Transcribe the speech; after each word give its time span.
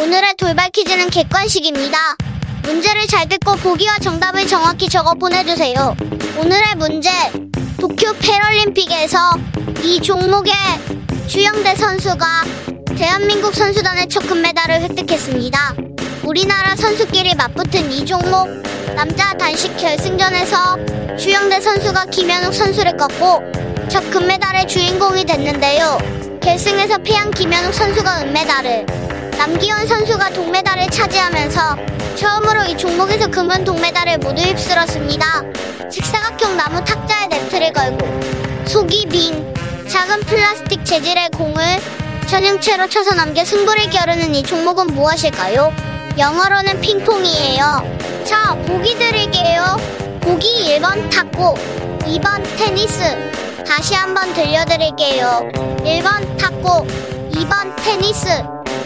오늘의 0.00 0.34
돌발 0.38 0.70
퀴즈는 0.70 1.10
객관식입니다. 1.10 1.98
문제를 2.62 3.08
잘 3.08 3.28
듣고 3.28 3.56
보기와 3.56 3.98
정답을 3.98 4.46
정확히 4.46 4.88
적어 4.88 5.12
보내주세요. 5.14 5.96
오늘의 6.38 6.76
문제. 6.76 7.10
도쿄 7.80 8.12
패럴림픽에서 8.20 9.18
이 9.82 10.00
종목의 10.00 10.52
주영대 11.26 11.74
선수가 11.74 12.26
대한민국 12.96 13.52
선수단의 13.52 14.08
첫 14.08 14.20
금메달을 14.20 14.82
획득했습니다. 14.82 15.74
우리나라 16.22 16.76
선수끼리 16.76 17.34
맞붙은 17.34 17.90
이 17.90 18.06
종목 18.06 18.46
남자 18.94 19.34
단식 19.34 19.76
결승전에서 19.76 21.16
주영대 21.16 21.60
선수가 21.60 22.06
김현욱 22.06 22.54
선수를 22.54 22.96
꺾고 22.96 23.42
첫 23.88 24.08
금메달의 24.10 24.68
주인공이 24.68 25.24
됐는데요. 25.24 25.98
결승에서 26.40 26.98
패한 26.98 27.32
김현욱 27.32 27.74
선수가 27.74 28.22
은메달을, 28.22 28.86
남기현 29.38 29.86
선수가 29.86 30.30
동메달을 30.30 30.88
차지하면서 30.90 31.76
처음으로 32.16 32.64
이 32.64 32.76
종목에서 32.76 33.28
금은 33.28 33.62
동메달을 33.62 34.18
모두 34.18 34.42
휩쓸었습니다. 34.42 35.42
식사각형 35.88 36.56
나무 36.56 36.84
탁자에 36.84 37.28
네트를 37.28 37.72
걸고 37.72 38.20
속이 38.66 39.06
빈 39.06 39.54
작은 39.88 40.22
플라스틱 40.22 40.84
재질의 40.84 41.30
공을 41.30 41.62
전형체로 42.26 42.88
쳐서 42.88 43.14
남겨 43.14 43.44
승부를 43.44 43.88
겨루는 43.90 44.34
이 44.34 44.42
종목은 44.42 44.88
무엇일까요? 44.88 45.72
영어로는 46.18 46.80
핑퐁이에요. 46.80 48.24
자, 48.24 48.56
보기 48.66 48.98
드릴게요. 48.98 49.76
보기 50.20 50.78
1번 50.80 51.08
탁구, 51.10 51.54
2번 52.00 52.42
테니스. 52.58 53.64
다시 53.64 53.94
한번 53.94 54.34
들려드릴게요. 54.34 55.48
1번 55.84 56.36
탁구, 56.36 56.86
2번 57.30 57.76
테니스. 57.76 58.57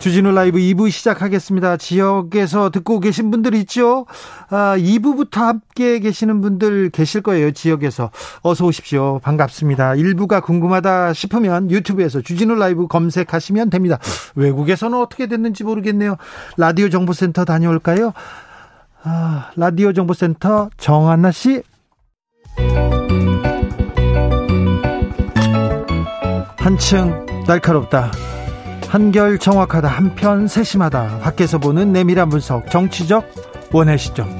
주진우 0.00 0.32
라이브 0.32 0.58
2부 0.58 0.90
시작하겠습니다. 0.90 1.76
지역에서 1.76 2.70
듣고 2.70 3.00
계신 3.00 3.30
분들 3.30 3.54
있죠? 3.56 4.06
아, 4.48 4.74
2부부터 4.78 5.40
함께 5.40 5.98
계시는 5.98 6.40
분들 6.40 6.88
계실 6.88 7.20
거예요. 7.20 7.50
지역에서. 7.52 8.10
어서 8.40 8.64
오십시오. 8.64 9.20
반갑습니다. 9.22 9.92
1부가 9.92 10.42
궁금하다 10.42 11.12
싶으면 11.12 11.70
유튜브에서 11.70 12.22
주진우 12.22 12.54
라이브 12.54 12.86
검색하시면 12.86 13.68
됩니다. 13.68 13.98
외국에서는 14.36 14.98
어떻게 14.98 15.26
됐는지 15.26 15.64
모르겠네요. 15.64 16.16
라디오 16.56 16.88
정보센터 16.88 17.44
다녀올까요? 17.44 18.14
아, 19.02 19.50
라디오 19.56 19.92
정보센터 19.92 20.70
정한나 20.78 21.30
씨. 21.30 21.62
한층 26.56 27.26
날카롭다. 27.46 28.10
한결 28.90 29.38
정확하다 29.38 29.86
한편 29.86 30.48
세심하다. 30.48 31.20
밖에서 31.20 31.58
보는 31.58 31.92
내밀한 31.92 32.28
분석 32.28 32.68
정치적 32.72 33.24
원의 33.70 33.96
시점. 33.96 34.36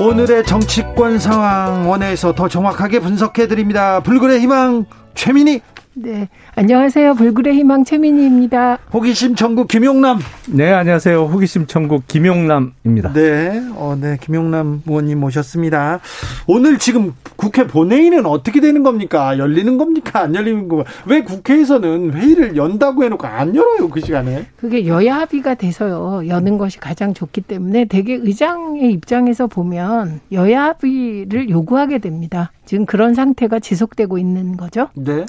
오늘의 0.00 0.44
정치권 0.44 1.20
상황 1.20 1.88
원회에서 1.88 2.34
더 2.34 2.48
정확하게 2.48 2.98
분석해 2.98 3.46
드립니다. 3.46 4.00
불굴의 4.00 4.40
희망 4.40 4.86
최민희 5.14 5.60
네. 5.94 6.28
안녕하세요. 6.54 7.14
불굴의 7.14 7.54
희망 7.54 7.84
최민희입니다. 7.84 8.78
호기심 8.94 9.34
천국 9.34 9.68
김용남. 9.68 10.20
네, 10.48 10.72
안녕하세요. 10.72 11.24
호기심 11.24 11.66
천국 11.66 12.06
김용남입니다. 12.08 13.12
네. 13.12 13.62
어, 13.74 13.96
네. 14.00 14.16
김용남 14.18 14.82
의원님 14.86 15.20
모셨습니다. 15.20 16.00
오늘 16.46 16.78
지금 16.78 17.12
국회 17.36 17.66
본회의는 17.66 18.24
어떻게 18.24 18.60
되는 18.60 18.82
겁니까? 18.82 19.36
열리는 19.36 19.76
겁니까? 19.76 20.20
안 20.20 20.34
열리는 20.34 20.66
겁니까? 20.66 20.90
왜 21.06 21.22
국회에서는 21.22 22.14
회의를 22.14 22.56
연다고 22.56 23.04
해놓고 23.04 23.26
안 23.26 23.54
열어요, 23.54 23.90
그 23.90 24.00
시간에? 24.00 24.46
그게 24.56 24.86
여야 24.86 25.16
합의가 25.16 25.56
돼서요. 25.56 26.26
여는 26.26 26.56
것이 26.56 26.78
가장 26.80 27.12
좋기 27.12 27.42
때문에 27.42 27.84
대개 27.84 28.14
의장의 28.14 28.92
입장에서 28.92 29.46
보면 29.46 30.20
여야 30.32 30.64
합의를 30.64 31.50
요구하게 31.50 31.98
됩니다. 31.98 32.50
지금 32.64 32.86
그런 32.86 33.12
상태가 33.12 33.58
지속되고 33.58 34.16
있는 34.16 34.56
거죠. 34.56 34.88
네. 34.94 35.26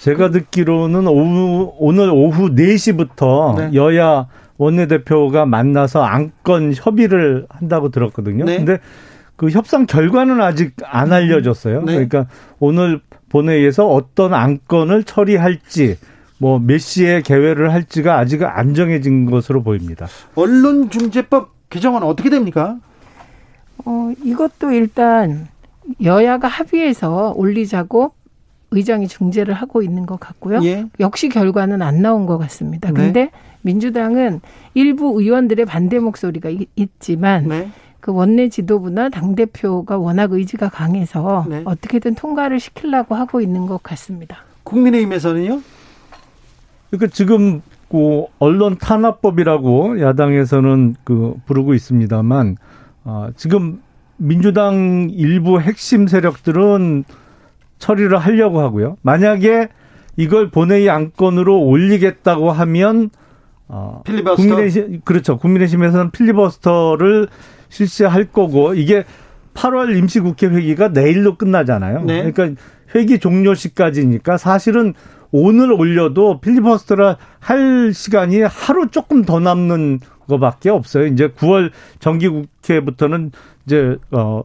제가 0.00 0.30
듣기로는 0.30 1.06
오후, 1.06 1.72
오늘 1.78 2.10
오후 2.10 2.50
4시부터 2.54 3.56
네. 3.58 3.74
여야 3.74 4.26
원내대표가 4.58 5.46
만나서 5.46 6.02
안건 6.02 6.74
협의를 6.74 7.46
한다고 7.48 7.90
들었거든요. 7.90 8.44
네. 8.44 8.56
근데 8.58 8.78
그 9.36 9.50
협상 9.50 9.84
결과는 9.86 10.40
아직 10.40 10.74
안 10.84 11.12
알려졌어요. 11.12 11.82
네. 11.82 11.92
그러니까 11.92 12.26
오늘 12.58 13.00
본회의에서 13.28 13.86
어떤 13.86 14.32
안건을 14.32 15.04
처리할지 15.04 15.98
뭐 16.38 16.58
몇 16.58 16.78
시에 16.78 17.20
개회를 17.22 17.72
할지가 17.72 18.18
아직 18.18 18.42
안 18.44 18.74
정해진 18.74 19.30
것으로 19.30 19.62
보입니다. 19.62 20.06
언론중재법 20.34 21.50
개정은 21.70 22.02
어떻게 22.02 22.30
됩니까? 22.30 22.76
어, 23.84 24.12
이것도 24.22 24.72
일단 24.72 25.48
여야가 26.02 26.48
합의해서 26.48 27.32
올리자고 27.36 28.12
의장이 28.70 29.08
중재를 29.08 29.54
하고 29.54 29.82
있는 29.82 30.06
것 30.06 30.18
같고요. 30.18 30.60
예. 30.64 30.86
역시 31.00 31.28
결과는 31.28 31.82
안 31.82 32.02
나온 32.02 32.26
것 32.26 32.38
같습니다. 32.38 32.90
네. 32.90 32.94
근데 32.94 33.20
네. 33.24 33.30
민주당은 33.62 34.40
일부 34.74 35.20
의원들의 35.20 35.66
반대 35.66 35.98
목소리가 35.98 36.50
있지만 36.76 37.48
네. 37.48 37.70
그 38.00 38.12
원내 38.12 38.48
지도부나 38.48 39.08
당 39.08 39.34
대표가 39.34 39.98
워낙 39.98 40.32
의지가 40.32 40.68
강해서 40.68 41.44
네. 41.48 41.62
어떻게든 41.64 42.14
통과를 42.14 42.60
시키려고 42.60 43.14
하고 43.14 43.40
있는 43.40 43.66
것 43.66 43.82
같습니다. 43.82 44.38
국민의힘에서는요? 44.62 45.60
그러니까 46.90 47.12
지금 47.12 47.62
그 47.88 48.24
언론 48.38 48.78
탄압법이라고 48.78 50.00
야당에서는 50.00 50.96
그 51.04 51.34
부르고 51.46 51.74
있습니다만 51.74 52.56
어, 53.04 53.28
지금 53.36 53.80
민주당 54.16 55.08
일부 55.10 55.60
핵심 55.60 56.06
세력들은 56.06 57.04
처리를 57.78 58.18
하려고 58.18 58.60
하고요. 58.60 58.96
만약에 59.02 59.68
이걸 60.16 60.50
본회의 60.50 60.88
안건으로 60.88 61.60
올리겠다고 61.60 62.50
하면 62.50 63.10
어 63.68 64.02
필리버스터 64.04 64.42
국민의힘 64.42 65.00
그렇죠. 65.04 65.36
국민의힘에서는 65.38 66.10
필리버스터를 66.10 67.28
실시할 67.68 68.26
거고 68.26 68.74
이게 68.74 69.04
8월 69.54 69.96
임시국회 69.96 70.46
회기가 70.46 70.88
내일로 70.88 71.36
끝나잖아요. 71.36 72.04
네. 72.04 72.30
그러니까 72.30 72.60
회기 72.94 73.18
종료 73.18 73.54
시까지니까 73.54 74.36
사실은 74.36 74.94
오늘 75.32 75.72
올려도 75.72 76.40
필리버스터를 76.40 77.16
할 77.40 77.92
시간이 77.92 78.42
하루 78.42 78.88
조금 78.90 79.24
더 79.24 79.40
남는 79.40 80.00
거밖에 80.28 80.70
없어요. 80.70 81.06
이제 81.06 81.28
9월 81.28 81.70
정기국회부터는 81.98 83.32
이제 83.66 83.96
어 84.12 84.42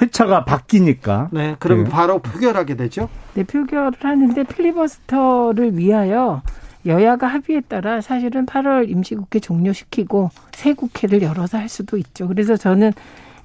회차가 0.00 0.44
바뀌니까. 0.44 1.28
네, 1.32 1.56
그럼 1.58 1.84
네. 1.84 1.90
바로 1.90 2.18
표결하게 2.18 2.76
되죠? 2.76 3.08
네, 3.34 3.44
표결을 3.44 3.92
하는데 4.00 4.42
필리버스터를 4.44 5.76
위하여 5.76 6.42
여야가 6.86 7.26
합의에 7.26 7.60
따라 7.62 8.00
사실은 8.00 8.46
8월 8.46 8.88
임시국회 8.88 9.40
종료시키고 9.40 10.30
새 10.52 10.72
국회를 10.72 11.22
열어서 11.22 11.58
할 11.58 11.68
수도 11.68 11.96
있죠. 11.98 12.28
그래서 12.28 12.56
저는 12.56 12.92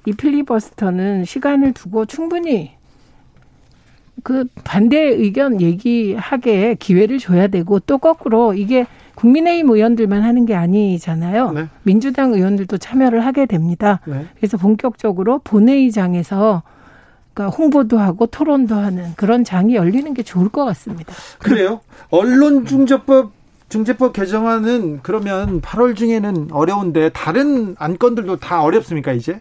이 0.06 0.12
필리버스터는 0.12 1.24
시간을 1.24 1.72
두고 1.72 2.06
충분히 2.06 2.72
그 4.22 4.46
반대 4.64 4.98
의견 4.98 5.60
얘기하게 5.60 6.76
기회를 6.76 7.18
줘야 7.18 7.48
되고 7.48 7.78
또 7.80 7.98
거꾸로 7.98 8.54
이게 8.54 8.86
국민의힘 9.14 9.70
의원들만 9.70 10.22
하는 10.22 10.46
게 10.46 10.54
아니잖아요. 10.54 11.52
네. 11.52 11.68
민주당 11.82 12.32
의원들도 12.32 12.78
참여를 12.78 13.24
하게 13.24 13.46
됩니다. 13.46 14.00
네. 14.06 14.26
그래서 14.36 14.56
본격적으로 14.56 15.40
본회의장에서 15.44 16.62
그러니까 17.32 17.56
홍보도 17.56 17.98
하고 17.98 18.26
토론도 18.26 18.74
하는 18.74 19.12
그런 19.16 19.44
장이 19.44 19.74
열리는 19.74 20.12
게 20.14 20.22
좋을 20.22 20.48
것 20.48 20.64
같습니다. 20.64 21.12
그래요? 21.38 21.80
언론중재법 22.10 23.32
중재법 23.68 24.12
개정안은 24.12 25.00
그러면 25.02 25.60
8월 25.60 25.96
중에는 25.96 26.48
어려운데 26.52 27.08
다른 27.08 27.74
안건들도 27.78 28.36
다 28.36 28.62
어렵습니까 28.62 29.12
이제? 29.12 29.40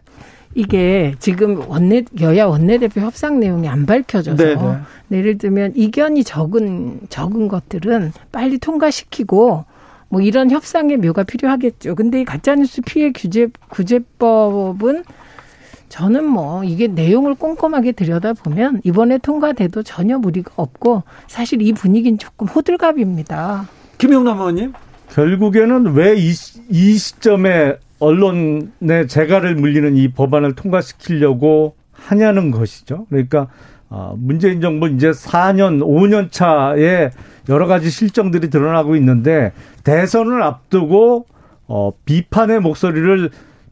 이게 0.55 1.15
지금 1.19 1.67
원내 1.67 2.03
여야 2.21 2.45
원내대표 2.45 3.01
협상 3.01 3.39
내용이 3.39 3.67
안 3.67 3.85
밝혀져서 3.85 4.37
네네. 4.43 4.61
네. 5.09 5.17
예를 5.17 5.37
들면 5.37 5.73
이견이 5.75 6.23
적은 6.23 7.01
적은 7.09 7.47
것들은 7.47 8.13
빨리 8.31 8.57
통과시키고 8.57 9.65
뭐 10.09 10.21
이런 10.21 10.51
협상의 10.51 10.97
묘가 10.97 11.23
필요하겠죠. 11.23 11.95
근데 11.95 12.21
이 12.21 12.25
가짜뉴스 12.25 12.81
피해 12.81 13.11
규제 13.11 13.47
구제법은 13.69 15.03
저는 15.89 16.25
뭐 16.25 16.63
이게 16.63 16.87
내용을 16.87 17.35
꼼꼼하게 17.35 17.91
들여다보면 17.91 18.81
이번에 18.83 19.19
통과돼도 19.19 19.83
전혀 19.83 20.17
무리가 20.17 20.51
없고 20.55 21.03
사실 21.27 21.61
이 21.61 21.71
분위기는 21.73 22.17
조금 22.17 22.47
호들갑입니다. 22.47 23.67
김영남 23.97 24.37
의원님. 24.39 24.73
결국에는 25.11 25.93
왜 25.93 26.15
이 26.17 26.33
이 26.69 26.97
시점에 26.97 27.75
언론의 28.03 29.07
재갈을 29.07 29.55
물리는 29.55 29.95
이 29.95 30.09
법안을 30.09 30.55
통과시키려고 30.55 31.75
하냐는 31.91 32.51
것이죠. 32.51 33.05
그러니까 33.09 33.47
어, 33.89 34.15
문재인 34.17 34.59
정부 34.59 34.89
이제 34.89 35.11
4년, 35.11 35.79
5년 35.79 36.31
차에 36.31 37.11
여러 37.49 37.67
가지 37.67 37.89
실정들이 37.89 38.49
드러나고 38.49 38.95
있는데 38.95 39.51
대선을 39.83 40.41
앞두고 40.41 41.27
어, 41.67 41.91
비판의 42.05 42.59
목소리를 42.59 43.29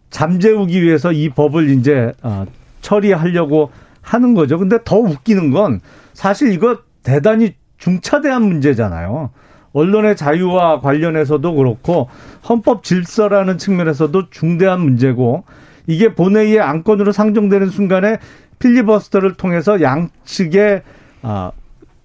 잠재우기 0.10 0.81
위해서 0.81 1.12
이 1.12 1.30
법을 1.30 1.69
이제 1.69 2.13
어, 2.22 2.45
처리하려고 2.81 3.72
하는 4.01 4.33
거죠. 4.33 4.57
근데 4.57 4.78
더 4.83 4.98
웃기는 4.98 5.51
건 5.51 5.80
사실 6.13 6.51
이거 6.51 6.80
대단히 7.04 7.56
중차대한 7.78 8.44
문제잖아요. 8.44 9.31
언론의 9.73 10.15
자유와 10.15 10.81
관련해서도 10.81 11.56
그렇고 11.56 12.09
헌법 12.47 12.83
질서라는 12.83 13.57
측면에서도 13.57 14.29
중대한 14.29 14.81
문제고 14.81 15.44
이게 15.88 16.13
본회의의 16.13 16.59
안건으로 16.59 17.12
상정되는 17.12 17.69
순간에 17.69 18.18
필리버스터를 18.59 19.33
통해서 19.35 19.81
양측의 19.81 20.83
아, 21.23 21.51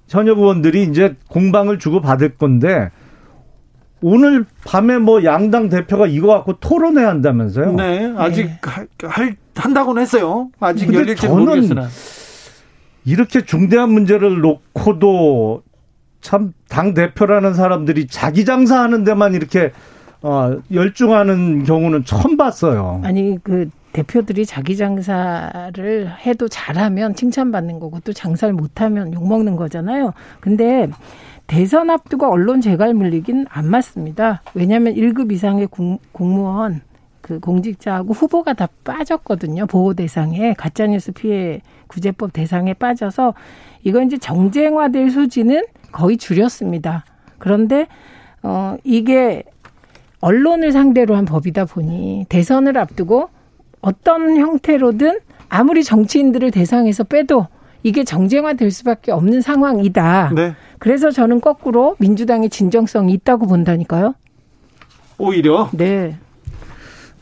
현역 0.08 0.38
의원들이 0.38 0.84
이제 0.84 1.16
공방을 1.28 1.78
주고 1.78 2.00
받을 2.00 2.36
건데 2.36 2.90
오늘 4.02 4.44
밤에 4.64 4.98
뭐 4.98 5.24
양당 5.24 5.68
대표가 5.68 6.06
이거 6.06 6.28
갖고 6.28 6.58
토론해야 6.58 7.08
한다면서요? 7.08 7.72
네, 7.72 8.12
아직 8.16 8.46
네. 8.46 8.58
할, 9.04 9.36
한다고는 9.54 10.02
했어요. 10.02 10.50
아직 10.60 10.92
열릴지 10.92 11.26
모르겠으나. 11.28 11.88
이렇게 13.04 13.44
중대한 13.44 13.90
문제를 13.90 14.40
놓고도 14.40 15.62
참 16.26 16.52
당 16.68 16.92
대표라는 16.92 17.54
사람들이 17.54 18.08
자기 18.08 18.44
장사하는 18.44 19.04
데만 19.04 19.34
이렇게 19.34 19.70
어, 20.22 20.56
열중하는 20.72 21.62
경우는 21.62 22.04
처음 22.04 22.36
봤어요. 22.36 23.00
아니 23.04 23.38
그 23.42 23.70
대표들이 23.92 24.44
자기 24.44 24.76
장사를 24.76 26.12
해도 26.26 26.48
잘하면 26.48 27.14
칭찬받는 27.14 27.78
거고 27.78 28.00
또 28.00 28.12
장사를 28.12 28.52
못하면 28.52 29.14
욕먹는 29.14 29.56
거잖아요. 29.56 30.12
근데 30.40 30.88
대선 31.46 31.88
앞두고 31.90 32.26
언론 32.30 32.60
재갈 32.60 32.92
물리긴 32.92 33.46
안 33.48 33.70
맞습니다. 33.70 34.42
왜냐하면 34.54 34.94
1급 34.94 35.32
이상의 35.32 35.68
공, 35.68 35.98
공무원 36.10 36.80
그 37.20 37.38
공직자하고 37.40 38.12
후보가 38.12 38.54
다 38.54 38.68
빠졌거든요. 38.84 39.66
보호 39.66 39.94
대상에 39.94 40.54
가짜뉴스 40.54 41.12
피해 41.12 41.60
구제법 41.86 42.32
대상에 42.32 42.74
빠져서 42.74 43.34
이건 43.84 44.06
이제 44.06 44.18
정쟁화될 44.18 45.10
소지는 45.10 45.62
거의 45.96 46.18
줄였습니다. 46.18 47.04
그런데 47.38 47.86
어 48.42 48.76
이게 48.84 49.44
언론을 50.20 50.72
상대로 50.72 51.16
한 51.16 51.24
법이다 51.24 51.64
보니 51.64 52.26
대선을 52.28 52.76
앞두고 52.76 53.30
어떤 53.80 54.36
형태로든 54.36 55.20
아무리 55.48 55.82
정치인들을 55.82 56.50
대상에서 56.50 57.04
빼도 57.04 57.46
이게 57.82 58.04
정쟁화 58.04 58.54
될 58.54 58.70
수밖에 58.70 59.10
없는 59.10 59.40
상황이다. 59.40 60.32
네. 60.34 60.54
그래서 60.78 61.10
저는 61.10 61.40
거꾸로 61.40 61.96
민주당의 61.98 62.50
진정성이 62.50 63.14
있다고 63.14 63.46
본다니까요. 63.46 64.14
오히려? 65.16 65.70
네. 65.72 66.16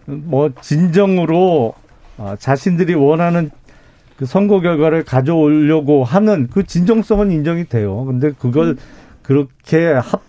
뭐 0.07 0.51
진정으로 0.61 1.75
아, 2.19 2.37
자신들이 2.39 2.95
원하는 2.95 3.51
그 4.17 4.27
선거 4.27 4.61
결과를 4.61 5.05
가져오려고 5.05 6.05
하는 6.05 6.49
그 6.53 6.65
진정성은 6.65 7.31
인정이 7.31 7.65
돼요. 7.67 8.05
근데 8.05 8.33
그걸 8.33 8.77
그렇게 9.23 9.93
합, 9.93 10.23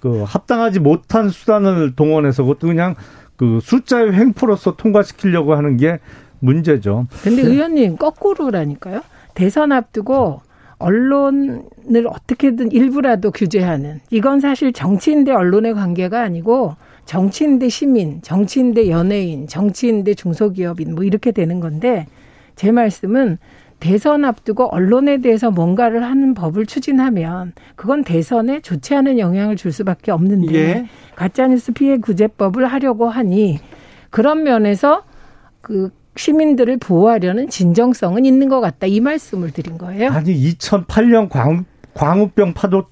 그 0.00 0.22
합당하지 0.22 0.80
못한 0.80 1.28
수단을 1.28 1.96
동원해서 1.96 2.44
그것도 2.44 2.68
그냥 2.68 2.94
그 3.36 3.60
숫자의 3.62 4.12
횡포로서 4.12 4.76
통과시키려고 4.76 5.54
하는 5.54 5.76
게 5.76 5.98
문제죠. 6.40 7.06
근데 7.22 7.42
네. 7.42 7.48
의원님 7.48 7.96
거꾸로라니까요. 7.96 9.00
대선 9.34 9.72
앞두고 9.72 10.42
언론을 10.78 12.06
어떻게든 12.08 12.70
일부라도 12.70 13.32
규제하는 13.32 14.00
이건 14.10 14.40
사실 14.40 14.72
정치인 14.72 15.24
대 15.24 15.32
언론의 15.32 15.74
관계가 15.74 16.22
아니고 16.22 16.76
정치인 17.04 17.58
대 17.58 17.68
시민, 17.68 18.20
정치인 18.22 18.74
대 18.74 18.88
연예인, 18.88 19.48
정치인 19.48 20.04
대 20.04 20.14
중소기업인 20.14 20.94
뭐 20.94 21.04
이렇게 21.04 21.32
되는 21.32 21.58
건데 21.58 22.06
제 22.58 22.72
말씀은 22.72 23.38
대선 23.78 24.24
앞두고 24.24 24.64
언론에 24.66 25.20
대해서 25.20 25.52
뭔가를 25.52 26.02
하는 26.02 26.34
법을 26.34 26.66
추진하면 26.66 27.52
그건 27.76 28.02
대선에 28.02 28.60
좋지 28.60 28.96
않은 28.96 29.20
영향을 29.20 29.54
줄 29.54 29.70
수밖에 29.70 30.10
없는데 30.10 30.54
예. 30.54 30.86
가짜뉴스 31.14 31.72
피해 31.72 31.98
구제법을 31.98 32.66
하려고 32.66 33.08
하니 33.08 33.60
그런 34.10 34.42
면에서 34.42 35.04
그 35.60 35.90
시민들을 36.16 36.78
보호하려는 36.78 37.48
진정성은 37.48 38.24
있는 38.24 38.48
것 38.48 38.60
같다 38.60 38.88
이 38.88 38.98
말씀을 38.98 39.52
드린 39.52 39.78
거예요. 39.78 40.10
아니 40.10 40.34
2008년 40.34 41.28
광, 41.28 41.64
광우병 41.94 42.54
파도 42.54 42.86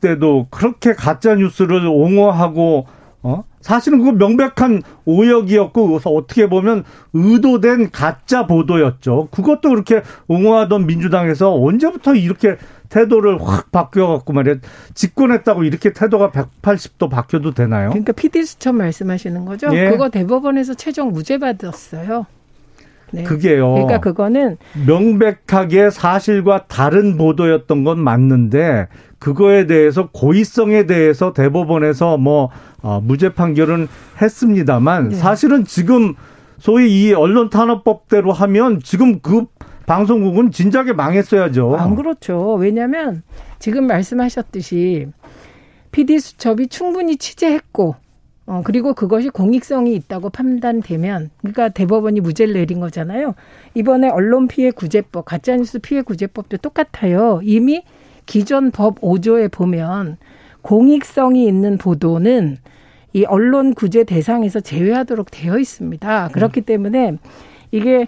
때도 0.00 0.48
그렇게 0.50 0.94
가짜 0.94 1.36
뉴스를 1.36 1.86
옹호하고 1.86 2.86
어 3.22 3.44
사실은 3.62 3.98
그거 3.98 4.12
명백한 4.12 4.82
오역이었고 5.06 5.88
그래서 5.88 6.10
어떻게 6.10 6.48
보면 6.48 6.84
의도된 7.14 7.90
가짜 7.90 8.46
보도였죠. 8.46 9.28
그것도 9.30 9.70
그렇게 9.70 10.02
옹호하던 10.28 10.86
민주당에서 10.86 11.54
언제부터 11.54 12.14
이렇게 12.14 12.56
태도를 12.90 13.40
확 13.42 13.72
바뀌어갖고 13.72 14.32
말이야 14.34 14.56
집권했다고 14.94 15.64
이렇게 15.64 15.92
태도가 15.92 16.30
180도 16.30 17.08
바뀌어도 17.08 17.52
되나요? 17.54 17.88
그러니까 17.88 18.12
PD 18.12 18.44
수첩 18.44 18.74
말씀하시는 18.74 19.44
거죠? 19.46 19.74
예. 19.74 19.90
그거 19.90 20.10
대법원에서 20.10 20.74
최종 20.74 21.12
무죄 21.12 21.38
받았어요. 21.38 22.26
네. 23.12 23.22
그게요. 23.24 23.72
그러니까 23.74 24.00
그거는 24.00 24.56
명백하게 24.86 25.90
사실과 25.90 26.64
다른 26.66 27.16
보도였던 27.16 27.84
건 27.84 28.00
맞는데 28.00 28.88
그거에 29.22 29.68
대해서 29.68 30.08
고의성에 30.10 30.86
대해서 30.86 31.32
대법원에서 31.32 32.18
뭐 32.18 32.50
어, 32.82 33.00
무죄 33.00 33.32
판결은 33.32 33.86
했습니다만 34.20 35.10
네. 35.10 35.14
사실은 35.14 35.64
지금 35.64 36.16
소위 36.58 36.90
이 36.90 37.12
언론 37.12 37.48
탄압법대로 37.48 38.32
하면 38.32 38.80
지금 38.82 39.20
그 39.20 39.46
방송국은 39.86 40.50
진작에 40.50 40.92
망했어야죠. 40.92 41.76
안 41.76 41.94
그렇죠. 41.94 42.54
왜냐하면 42.54 43.22
지금 43.60 43.86
말씀하셨듯이 43.86 45.06
PD 45.92 46.18
수첩이 46.18 46.66
충분히 46.66 47.16
취재했고 47.16 47.94
어, 48.46 48.62
그리고 48.64 48.92
그것이 48.92 49.28
공익성이 49.28 49.94
있다고 49.94 50.30
판단되면, 50.30 51.30
그러니까 51.38 51.68
대법원이 51.68 52.20
무죄를 52.20 52.54
내린 52.54 52.80
거잖아요. 52.80 53.36
이번에 53.74 54.08
언론 54.08 54.48
피해 54.48 54.72
구제법, 54.72 55.26
가짜뉴스 55.26 55.78
피해 55.78 56.02
구제법도 56.02 56.56
똑같아요. 56.56 57.40
이미 57.44 57.84
기존 58.26 58.70
법 58.70 59.00
5조에 59.00 59.50
보면 59.50 60.16
공익성이 60.62 61.46
있는 61.46 61.78
보도는 61.78 62.58
이 63.12 63.24
언론 63.24 63.74
구제 63.74 64.04
대상에서 64.04 64.60
제외하도록 64.60 65.30
되어 65.30 65.58
있습니다. 65.58 66.30
그렇기 66.32 66.62
때문에 66.62 67.18
이게 67.70 68.06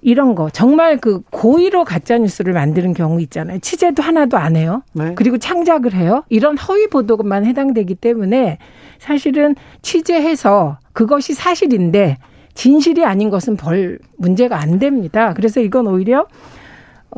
이런 0.00 0.36
거 0.36 0.48
정말 0.48 0.98
그 0.98 1.22
고의로 1.30 1.84
가짜 1.84 2.18
뉴스를 2.18 2.52
만드는 2.52 2.94
경우 2.94 3.20
있잖아요. 3.22 3.58
취재도 3.58 4.02
하나도 4.02 4.36
안 4.36 4.54
해요. 4.54 4.82
네. 4.92 5.14
그리고 5.16 5.38
창작을 5.38 5.92
해요. 5.94 6.22
이런 6.28 6.56
허위 6.56 6.86
보도만 6.86 7.44
해당되기 7.46 7.96
때문에 7.96 8.58
사실은 8.98 9.56
취재해서 9.82 10.78
그것이 10.92 11.34
사실인데 11.34 12.18
진실이 12.54 13.04
아닌 13.04 13.30
것은 13.30 13.56
벌 13.56 13.98
문제가 14.16 14.60
안 14.60 14.78
됩니다. 14.78 15.34
그래서 15.34 15.60
이건 15.60 15.88
오히려 15.88 16.26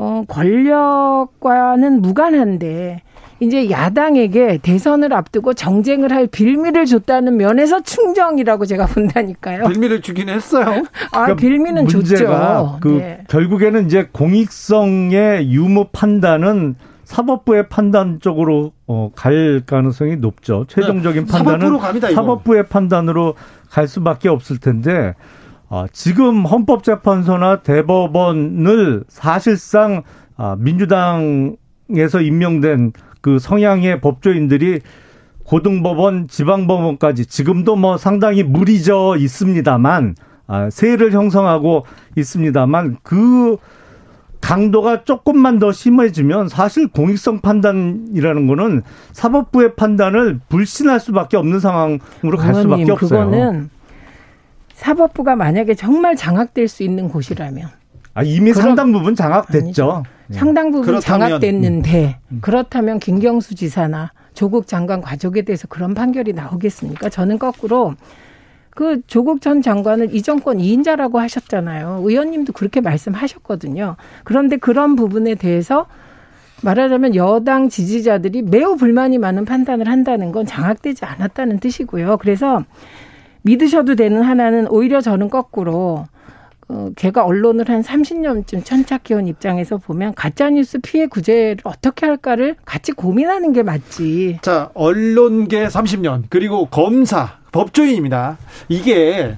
어 0.01 0.25
권력과는 0.29 2.01
무관한데 2.01 3.03
이제 3.41 3.69
야당에게 3.69 4.59
대선을 4.63 5.13
앞두고 5.13 5.53
정쟁을 5.53 6.11
할 6.11 6.27
빌미를 6.27 6.87
줬다는 6.87 7.37
면에서 7.37 7.83
충정이라고 7.83 8.65
제가 8.65 8.87
본다니까요. 8.87 9.69
빌미를 9.69 10.01
주긴 10.01 10.31
했어요. 10.31 10.85
아, 11.13 11.25
그러니까 11.25 11.37
빌미는 11.37 11.87
줬죠. 11.89 12.79
그 12.81 12.89
네. 12.89 13.25
결국에는 13.29 13.85
이제 13.85 14.09
공익성의 14.11 15.53
유무 15.53 15.89
판단은 15.93 16.77
사법부의 17.05 17.69
판단 17.69 18.21
쪽으로 18.21 18.73
어, 18.87 19.11
갈 19.15 19.63
가능성이 19.67 20.17
높죠. 20.17 20.65
최종적인 20.69 21.27
네. 21.27 21.33
판단은 21.33 21.79
갑니다, 21.79 22.11
사법부의 22.11 22.67
판단으로 22.69 23.35
갈 23.69 23.87
수밖에 23.87 24.31
없을 24.31 24.59
텐데 24.59 25.15
어, 25.71 25.87
지금 25.93 26.45
헌법재판소나 26.45 27.63
대법원을 27.63 29.05
사실상 29.07 30.03
아, 30.37 30.57
민주당에서 30.59 32.21
임명된 32.21 32.93
그 33.21 33.39
성향의 33.39 34.01
법조인들이 34.01 34.81
고등법원, 35.45 36.27
지방법원까지 36.27 37.27
지금도 37.27 37.77
뭐 37.77 37.99
상당히 37.99 38.43
무리져 38.43 39.17
있습니다만 39.17 40.17
아, 40.49 40.71
세를 40.71 41.13
형성하고 41.13 41.87
있습니다만 42.17 42.97
그 43.05 43.57
강도가 44.41 45.05
조금만 45.05 45.61
더 45.61 45.71
심해지면 45.71 46.49
사실 46.49 46.89
공익성 46.89 47.43
판단이라는 47.43 48.47
거는 48.49 48.83
사법부의 49.13 49.77
판단을 49.77 50.41
불신할 50.49 50.99
수밖에 50.99 51.37
없는 51.37 51.61
상황으로 51.61 52.37
갈 52.39 52.55
수밖에 52.57 52.91
없어요. 52.91 53.31
그거는 53.31 53.71
사법부가 54.81 55.37
만약에 55.37 55.75
정말 55.75 56.17
장악될 56.17 56.67
수 56.67 56.83
있는 56.83 57.11
곳이라면 57.11 57.69
아, 58.15 58.23
이미 58.23 58.55
상당 58.55 58.93
부분 58.93 59.15
장악됐죠. 59.15 59.59
아니죠. 59.59 60.03
상당 60.31 60.71
부분 60.71 60.87
그렇다면, 60.87 61.29
장악됐는데 61.29 62.19
음. 62.33 62.39
그렇다면 62.41 62.99
김경수 62.99 63.55
지사나 63.55 64.13
조국 64.33 64.67
장관 64.67 65.03
가족에 65.03 65.43
대해서 65.43 65.69
그런 65.69 65.93
판결이 65.93 66.33
나오겠습니까? 66.33 67.11
저는 67.11 67.39
거꾸로 67.39 67.95
그 68.71 69.03
조국 69.07 69.43
전 69.43 69.61
장관을 69.61 70.15
이 70.15 70.23
정권 70.23 70.57
2인자라고 70.57 71.17
하셨잖아요. 71.17 72.01
의원님도 72.03 72.55
그렇게 72.55 72.81
말씀하셨거든요. 72.81 73.97
그런데 74.25 74.57
그런 74.57 74.97
부분에 74.97 75.35
대해서 75.35 75.87
말하자면 76.63 77.17
여당 77.17 77.69
지지자들이 77.69 78.43
매우 78.43 78.77
불만이 78.77 79.19
많은 79.19 79.45
판단을 79.45 79.89
한다는 79.89 80.33
건 80.33 80.47
장악되지 80.47 81.05
않았다는 81.05 81.59
뜻이고요. 81.61 82.17
그래서 82.17 82.65
믿으셔도 83.43 83.95
되는 83.95 84.23
하나는 84.23 84.67
오히려 84.69 85.01
저는 85.01 85.31
거꾸로 85.31 86.07
어, 86.69 86.89
걔가 86.95 87.25
언론을 87.25 87.69
한 87.69 87.83
30년쯤 87.83 88.65
천착해온 88.65 89.27
입장에서 89.27 89.77
보면 89.79 90.15
가짜뉴스 90.15 90.79
피해 90.79 91.07
구제를 91.07 91.59
어떻게 91.65 92.07
할까를 92.07 92.55
같이 92.65 92.93
고민하는 92.93 93.53
게 93.53 93.65
맞지. 93.65 94.39
자, 94.43 94.71
언론계 94.75 95.67
30년, 95.67 96.25
그리고 96.31 96.67
검사, 96.67 97.39
법조인입니다. 97.51 98.39
이게 98.69 99.37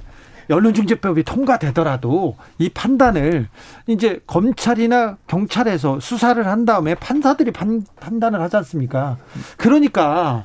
언론중재법이 0.51 1.23
통과되더라도 1.23 2.37
이 2.59 2.69
판단을 2.69 3.49
이제 3.87 4.21
검찰이나 4.27 5.17
경찰에서 5.27 6.01
수사를 6.01 6.47
한 6.47 6.67
다음에 6.67 6.95
판사들이 6.95 7.53
판, 7.53 7.83
판단을 7.99 8.43
하지 8.43 8.57
않습니까? 8.59 9.17
그러니까 9.57 10.45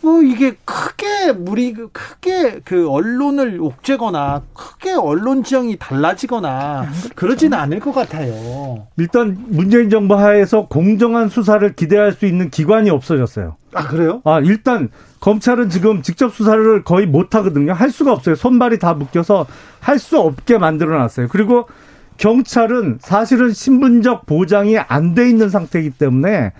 뭐 0.00 0.22
이게 0.22 0.56
크게 0.64 1.32
무리 1.32 1.74
크게 1.74 2.60
그 2.64 2.88
언론을 2.88 3.58
옥죄거나 3.60 4.42
크게 4.54 4.92
언론 4.94 5.42
지형이 5.42 5.76
달라지거나 5.78 6.86
그렇죠. 6.88 7.14
그러지는 7.16 7.58
않을 7.58 7.80
것 7.80 7.92
같아요. 7.92 8.86
일단 8.96 9.36
문재인 9.48 9.90
정부 9.90 10.14
하에서 10.14 10.66
공정한 10.66 11.28
수사를 11.28 11.72
기대할 11.74 12.12
수 12.12 12.26
있는 12.26 12.48
기관이 12.50 12.90
없어졌어요. 12.90 13.56
아 13.74 13.88
그래요? 13.88 14.22
아 14.24 14.38
일단 14.40 14.88
검찰은 15.20 15.68
지금 15.68 16.02
직접 16.02 16.32
수사를 16.32 16.84
거의 16.84 17.06
못 17.06 17.34
하거든요. 17.34 17.72
할 17.72 17.90
수가 17.90 18.12
없어요. 18.12 18.36
손발이 18.36 18.78
다 18.78 18.94
묶여서 18.94 19.46
할 19.80 19.98
수 19.98 20.18
없게 20.20 20.58
만들어 20.58 20.96
놨어요. 20.98 21.26
그리고 21.28 21.66
경찰은 22.18 22.98
사실은 23.00 23.52
신분적 23.52 24.26
보장이 24.26 24.78
안 24.78 25.14
돼 25.14 25.28
있는 25.28 25.48
상태이기 25.50 25.90
때문에 25.90 26.52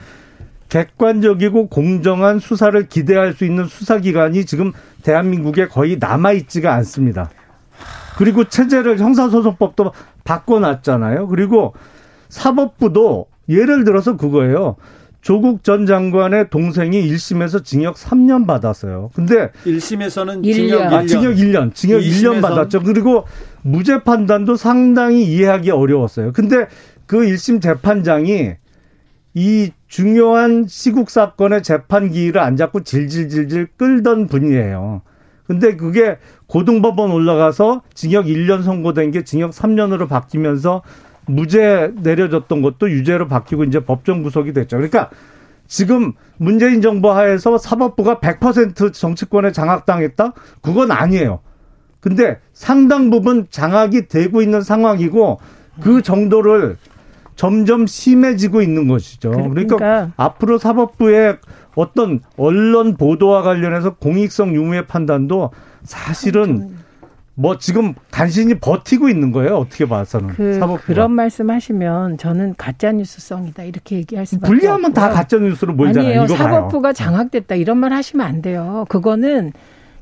객관적이고 0.68 1.68
공정한 1.68 2.38
수사를 2.38 2.88
기대할 2.88 3.32
수 3.32 3.44
있는 3.44 3.64
수사기관이 3.66 4.44
지금 4.44 4.72
대한민국에 5.02 5.68
거의 5.68 5.96
남아있지가 5.98 6.72
않습니다. 6.74 7.30
그리고 8.16 8.44
체제를 8.44 8.98
형사소송법도 8.98 9.92
바꿔놨잖아요. 10.24 11.28
그리고 11.28 11.74
사법부도 12.28 13.26
예를 13.48 13.84
들어서 13.84 14.16
그거예요. 14.16 14.76
조국 15.20 15.64
전 15.64 15.84
장관의 15.86 16.50
동생이 16.50 17.08
1심에서 17.10 17.64
징역 17.64 17.96
3년 17.96 18.46
받았어요. 18.46 19.10
근데 19.14 19.50
1심에서는 19.64 20.44
징역 20.44 20.80
1년. 20.80 20.92
아, 20.92 21.06
징역 21.06 21.34
1년. 21.34 21.74
징역 21.74 22.00
1년 22.00 22.40
받았죠. 22.40 22.82
그리고 22.82 23.24
무죄 23.62 24.02
판단도 24.02 24.56
상당히 24.56 25.24
이해하기 25.24 25.70
어려웠어요. 25.70 26.32
근데 26.32 26.66
그 27.06 27.18
1심 27.18 27.60
재판장이 27.60 28.52
이 29.34 29.70
중요한 29.86 30.66
시국 30.68 31.10
사건의 31.10 31.62
재판 31.62 32.10
기일을 32.10 32.40
안 32.40 32.56
잡고 32.56 32.82
질질질질 32.82 33.68
끌던 33.76 34.26
분이에요. 34.26 35.02
근데 35.46 35.76
그게 35.76 36.18
고등법원 36.46 37.10
올라가서 37.10 37.82
징역 37.94 38.26
1년 38.26 38.62
선고된 38.62 39.10
게 39.12 39.24
징역 39.24 39.52
3년으로 39.52 40.08
바뀌면서 40.08 40.82
무죄 41.26 41.92
내려졌던 41.96 42.62
것도 42.62 42.90
유죄로 42.90 43.28
바뀌고 43.28 43.64
이제 43.64 43.80
법정 43.80 44.22
구속이 44.22 44.52
됐죠. 44.52 44.76
그러니까 44.76 45.10
지금 45.66 46.12
문재인 46.38 46.80
정부 46.80 47.12
하에서 47.12 47.58
사법부가 47.58 48.20
100% 48.20 48.92
정치권에 48.92 49.52
장악당했다? 49.52 50.32
그건 50.62 50.90
아니에요. 50.90 51.40
근데 52.00 52.38
상당 52.52 53.10
부분 53.10 53.46
장악이 53.50 54.08
되고 54.08 54.40
있는 54.40 54.62
상황이고 54.62 55.40
그 55.80 56.02
정도를 56.02 56.76
점점 57.38 57.86
심해지고 57.86 58.62
있는 58.62 58.88
것이죠. 58.88 59.30
그러니까, 59.30 59.76
그러니까 59.76 60.10
앞으로 60.16 60.58
사법부의 60.58 61.38
어떤 61.76 62.18
언론 62.36 62.96
보도와 62.96 63.42
관련해서 63.42 63.94
공익성 63.94 64.56
유무의 64.56 64.88
판단도 64.88 65.52
사실은 65.84 66.70
뭐 67.36 67.56
지금 67.56 67.94
간신히 68.10 68.58
버티고 68.58 69.08
있는 69.08 69.30
거예요. 69.30 69.58
어떻게 69.58 69.86
봐서는 69.86 70.34
그, 70.34 70.54
사법부가. 70.54 70.82
그런 70.82 71.12
말씀하시면 71.12 72.18
저는 72.18 72.56
가짜 72.58 72.90
뉴스성이다 72.90 73.62
이렇게 73.62 73.94
얘기할 73.98 74.26
수밖에 74.26 74.48
분리하면 74.48 74.92
다 74.92 75.10
가짜 75.10 75.38
뉴스로 75.38 75.74
몰잖아요. 75.74 76.22
아니에요. 76.22 76.26
사법부가 76.26 76.92
장악됐다 76.92 77.54
이런 77.54 77.78
말 77.78 77.92
하시면 77.92 78.26
안 78.26 78.42
돼요. 78.42 78.84
그거는 78.88 79.52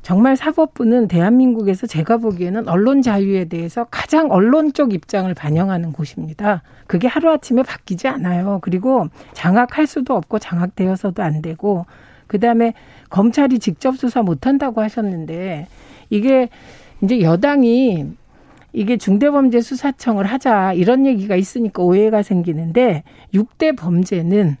정말 0.07 0.37
사법부는 0.37 1.09
대한민국에서 1.09 1.85
제가 1.85 2.15
보기에는 2.15 2.69
언론 2.69 3.01
자유에 3.01 3.43
대해서 3.43 3.83
가장 3.91 4.31
언론적 4.31 4.93
입장을 4.93 5.33
반영하는 5.33 5.91
곳입니다. 5.91 6.63
그게 6.87 7.09
하루아침에 7.09 7.61
바뀌지 7.63 8.07
않아요. 8.07 8.59
그리고 8.61 9.07
장악할 9.33 9.85
수도 9.85 10.15
없고 10.15 10.39
장악되어서도 10.39 11.21
안 11.21 11.41
되고 11.41 11.85
그 12.27 12.39
다음에 12.39 12.73
검찰이 13.09 13.59
직접 13.59 13.97
수사 13.97 14.21
못 14.21 14.47
한다고 14.47 14.79
하셨는데 14.79 15.67
이게 16.09 16.47
이제 17.03 17.19
여당이 17.19 18.05
이게 18.71 18.95
중대범죄 18.95 19.59
수사청을 19.59 20.25
하자 20.25 20.71
이런 20.71 21.05
얘기가 21.05 21.35
있으니까 21.35 21.83
오해가 21.83 22.23
생기는데 22.23 23.03
6대 23.33 23.75
범죄는 23.75 24.55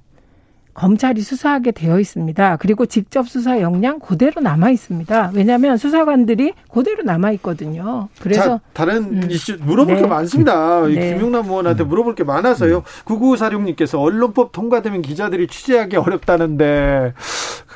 검찰이 0.77 1.21
수사하게 1.21 1.71
되어 1.71 1.99
있습니다. 1.99 2.57
그리고 2.57 2.85
직접 2.85 3.27
수사 3.27 3.61
역량 3.61 3.99
그대로 3.99 4.41
남아 4.41 4.69
있습니다. 4.69 5.31
왜냐하면 5.33 5.75
수사관들이 5.75 6.53
그대로 6.71 7.01
남아 7.01 7.31
있거든요. 7.33 8.09
그래서 8.21 8.43
자, 8.43 8.59
다른 8.73 9.23
음. 9.23 9.27
이슈 9.27 9.57
물어볼 9.59 9.95
네. 9.95 10.01
게 10.01 10.07
많습니다. 10.07 10.85
네. 10.85 11.15
김용남 11.15 11.45
의원한테 11.45 11.83
물어볼 11.83 12.13
게 12.13 12.23
많아서요. 12.23 12.83
구구사령님께서 13.05 13.99
언론법 13.99 14.51
통과되면 14.51 15.01
기자들이 15.01 15.47
취재하기 15.47 15.97
어렵다는데 15.97 17.13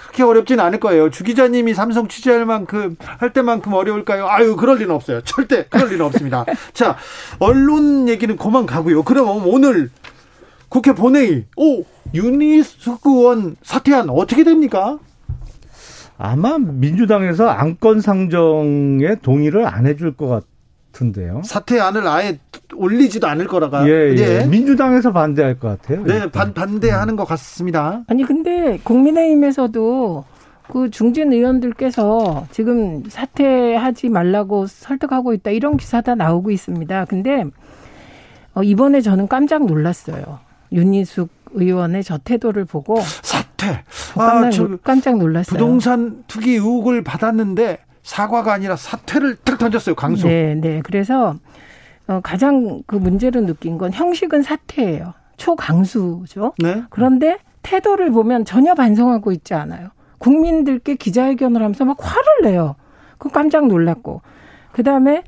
그렇게 0.03 0.24
어렵진 0.24 0.60
않을 0.60 0.79
거예요. 0.79 1.10
주 1.10 1.24
기자님이 1.24 1.74
삼성 1.74 2.08
취재할 2.08 2.46
만큼 2.46 2.98
할 3.00 3.34
때만큼 3.34 3.74
어려울까요? 3.74 4.27
아유 4.27 4.55
그럴 4.55 4.77
리는 4.77 4.93
없어요. 4.93 5.22
절대 5.22 5.65
그럴 5.72 5.89
리는 5.89 6.05
없습니다. 6.05 6.46
자 6.74 6.98
언론 7.39 8.08
얘기는 8.08 8.38
그만 8.38 8.67
가고요. 8.67 9.01
그럼 9.01 9.48
오늘 9.48 9.89
국회 10.72 10.94
본회의 10.94 11.44
오 11.58 11.84
윤희숙 12.13 13.01
의원 13.06 13.58
사퇴안 13.62 14.10
어떻게 14.10 14.46
됩니까? 14.46 15.00
아마 16.18 16.58
민주당에서 16.58 17.50
안건 17.50 18.00
상정에 18.00 19.16
동의를 19.22 19.68
안 19.68 19.86
해줄 19.86 20.16
것 20.16 20.46
같은데요. 20.94 21.42
사퇴안을 21.44 22.08
아예 22.08 22.40
올리지도 22.74 23.28
않을 23.28 23.48
거라가. 23.48 23.86
예, 23.86 24.12
예. 24.12 24.16
네. 24.16 24.48
민주당에서 24.48 25.12
반대할 25.12 25.60
것 25.60 25.82
같아요. 25.82 26.06
네, 26.06 26.32
반, 26.32 26.54
반대하는 26.54 27.18
것 27.18 27.25
같습니다. 27.25 28.06
아니 28.08 28.24
근데 28.24 28.80
국민의힘에서도 28.86 30.24
그 30.70 30.90
중진 30.90 31.34
의원들께서 31.34 32.48
지금 32.51 33.04
사퇴하지 33.10 34.08
말라고 34.08 34.68
설득하고 34.68 35.34
있다 35.34 35.51
이런 35.51 35.75
기사 35.75 36.00
다 36.00 36.16
나오고 36.16 36.50
있습니다. 36.50 37.06
근데 37.06 37.44
어, 38.54 38.63
이번에 38.63 39.01
저는 39.01 39.28
깜짝 39.28 39.66
놀랐어요. 39.66 40.40
윤희숙 40.72 41.30
의원의 41.54 42.04
저 42.04 42.18
태도를 42.18 42.66
보고 42.66 43.00
사퇴. 43.01 43.84
아, 44.16 44.50
깜짝 44.84 45.18
놀랐어요. 45.18 45.58
부동산 45.58 46.24
투기 46.28 46.54
의혹을 46.54 47.04
받았는데 47.04 47.80
사과가 48.04 48.54
아니라 48.54 48.75
사퇴를 48.75 49.36
탁 49.44 49.58
던졌어요. 49.60 49.96
강수. 49.96 50.28
네, 50.28 50.56
네. 50.56 50.82
그래서 50.84 51.36
어, 52.08 52.20
가장 52.24 52.82
그 52.88 52.96
문제로 52.96 53.42
느낀 53.46 53.78
건 53.78 53.92
형식은 53.94 54.42
사퇴예요. 54.44 55.13
초강수죠. 55.38 56.54
네. 56.60 56.84
그런데 56.90 57.38
태도를 57.63 58.12
보면 58.12 58.46
전혀 58.46 58.74
반성하고 58.74 59.32
있지 59.34 59.54
않아요. 59.54 59.90
국민들께 60.18 60.96
기자회견을 60.96 61.62
하면서 61.62 61.86
막 61.86 61.98
화를 62.00 62.51
내요. 62.51 62.75
그 63.18 63.30
깜짝 63.30 63.68
놀랐고. 63.68 64.22
그 64.72 64.84
다음에 64.84 65.24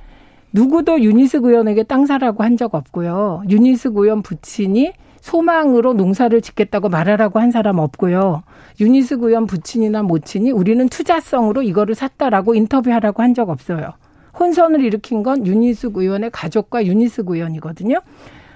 누구도 0.52 1.02
윤희숙 1.02 1.38
의원에게 1.38 1.84
땅 1.84 2.06
사라고 2.06 2.44
한 2.44 2.58
적 2.58 2.76
없고요. 2.76 3.44
윤희숙 3.50 3.90
의원 3.94 4.22
부친이 4.22 4.94
소망으로 5.24 5.94
농사를 5.94 6.42
짓겠다고 6.42 6.90
말하라고 6.90 7.40
한 7.40 7.50
사람 7.50 7.80
없고요. 7.80 8.44
윤희숙 8.82 9.18
의원 9.22 9.48
부친이나 9.48 10.04
모친이 10.04 10.52
우리는 10.52 10.90
투자성으로 10.90 11.62
이거를 11.64 11.96
샀다라고 11.96 12.56
인터뷰하라고 12.56 13.24
한 13.24 13.34
적 13.34 13.50
없어요. 13.50 13.94
혼선을 14.38 14.84
일으킨 14.84 15.24
건 15.24 15.48
윤희숙 15.48 15.92
의원의 15.96 16.30
가족과 16.32 16.86
윤희숙 16.86 17.24
의원이거든요. 17.26 18.00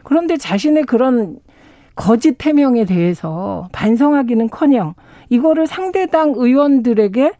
그런데 0.03 0.35
자신의 0.35 0.83
그런 0.83 1.37
거짓 1.95 2.45
해명에 2.45 2.83
대해서 2.85 3.69
반성하기는커녕 3.71 4.93
이거를 5.29 5.67
상대당 5.67 6.33
의원들에게 6.35 7.31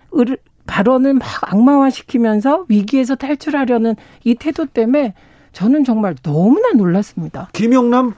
발언을 0.66 1.14
막 1.16 1.28
악마화시키면서 1.54 2.66
위기에서 2.70 3.16
탈출하려는 3.16 3.96
이 4.24 4.36
태도 4.36 4.66
때문에 4.66 5.14
저는 5.52 5.84
정말 5.84 6.16
너무나 6.24 6.72
놀랐습니다. 6.72 7.50
김용남 7.54 8.14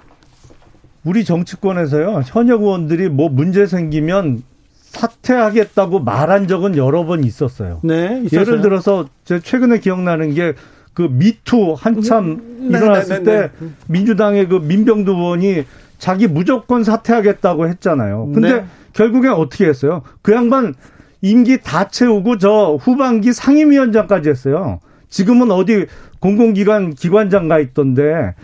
우리 1.03 1.23
정치권에서요 1.23 2.23
현역 2.25 2.61
의원들이 2.61 3.09
뭐 3.09 3.29
문제 3.29 3.65
생기면 3.65 4.43
사퇴하겠다고 4.73 5.99
말한 5.99 6.47
적은 6.47 6.75
여러 6.75 7.05
번 7.05 7.23
있었어요. 7.23 7.79
네, 7.83 8.21
있었어요. 8.25 8.41
예를 8.41 8.61
들어서 8.61 9.07
제 9.23 9.39
최근에 9.39 9.79
기억나는 9.79 10.33
게 10.33 10.53
그 10.99 11.07
미투 11.09 11.75
한참 11.77 12.41
네, 12.59 12.77
일어났을 12.77 13.23
네, 13.23 13.23
네, 13.23 13.23
때 13.23 13.51
네. 13.57 13.69
민주당의 13.87 14.49
그 14.49 14.55
민병두 14.55 15.13
의원이 15.13 15.63
자기 15.97 16.27
무조건 16.27 16.83
사퇴하겠다고 16.83 17.69
했잖아요. 17.69 18.31
근데 18.33 18.53
네. 18.53 18.65
결국엔 18.91 19.31
어떻게 19.31 19.67
했어요? 19.67 20.01
그 20.21 20.33
양반 20.33 20.75
임기 21.21 21.59
다 21.63 21.87
채우고 21.87 22.37
저 22.37 22.77
후반기 22.81 23.31
상임위원장까지 23.31 24.27
했어요. 24.27 24.81
지금은 25.07 25.51
어디 25.51 25.85
공공기관 26.19 26.95
기관장 26.95 27.47
가 27.47 27.59
있던데 27.59 28.35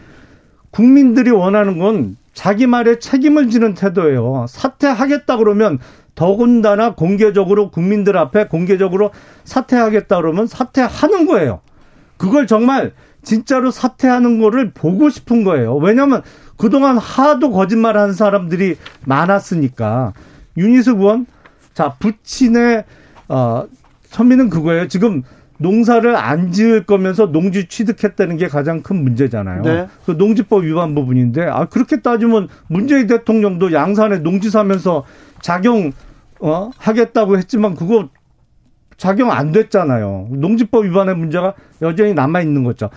국민들이 0.72 1.32
원하는 1.32 1.78
건 1.78 2.16
자기 2.36 2.68
말에 2.68 3.00
책임을 3.00 3.50
지는 3.50 3.74
태도예요. 3.74 4.46
사퇴하겠다 4.48 5.38
그러면 5.38 5.80
더군다나 6.14 6.94
공개적으로 6.94 7.72
국민들 7.72 8.18
앞에 8.18 8.48
공개적으로 8.48 9.12
사퇴하겠다 9.46 10.18
그러면 10.18 10.46
사퇴하는 10.46 11.26
거예요. 11.26 11.62
그걸 12.18 12.46
정말 12.46 12.94
진짜로 13.24 13.72
사퇴하는 13.72 14.40
거를 14.40 14.72
보고 14.72 15.10
싶은 15.10 15.44
거예요. 15.44 15.76
왜냐하면 15.78 16.22
그동안 16.58 16.98
하도 16.98 17.52
거짓말 17.52 17.98
하는 17.98 18.14
사람들이 18.14 18.78
많았으니까. 19.06 20.14
윤희숙 20.58 21.00
의원, 21.00 21.26
자, 21.74 21.96
부친의, 22.00 22.84
어, 23.28 23.66
선미는 24.10 24.50
그거예요. 24.50 24.88
지금 24.88 25.24
농사를 25.58 26.16
안 26.16 26.52
지을 26.52 26.86
거면서 26.86 27.32
농지 27.32 27.68
취득했다는 27.68 28.38
게 28.38 28.48
가장 28.48 28.82
큰 28.82 29.04
문제잖아요. 29.04 29.62
네. 29.62 29.88
그 30.06 30.12
농지법 30.12 30.64
위반 30.66 30.96
부분인데, 30.96 31.44
아, 31.44 31.66
그렇게 31.66 32.02
따지면 32.02 32.50
문재인 32.68 33.08
대통령도 33.08 33.72
양산에 33.72 34.20
농지 34.20 34.50
사면서 34.50 35.06
작용, 35.42 35.92
어, 36.40 36.70
하겠다고 36.78 37.38
했지만 37.38 37.76
그거 37.76 38.10
작용 38.98 39.32
안 39.32 39.52
됐잖아요. 39.52 40.30
농지법 40.32 40.86
위반의 40.86 41.16
문제가 41.16 41.54
여전히 41.82 42.14
남아 42.14 42.42
있는 42.42 42.64
거죠. 42.64 42.90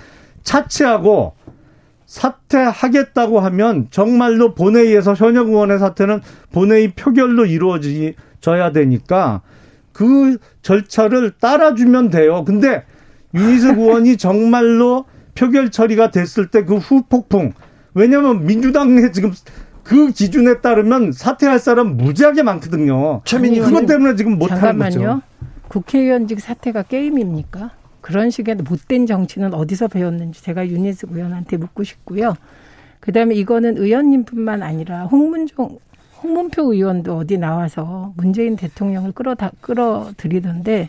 차치하고 0.42 1.34
사퇴하겠다고 2.06 3.40
하면 3.40 3.88
정말로 3.90 4.54
본회의에서 4.54 5.14
현역 5.14 5.48
의원의 5.48 5.78
사퇴는 5.78 6.20
본회의 6.52 6.92
표결로 6.92 7.44
이루어져야 7.44 8.72
되니까 8.72 9.42
그 9.98 10.38
절차를 10.62 11.32
따라주면 11.40 12.10
돼요. 12.10 12.44
근데 12.44 12.84
윤희석 13.34 13.78
의원이 13.82 14.16
정말로 14.16 15.06
표결 15.34 15.72
처리가 15.72 16.12
됐을 16.12 16.46
때 16.46 16.62
그 16.64 16.76
후폭풍 16.76 17.52
왜냐하면 17.94 18.46
민주당에 18.46 19.10
지금 19.10 19.32
그 19.82 20.12
기준에 20.12 20.60
따르면 20.60 21.10
사퇴할 21.10 21.58
사람 21.58 21.96
무지하게 21.96 22.44
많거든요. 22.44 23.22
최민희 23.24 23.58
그것 23.58 23.86
때문에 23.86 24.14
지금 24.14 24.38
못하는 24.38 24.78
거죠. 24.78 25.20
국회의원직 25.66 26.38
사퇴가 26.40 26.84
게임입니까? 26.84 27.72
그런 28.00 28.30
식의 28.30 28.54
못된 28.56 29.06
정치는 29.06 29.52
어디서 29.52 29.88
배웠는지 29.88 30.44
제가 30.44 30.68
윤희숙 30.68 31.10
의원한테 31.12 31.56
묻고 31.56 31.82
싶고요. 31.82 32.34
그다음에 33.00 33.34
이거는 33.34 33.78
의원님뿐만 33.78 34.62
아니라 34.62 35.06
홍문종 35.06 35.80
홍문표 36.22 36.72
의원도 36.72 37.16
어디 37.16 37.38
나와서 37.38 38.12
문재인 38.16 38.56
대통령을 38.56 39.12
끌어다 39.12 39.52
끌어들이던데 39.60 40.88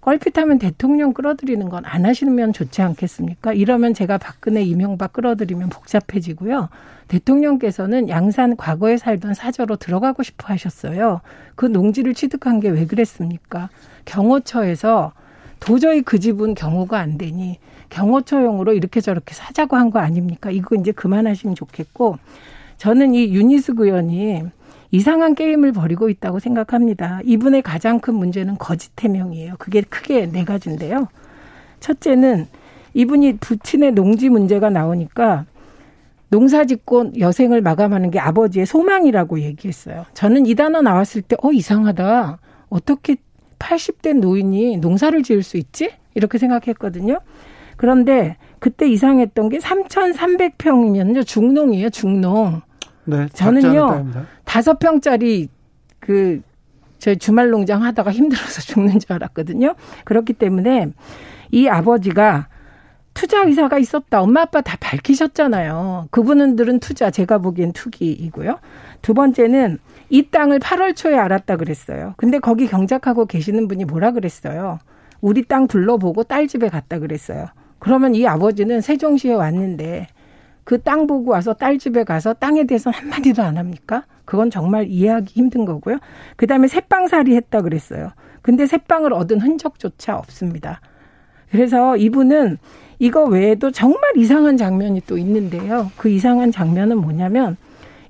껄핏하면 0.00 0.58
대통령 0.58 1.12
끌어들이는 1.12 1.68
건 1.68 1.84
안 1.86 2.04
하시면 2.04 2.52
좋지 2.52 2.82
않겠습니까? 2.82 3.52
이러면 3.52 3.94
제가 3.94 4.18
박근혜 4.18 4.62
이명박 4.62 5.12
끌어들이면 5.12 5.68
복잡해지고요. 5.68 6.68
대통령께서는 7.08 8.08
양산 8.08 8.56
과거에 8.56 8.96
살던 8.96 9.34
사저로 9.34 9.76
들어가고 9.76 10.22
싶어 10.22 10.48
하셨어요. 10.52 11.20
그 11.54 11.66
농지를 11.66 12.14
취득한 12.14 12.58
게 12.60 12.68
왜 12.70 12.86
그랬습니까? 12.86 13.68
경호처에서 14.06 15.12
도저히 15.60 16.02
그 16.02 16.18
집은 16.18 16.54
경호가 16.54 16.98
안 16.98 17.16
되니 17.18 17.58
경호처용으로 17.90 18.72
이렇게 18.72 19.00
저렇게 19.00 19.34
사자고 19.34 19.76
한 19.76 19.90
거 19.90 19.98
아닙니까? 20.00 20.50
이거 20.50 20.74
이제 20.74 20.90
그만하시면 20.92 21.54
좋겠고 21.54 22.18
저는 22.82 23.14
이 23.14 23.32
유니스 23.32 23.74
의원이 23.76 24.42
이상한 24.90 25.36
게임을 25.36 25.70
벌이고 25.70 26.08
있다고 26.08 26.40
생각합니다. 26.40 27.20
이분의 27.24 27.62
가장 27.62 28.00
큰 28.00 28.16
문제는 28.16 28.58
거짓 28.58 28.90
해명이에요. 29.00 29.54
그게 29.60 29.82
크게 29.82 30.26
네 30.26 30.44
가지인데요. 30.44 31.06
첫째는 31.78 32.48
이분이 32.94 33.36
부친의 33.36 33.92
농지 33.92 34.28
문제가 34.28 34.68
나오니까 34.68 35.46
농사 36.28 36.64
짓고 36.64 37.12
여생을 37.20 37.60
마감하는 37.60 38.10
게 38.10 38.18
아버지의 38.18 38.66
소망이라고 38.66 39.38
얘기했어요. 39.42 40.04
저는 40.14 40.46
이 40.46 40.56
단어 40.56 40.82
나왔을 40.82 41.22
때, 41.22 41.36
어, 41.40 41.52
이상하다. 41.52 42.38
어떻게 42.68 43.14
80대 43.60 44.14
노인이 44.14 44.78
농사를 44.78 45.22
지을 45.22 45.44
수 45.44 45.56
있지? 45.56 45.92
이렇게 46.14 46.36
생각했거든요. 46.36 47.20
그런데 47.76 48.38
그때 48.58 48.88
이상했던 48.88 49.50
게 49.50 49.58
3,300평이면요. 49.58 51.24
중농이에요, 51.24 51.90
중농. 51.90 52.62
네. 53.04 53.28
저는요. 53.32 54.06
다섯 54.44 54.78
평짜리 54.78 55.48
그, 55.98 56.40
저 56.98 57.14
주말 57.14 57.50
농장 57.50 57.82
하다가 57.82 58.12
힘들어서 58.12 58.60
죽는 58.72 58.98
줄 59.00 59.12
알았거든요. 59.12 59.74
그렇기 60.04 60.34
때문에 60.34 60.88
이 61.50 61.68
아버지가 61.68 62.48
투자 63.14 63.42
의사가 63.42 63.78
있었다. 63.78 64.22
엄마 64.22 64.42
아빠 64.42 64.60
다 64.60 64.76
밝히셨잖아요. 64.80 66.08
그분들은 66.10 66.80
투자, 66.80 67.10
제가 67.10 67.38
보기엔 67.38 67.72
투기이고요. 67.72 68.58
두 69.02 69.14
번째는 69.14 69.78
이 70.08 70.28
땅을 70.30 70.60
8월 70.60 70.96
초에 70.96 71.16
알았다 71.16 71.56
그랬어요. 71.56 72.14
근데 72.16 72.38
거기 72.38 72.66
경작하고 72.66 73.26
계시는 73.26 73.68
분이 73.68 73.84
뭐라 73.84 74.12
그랬어요? 74.12 74.78
우리 75.20 75.44
땅 75.44 75.66
둘러보고 75.66 76.24
딸 76.24 76.48
집에 76.48 76.68
갔다 76.68 76.98
그랬어요. 76.98 77.48
그러면 77.78 78.14
이 78.14 78.26
아버지는 78.26 78.80
세종시에 78.80 79.34
왔는데 79.34 80.06
그 80.64 80.78
땅 80.78 81.06
보고 81.06 81.32
와서 81.32 81.52
딸 81.54 81.78
집에 81.78 82.04
가서 82.04 82.34
땅에 82.34 82.64
대해서 82.64 82.90
한마디도 82.90 83.42
안 83.42 83.56
합니까? 83.58 84.04
그건 84.24 84.50
정말 84.50 84.86
이해하기 84.88 85.32
힘든 85.34 85.64
거고요. 85.64 85.98
그 86.36 86.46
다음에 86.46 86.68
새빵살이 86.68 87.34
했다 87.36 87.62
그랬어요. 87.62 88.10
근데 88.42 88.66
새빵을 88.66 89.12
얻은 89.12 89.40
흔적조차 89.40 90.16
없습니다. 90.16 90.80
그래서 91.50 91.96
이분은 91.96 92.58
이거 92.98 93.24
외에도 93.24 93.70
정말 93.70 94.16
이상한 94.16 94.56
장면이 94.56 95.02
또 95.06 95.18
있는데요. 95.18 95.90
그 95.96 96.08
이상한 96.08 96.52
장면은 96.52 96.98
뭐냐면 96.98 97.56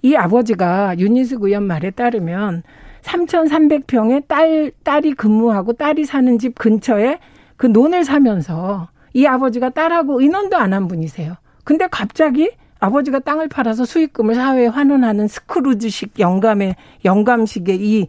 이 0.03 0.15
아버지가 0.15 0.99
윤희숙 0.99 1.45
의원 1.45 1.65
말에 1.65 1.91
따르면 1.91 2.63
3,300평에 3.03 4.27
딸, 4.29 4.73
딸이 4.85 5.15
근무하고 5.15 5.73
딸이 5.73 6.05
사는 6.05 6.39
집 6.39 6.55
근처에 6.57 7.19
그 7.57 7.67
논을 7.67 8.05
사면서 8.05 8.89
이 9.15 9.27
아버지가 9.27 9.71
딸하고 9.71 10.21
의논도 10.21 10.57
안 10.57 10.73
한 10.73 10.89
분이세요. 10.89 11.35
근데 11.65 11.87
갑자기 11.91 12.51
아버지가 12.81 13.21
땅을 13.21 13.49
팔아서 13.49 13.85
수익금을 13.85 14.35
사회에 14.35 14.67
환원하는 14.67 15.29
스크루즈식 15.29 16.19
영감의 16.19 16.75
영감식의 17.05 17.77
이 17.81 18.09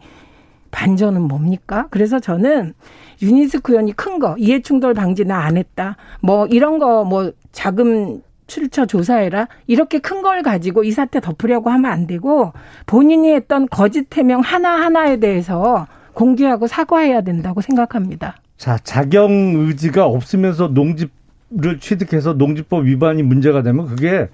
반전은 0.72 1.22
뭡니까? 1.22 1.86
그래서 1.90 2.18
저는 2.18 2.74
유니스크 3.22 3.70
의원이 3.72 3.92
큰 3.92 4.18
거, 4.18 4.34
이해충돌 4.36 4.92
방지 4.94 5.24
나 5.24 5.44
안 5.44 5.56
했다. 5.56 5.96
뭐 6.20 6.46
이런 6.46 6.78
거 6.80 7.04
뭐 7.04 7.30
자금 7.52 8.20
출처 8.48 8.84
조사해라. 8.84 9.46
이렇게 9.68 10.00
큰 10.00 10.20
걸 10.22 10.42
가지고 10.42 10.82
이 10.82 10.90
사태 10.90 11.20
덮으려고 11.20 11.70
하면 11.70 11.90
안 11.92 12.06
되고 12.08 12.52
본인이 12.86 13.32
했던 13.32 13.68
거짓 13.70 14.14
해명 14.16 14.40
하나하나에 14.40 15.18
대해서 15.18 15.86
공개하고 16.14 16.66
사과해야 16.66 17.20
된다고 17.20 17.60
생각합니다. 17.60 18.34
자, 18.56 18.76
자경 18.82 19.30
의지가 19.30 20.06
없으면서 20.06 20.68
농지 20.68 21.06
를 21.56 21.78
취득해서 21.78 22.32
농지법 22.32 22.84
위반이 22.84 23.22
문제가 23.22 23.62
되면 23.62 23.86
그게 23.86 24.28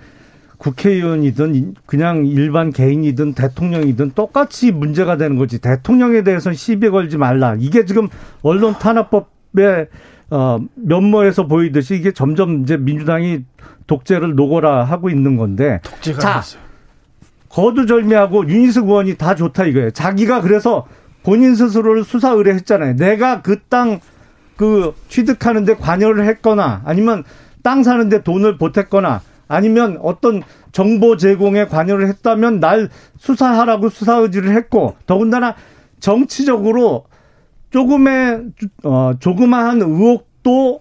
국회의원이든 0.57 1.75
그냥 1.85 2.27
일반 2.27 2.71
개인이든 2.71 3.35
대통령이든 3.35 4.13
똑같이 4.15 4.73
문제가 4.73 5.17
되는 5.17 5.37
거지. 5.37 5.59
대통령에 5.59 6.23
대해서는 6.23 6.55
시비 6.57 6.89
걸지 6.91 7.19
말라. 7.19 7.57
이게 7.59 7.85
지금 7.85 8.09
언론 8.43 8.75
탄압법의 8.75 9.89
어, 10.31 10.59
면모에서 10.77 11.47
보이듯이 11.47 11.97
이게 11.97 12.13
점점 12.13 12.63
이제 12.63 12.77
민주당이 12.77 13.45
독재를 13.87 14.35
녹어라 14.35 14.85
하고 14.85 15.11
있는 15.11 15.37
건데. 15.37 15.81
독재가 15.83 16.21
자, 16.21 16.41
됐어요. 16.41 16.63
거두절미하고 17.49 18.49
윤희숙 18.49 18.89
의원이 18.89 19.17
다 19.17 19.35
좋다 19.35 19.65
이거예요. 19.65 19.91
자기가 19.91 20.41
그래서 20.41 20.87
본인 21.23 21.55
스스로를 21.55 22.05
수사 22.05 22.31
의뢰했잖아요. 22.31 22.97
내가 22.97 23.43
그 23.43 23.61
땅 23.69 24.01
그그 24.61 24.95
취득하는데 25.09 25.77
관여를 25.77 26.27
했거나 26.27 26.83
아니면 26.85 27.25
땅 27.63 27.83
사는데 27.83 28.23
돈을 28.23 28.59
보탰거나 28.59 29.23
아니면 29.49 29.99
어떤 30.03 30.43
정보 30.71 31.17
제공에 31.17 31.65
관여를 31.65 32.07
했다면 32.09 32.61
날 32.61 32.91
수사하라고 33.17 33.89
수사 33.89 34.17
의지를 34.17 34.55
했고 34.55 34.97
더군다나 35.07 35.55
정치적으로 35.99 37.07
조금의 37.71 38.45
어 38.85 39.13
조그마한 39.19 39.81
의혹도 39.81 40.81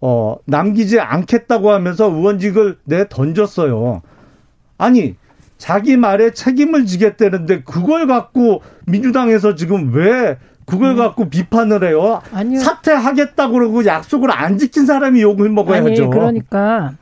어 0.00 0.36
남기지 0.46 0.98
않겠다고 0.98 1.70
하면서 1.70 2.10
의원직을 2.10 2.78
내 2.84 3.08
던졌어요. 3.08 4.02
아니 4.76 5.14
자기 5.56 5.96
말에 5.96 6.32
책임을 6.32 6.84
지겠다는데 6.86 7.62
그걸 7.62 8.08
갖고 8.08 8.62
민주당에서 8.86 9.54
지금 9.54 9.94
왜 9.94 10.36
그걸 10.70 10.92
음. 10.92 10.96
갖고 10.96 11.28
비판을 11.28 11.84
해요? 11.84 12.22
아니요. 12.32 12.60
사퇴하겠다고 12.60 13.52
그러고 13.52 13.84
약속을 13.84 14.30
안 14.30 14.58
지킨 14.58 14.86
사람이 14.86 15.20
욕을 15.22 15.48
먹어야죠. 15.50 15.86
아니, 15.86 16.10
그러니까 16.10 16.92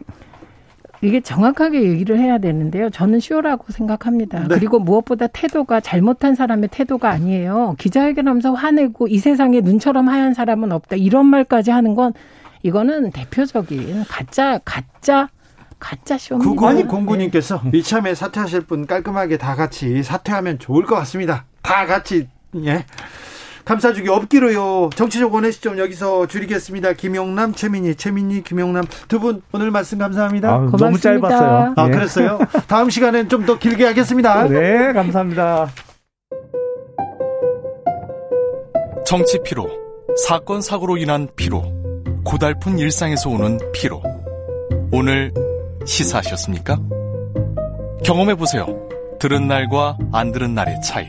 이게 1.00 1.20
정확하게 1.20 1.82
얘기를 1.82 2.18
해야 2.18 2.38
되는데요. 2.38 2.90
저는 2.90 3.20
쇼라고 3.20 3.72
생각합니다. 3.72 4.40
네. 4.48 4.54
그리고 4.54 4.78
무엇보다 4.78 5.28
태도가 5.28 5.80
잘못한 5.80 6.34
사람의 6.34 6.70
태도가 6.72 7.10
아니에요. 7.10 7.76
기자회견하면서 7.78 8.54
화내고 8.54 9.06
이 9.08 9.18
세상에 9.18 9.60
눈처럼 9.60 10.08
하얀 10.08 10.34
사람은 10.34 10.72
없다. 10.72 10.96
이런 10.96 11.26
말까지 11.26 11.70
하는 11.70 11.94
건 11.94 12.12
이거는 12.62 13.12
대표적인 13.12 14.04
가짜 14.08 14.58
가짜 14.64 15.28
가짜 15.78 16.18
쇼입니다. 16.18 16.50
구건이 16.50 16.88
공구님께서 16.88 17.62
네. 17.70 17.78
이참에 17.78 18.14
사퇴하실 18.14 18.62
분 18.62 18.86
깔끔하게 18.86 19.38
다 19.38 19.54
같이 19.54 20.02
사퇴하면 20.02 20.58
좋을 20.58 20.84
것 20.84 20.96
같습니다. 20.96 21.44
다 21.62 21.86
같이 21.86 22.26
예. 22.64 22.84
감사주기 23.68 24.08
없기로요. 24.08 24.88
정치적 24.94 25.34
원의 25.34 25.52
시점 25.52 25.78
여기서 25.78 26.26
줄이겠습니다. 26.26 26.94
김용남, 26.94 27.52
최민희, 27.52 27.96
최민희, 27.96 28.42
김용남 28.42 28.84
두 29.08 29.18
분 29.18 29.42
오늘 29.52 29.70
말씀 29.70 29.98
감사합니다. 29.98 30.48
아, 30.54 30.70
너무 30.78 30.98
짧았어요. 30.98 31.74
아, 31.76 31.86
네. 31.86 31.90
그랬어요? 31.92 32.38
다음 32.66 32.88
시간엔 32.88 33.28
좀 33.28 33.44
더 33.44 33.58
길게 33.58 33.84
하겠습니다. 33.84 34.48
네, 34.48 34.92
감사합니다. 34.94 35.68
정치 39.06 39.38
피로, 39.44 39.68
사건 40.26 40.60
사고로 40.62 40.96
인한 40.96 41.28
피로, 41.36 41.62
고달픈 42.24 42.78
일상에서 42.78 43.28
오는 43.30 43.58
피로. 43.72 44.02
오늘 44.92 45.32
시사하셨습니까? 45.84 46.78
경험해 48.04 48.34
보세요. 48.36 48.66
들은 49.18 49.46
날과 49.48 49.98
안 50.12 50.32
들은 50.32 50.54
날의 50.54 50.80
차이. 50.82 51.08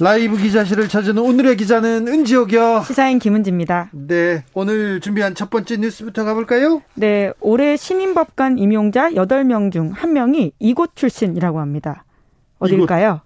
라이브 0.00 0.36
기자실을 0.36 0.88
찾은 0.88 1.18
오늘의 1.18 1.56
기자는 1.56 2.06
은지옥이요. 2.06 2.84
시사인 2.86 3.18
김은지입니다. 3.18 3.90
네, 3.92 4.44
오늘 4.54 5.00
준비한 5.00 5.34
첫 5.34 5.50
번째 5.50 5.76
뉴스부터 5.78 6.24
가볼까요? 6.24 6.82
네, 6.94 7.32
올해 7.40 7.76
신임법관 7.76 8.58
임용자 8.58 9.10
8명 9.10 9.72
중 9.72 9.92
1명이 9.92 10.52
이곳 10.60 10.94
출신이라고 10.94 11.58
합니다. 11.58 12.04
어딜까요? 12.60 13.22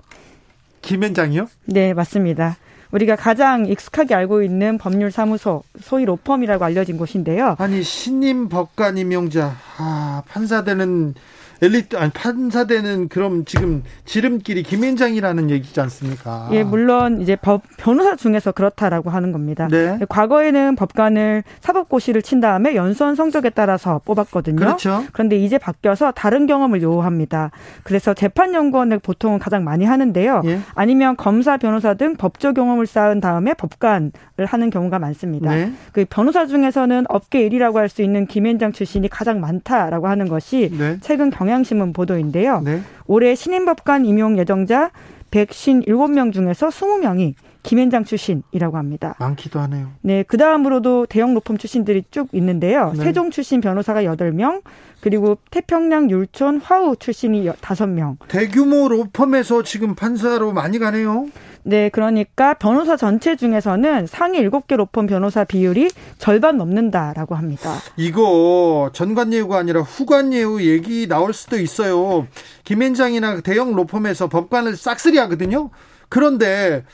김현장이요? 0.80 1.46
네, 1.66 1.92
맞습니다. 1.92 2.56
우리가 2.90 3.16
가장 3.16 3.66
익숙하게 3.66 4.14
알고 4.14 4.42
있는 4.42 4.78
법률사무소, 4.78 5.62
소위 5.80 6.04
로펌이라고 6.04 6.64
알려진 6.64 6.96
곳인데요. 6.96 7.56
아니, 7.58 7.82
신임 7.82 8.48
법관 8.48 8.98
임용자, 8.98 9.56
아, 9.78 10.22
판사되는 10.28 11.14
엘리트 11.62 11.96
아니 11.96 12.10
판사되는 12.10 13.08
그럼 13.08 13.44
지금 13.44 13.84
지름길이 14.04 14.64
김현장이라는 14.64 15.48
얘기지 15.50 15.80
않습니까? 15.80 16.48
예, 16.50 16.64
물론 16.64 17.20
이제 17.20 17.36
법 17.36 17.62
변호사 17.76 18.16
중에서 18.16 18.50
그렇다라고 18.50 19.10
하는 19.10 19.30
겁니다. 19.30 19.68
네. 19.70 19.98
과거에는 20.08 20.74
법관을 20.74 21.44
사법고시를 21.60 22.22
친 22.22 22.40
다음에 22.40 22.74
연수원 22.74 23.14
성적에 23.14 23.50
따라서 23.50 24.00
뽑았거든요. 24.04 24.56
그렇죠. 24.56 25.04
그런데 25.12 25.36
이제 25.36 25.56
바뀌어서 25.56 26.10
다른 26.10 26.48
경험을 26.48 26.82
요구합니다. 26.82 27.52
그래서 27.84 28.12
재판연구원을 28.12 28.98
보통은 28.98 29.38
가장 29.38 29.62
많이 29.62 29.84
하는데요. 29.84 30.42
예. 30.46 30.58
아니면 30.74 31.16
검사, 31.16 31.56
변호사 31.56 31.94
등 31.94 32.16
법조 32.16 32.54
경험을 32.54 32.86
쌓은 32.86 33.20
다음에 33.20 33.54
법관을 33.54 34.10
하는 34.46 34.70
경우가 34.70 34.98
많습니다. 34.98 35.54
네. 35.54 35.72
그 35.92 36.04
변호사 36.10 36.46
중에서는 36.46 37.04
업계 37.08 37.48
1위라고 37.48 37.76
할 37.76 37.92
수 37.92 38.00
있는 38.00 38.26
김현장 38.26 38.72
출신이 38.72 39.08
가장 39.08 39.40
많다라고 39.40 40.08
하는 40.08 40.26
것이 40.26 40.70
네. 40.78 40.96
최근 41.02 41.28
경향 41.28 41.51
경향신문 41.52 41.92
보도인데요. 41.92 42.62
네. 42.62 42.80
올해 43.06 43.34
신임법관 43.34 44.06
임용 44.06 44.38
예정자 44.38 44.90
157명 45.30 46.32
중에서 46.32 46.68
20명이 46.68 47.34
김현장 47.62 48.04
출신이라고 48.04 48.76
합니다. 48.76 49.14
많기도 49.20 49.60
하네요. 49.60 49.90
네, 50.00 50.24
그 50.24 50.36
다음으로도 50.36 51.06
대형 51.06 51.32
로펌 51.34 51.58
출신들이 51.58 52.04
쭉 52.10 52.28
있는데요. 52.32 52.92
네. 52.96 53.04
세종 53.04 53.30
출신 53.30 53.60
변호사가 53.60 54.02
8명, 54.02 54.62
그리고 55.00 55.38
태평양 55.50 56.10
율촌 56.10 56.60
화우 56.60 56.96
출신이 56.96 57.46
5명. 57.46 58.16
대규모 58.28 58.88
로펌에서 58.88 59.62
지금 59.62 59.94
판사로 59.94 60.52
많이 60.52 60.78
가네요. 60.80 61.26
네, 61.64 61.88
그러니까 61.90 62.54
변호사 62.54 62.96
전체 62.96 63.36
중에서는 63.36 64.06
상위 64.06 64.40
7개 64.40 64.76
로펌 64.76 65.06
변호사 65.06 65.44
비율이 65.44 65.90
절반 66.18 66.56
넘는다라고 66.56 67.34
합니다. 67.34 67.76
이거 67.96 68.90
전관 68.92 69.32
예우가 69.32 69.58
아니라 69.58 69.80
후관 69.82 70.32
예우 70.32 70.60
얘기 70.60 71.06
나올 71.06 71.32
수도 71.32 71.58
있어요. 71.58 72.26
김현장이나 72.64 73.40
대형 73.42 73.74
로펌에서 73.74 74.28
법관을 74.28 74.76
싹쓸이 74.76 75.18
하거든요. 75.18 75.70
그런데 76.08 76.84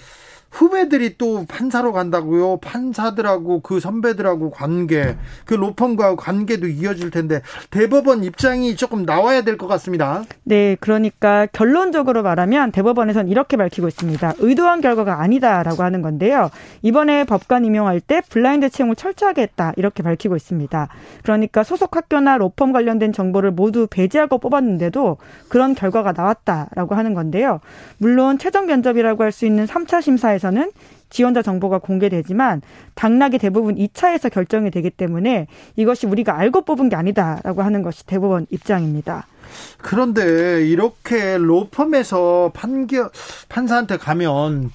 후배들이 0.51 1.19
또 1.19 1.45
판사로 1.47 1.93
간다고요. 1.93 2.57
판사들하고 2.59 3.61
그 3.61 3.81
선배들하고 3.81 4.51
관계, 4.51 5.17
그 5.45 5.55
로펌과 5.55 6.17
관계도 6.17 6.69
이어질 6.69 7.11
텐데 7.11 7.43
대법원 7.71 8.25
입장이 8.25 8.75
조금 8.77 9.05
나와야 9.05 9.43
될 9.43 9.59
것 9.59 9.67
같습니다. 9.67 10.23
네, 10.45 10.77
그러니까 10.81 11.47
결론적으로 11.47 12.23
말하면 12.23 12.73
대법원에선 12.73 13.29
이렇게 13.29 13.57
밝히고 13.57 13.89
있습니다. 13.89 14.35
의도한 14.39 14.81
결과가 14.81 15.21
아니다라고 15.21 15.83
하는 15.83 16.01
건데요. 16.01 16.51
이번에 16.83 17.25
법관 17.25 17.65
임용할 17.65 18.01
때 18.01 18.23
블라인드 18.29 18.71
채용을 18.71 18.97
철저하게 18.97 19.43
했다 19.43 19.73
이렇게 19.77 20.03
밝히고 20.03 20.37
있습니다. 20.37 20.89
그러니까 21.23 21.63
소속 21.65 21.97
학교나 21.97 22.37
로펌 22.39 22.73
관련된 22.73 23.13
정보를 23.13 23.51
모두 23.51 23.87
배제하고 23.91 24.39
뽑았는데도 24.39 25.19
그런 25.49 25.75
결과가 25.75 26.13
나왔다라고 26.13 26.95
하는 26.95 27.15
건데요. 27.15 27.61
물론 27.99 28.39
최종 28.39 28.67
면접이라고 28.67 29.25
할 29.25 29.29
수 29.33 29.45
있는 29.45 29.67
3차 29.67 30.01
심사에 30.01 30.38
에서는 30.39 30.71
지원자 31.11 31.43
정보가 31.43 31.79
공개되지만 31.79 32.63
당락이 32.95 33.39
대부분 33.39 33.75
2차에서 33.75 34.31
결정이 34.31 34.71
되기 34.71 34.89
때문에 34.89 35.49
이것이 35.75 36.07
우리가 36.07 36.39
알고 36.39 36.63
뽑은 36.63 36.89
게 36.89 36.97
아니다라고 36.97 37.63
하는 37.63 37.83
것이 37.83 38.07
대법원 38.07 38.47
입장입니다. 38.51 39.27
그런데 39.79 40.65
이렇게 40.67 41.39
로펌에서 41.39 42.53
판결 42.55 43.11
판사한테 43.49 43.97
가면 43.97 44.71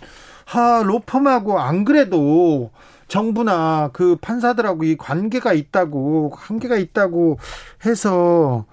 하 0.46 0.84
로펌하고 0.84 1.60
안 1.60 1.86
그래도 1.86 2.72
정부나 3.08 3.92
그 3.94 4.18
판사들하고 4.20 4.84
이 4.84 4.98
관계가 4.98 5.54
있다고 5.54 6.32
관계가 6.32 6.76
있다고 6.78 7.38
해서 7.86 8.66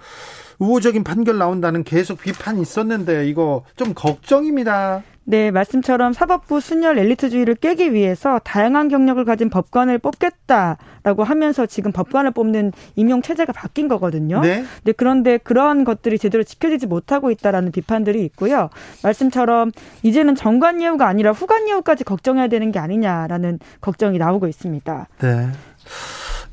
우호적인 0.61 1.03
판결 1.03 1.38
나온다는 1.38 1.83
계속 1.83 2.20
비판이 2.20 2.61
있었는데 2.62 3.27
이거 3.27 3.64
좀 3.77 3.92
걱정입니다. 3.94 5.03
네, 5.25 5.51
말씀처럼 5.51 6.12
사법부 6.12 6.61
순혈 6.61 6.99
엘리트주의를 6.99 7.55
깨기 7.55 7.92
위해서 7.92 8.40
다양한 8.42 8.88
경력을 8.88 9.25
가진 9.25 9.49
법관을 9.49 9.99
뽑겠다라고 9.99 11.23
하면서 11.25 11.66
지금 11.66 11.92
법관을 11.92 12.33
뽑는 12.33 12.73
임용 12.96 13.23
체제가 13.23 13.53
바뀐 13.53 13.87
거거든요. 13.87 14.40
네. 14.40 14.64
네, 14.83 14.92
그런데 14.92 15.38
그러한 15.38 15.85
것들이 15.85 16.18
제대로 16.18 16.42
지켜지지 16.42 16.87
못하고 16.87 17.31
있다라는 17.31 17.70
비판들이 17.70 18.25
있고요. 18.25 18.70
말씀처럼 19.03 19.70
이제는 20.03 20.35
정관 20.35 20.83
예우가 20.83 21.07
아니라 21.07 21.33
후관 21.33 21.68
예우까지 21.68 22.05
걱정해야 22.05 22.49
되는 22.49 22.73
게 22.73 22.79
아니냐라는 22.79 23.61
걱정이 23.81 24.18
나오고 24.18 24.49
있습니다. 24.49 25.09
네. 25.20 25.49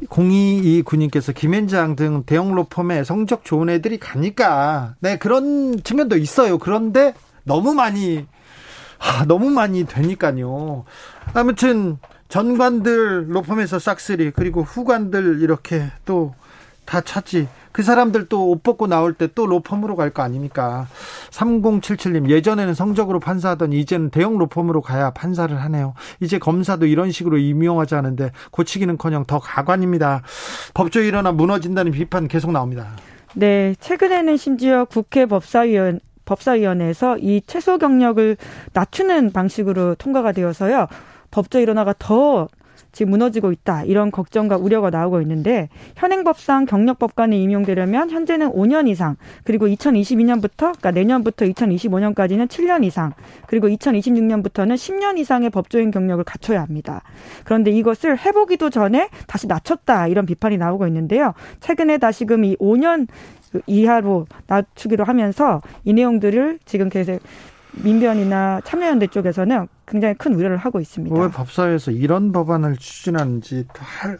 0229님께서 0.05 1.33
김현장 1.33 1.95
등 1.95 2.23
대형 2.25 2.53
로펌에 2.53 3.03
성적 3.03 3.43
좋은 3.43 3.69
애들이 3.69 3.97
가니까 3.97 4.95
네 4.99 5.17
그런 5.17 5.81
측면도 5.83 6.17
있어요. 6.17 6.57
그런데 6.57 7.13
너무 7.43 7.73
많이 7.73 8.25
아, 8.99 9.25
너무 9.25 9.49
많이 9.49 9.85
되니까요. 9.85 10.85
아무튼 11.33 11.97
전관들 12.29 13.33
로펌에서 13.33 13.79
싹쓸이 13.79 14.31
그리고 14.31 14.63
후관들 14.63 15.41
이렇게 15.41 15.91
또 16.05 16.35
다 16.87 17.01
찾지. 17.01 17.47
그 17.71 17.83
사람들 17.83 18.27
또 18.27 18.49
옷 18.49 18.63
벗고 18.63 18.87
나올 18.87 19.13
때 19.13 19.27
또 19.35 19.45
로펌으로 19.45 19.95
갈 19.95 20.09
거 20.11 20.23
아닙니까? 20.23 20.87
3077님, 21.29 22.29
예전에는 22.29 22.73
성적으로 22.73 23.19
판사하던 23.19 23.73
이제는 23.73 24.09
대형 24.09 24.37
로펌으로 24.37 24.81
가야 24.81 25.11
판사를 25.11 25.55
하네요. 25.61 25.93
이제 26.19 26.39
검사도 26.39 26.85
이런 26.87 27.11
식으로 27.11 27.37
임용하지 27.37 27.93
않은데 27.95 28.31
고치기는 28.51 28.97
커녕 28.97 29.25
더 29.25 29.39
가관입니다. 29.39 30.23
법조 30.73 31.01
일어나 31.01 31.31
무너진다는 31.31 31.91
비판 31.91 32.27
계속 32.27 32.51
나옵니다. 32.51 32.87
네, 33.35 33.75
최근에는 33.79 34.37
심지어 34.37 34.85
국회 34.85 35.25
법사위원 35.27 35.99
법사위원회에서 36.25 37.17
이 37.19 37.41
최소 37.45 37.77
경력을 37.77 38.37
낮추는 38.73 39.31
방식으로 39.31 39.95
통과가 39.95 40.31
되어서요. 40.31 40.87
법조 41.31 41.59
일원화가 41.59 41.93
더 41.99 42.47
지금 42.97 43.11
무너지고 43.11 43.51
있다. 43.51 43.83
이런 43.83 44.09
걱정과 44.09 44.57
우려가 44.57 44.89
나오고 44.89 45.21
있는데 45.21 45.69
현행법상 45.97 46.65
경력법관에 46.65 47.37
임용되려면 47.37 48.09
현재는 48.09 48.53
5년 48.53 48.87
이상, 48.87 49.17
그리고 49.43 49.67
2022년부터 49.67 50.57
그러니까 50.57 50.89
내년부터 50.89 51.45
2025년까지는 51.45 52.47
7년 52.47 52.83
이상, 52.83 53.13
그리고 53.45 53.67
2026년부터는 53.67 54.73
10년 54.73 55.19
이상의 55.19 55.51
법조인 55.51 55.91
경력을 55.91 56.23
갖춰야 56.23 56.59
합니다. 56.59 57.03
그런데 57.43 57.69
이것을 57.69 58.17
해보기도 58.17 58.71
전에 58.71 59.09
다시 59.27 59.45
낮췄다. 59.45 60.07
이런 60.07 60.25
비판이 60.25 60.57
나오고 60.57 60.87
있는데요. 60.87 61.35
최근에 61.59 61.99
다시금 61.99 62.45
이 62.45 62.55
5년 62.55 63.07
이하로 63.67 64.25
낮추기로 64.47 65.03
하면서 65.03 65.61
이 65.83 65.93
내용들을 65.93 66.57
지금 66.65 66.89
계속 66.89 67.19
민변이나 67.83 68.61
참여연대 68.63 69.05
쪽에서는 69.07 69.67
굉장히 69.87 70.15
큰 70.15 70.33
우려를 70.33 70.57
하고 70.57 70.79
있습니다. 70.79 71.15
왜 71.15 71.29
법사위에서 71.29 71.91
이런 71.91 72.31
법안을 72.31 72.75
추진하는지 72.77 73.65
할, 73.77 74.19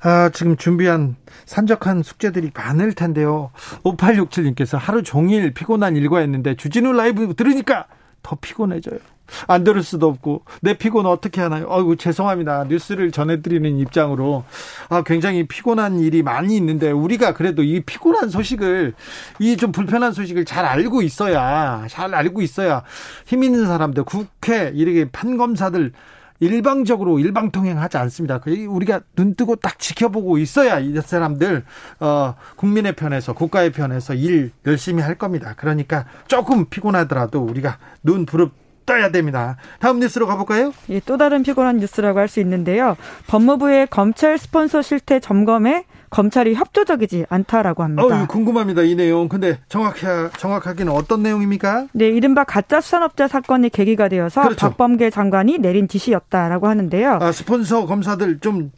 아, 0.00 0.30
지금 0.32 0.56
준비한 0.56 1.16
산적한 1.46 2.02
숙제들이 2.02 2.52
많을 2.54 2.92
텐데요. 2.92 3.50
5867님께서 3.82 4.78
하루 4.78 5.02
종일 5.02 5.52
피곤한 5.52 5.96
일과였는데 5.96 6.54
주진우 6.54 6.92
라이브 6.92 7.34
들으니까 7.34 7.86
더 8.22 8.36
피곤해져요. 8.40 9.00
안 9.46 9.64
들을 9.64 9.82
수도 9.82 10.08
없고 10.08 10.42
내 10.62 10.74
피곤 10.74 11.06
어떻게 11.06 11.40
하나요? 11.40 11.66
아이고 11.70 11.96
죄송합니다. 11.96 12.64
뉴스를 12.64 13.10
전해드리는 13.12 13.78
입장으로 13.78 14.44
아 14.88 15.02
굉장히 15.02 15.46
피곤한 15.46 16.00
일이 16.00 16.22
많이 16.22 16.56
있는데 16.56 16.90
우리가 16.90 17.34
그래도 17.34 17.62
이 17.62 17.80
피곤한 17.80 18.30
소식을 18.30 18.94
이 19.40 19.56
좀 19.58 19.72
불편한 19.72 20.12
소식을 20.12 20.44
잘 20.44 20.64
알고 20.64 21.02
있어야 21.02 21.84
잘 21.88 22.14
알고 22.14 22.42
있어야 22.42 22.84
힘 23.26 23.42
있는 23.42 23.66
사람들 23.66 24.04
국회 24.04 24.70
이렇게 24.74 25.08
판검사들 25.10 25.92
일방적으로 26.40 27.18
일방통행하지 27.18 27.96
않습니다. 27.98 28.38
그 28.38 28.52
우리가 28.66 29.00
눈 29.16 29.34
뜨고 29.34 29.56
딱 29.56 29.78
지켜보고 29.80 30.38
있어야 30.38 30.78
이 30.78 30.94
사람들 31.00 31.64
어 31.98 32.34
국민의 32.56 32.92
편에서 32.92 33.32
국가의 33.32 33.72
편에서 33.72 34.14
일 34.14 34.52
열심히 34.64 35.02
할 35.02 35.16
겁니다. 35.16 35.54
그러니까 35.56 36.04
조금 36.28 36.66
피곤하더라도 36.66 37.42
우리가 37.42 37.78
눈 38.04 38.24
부릅 38.24 38.52
떠야 38.88 39.10
됩니다. 39.10 39.56
다음 39.80 40.00
뉴스로 40.00 40.26
가볼까요? 40.26 40.72
예, 40.88 41.00
또 41.04 41.16
다른 41.18 41.42
피곤한 41.42 41.76
뉴스라고 41.76 42.18
할 42.18 42.28
수 42.28 42.40
있는데요. 42.40 42.96
법무부의 43.28 43.86
검찰 43.88 44.36
스폰서 44.38 44.82
실태 44.82 45.20
점검에 45.20 45.84
검찰이 46.10 46.54
협조적이지 46.54 47.26
않다라고 47.28 47.82
합니다. 47.82 48.22
어, 48.22 48.26
궁금합니다. 48.26 48.82
이 48.82 48.94
내용. 48.94 49.28
근데 49.28 49.58
정확히 49.68 50.06
정확하게는 50.38 50.90
어떤 50.92 51.22
내용입니까? 51.22 51.86
네, 51.92 52.08
이른바 52.08 52.44
가짜 52.44 52.80
수산업자 52.80 53.28
사건이 53.28 53.68
계기가 53.70 54.08
되어서 54.08 54.42
그렇죠. 54.42 54.56
박범계 54.70 55.10
장관이 55.10 55.58
내린 55.58 55.86
지시였다라고 55.88 56.66
하는데요. 56.66 57.18
아, 57.20 57.30
스폰서 57.32 57.86
검사들 57.86 58.40
좀 58.40 58.70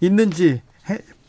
있는지 0.00 0.62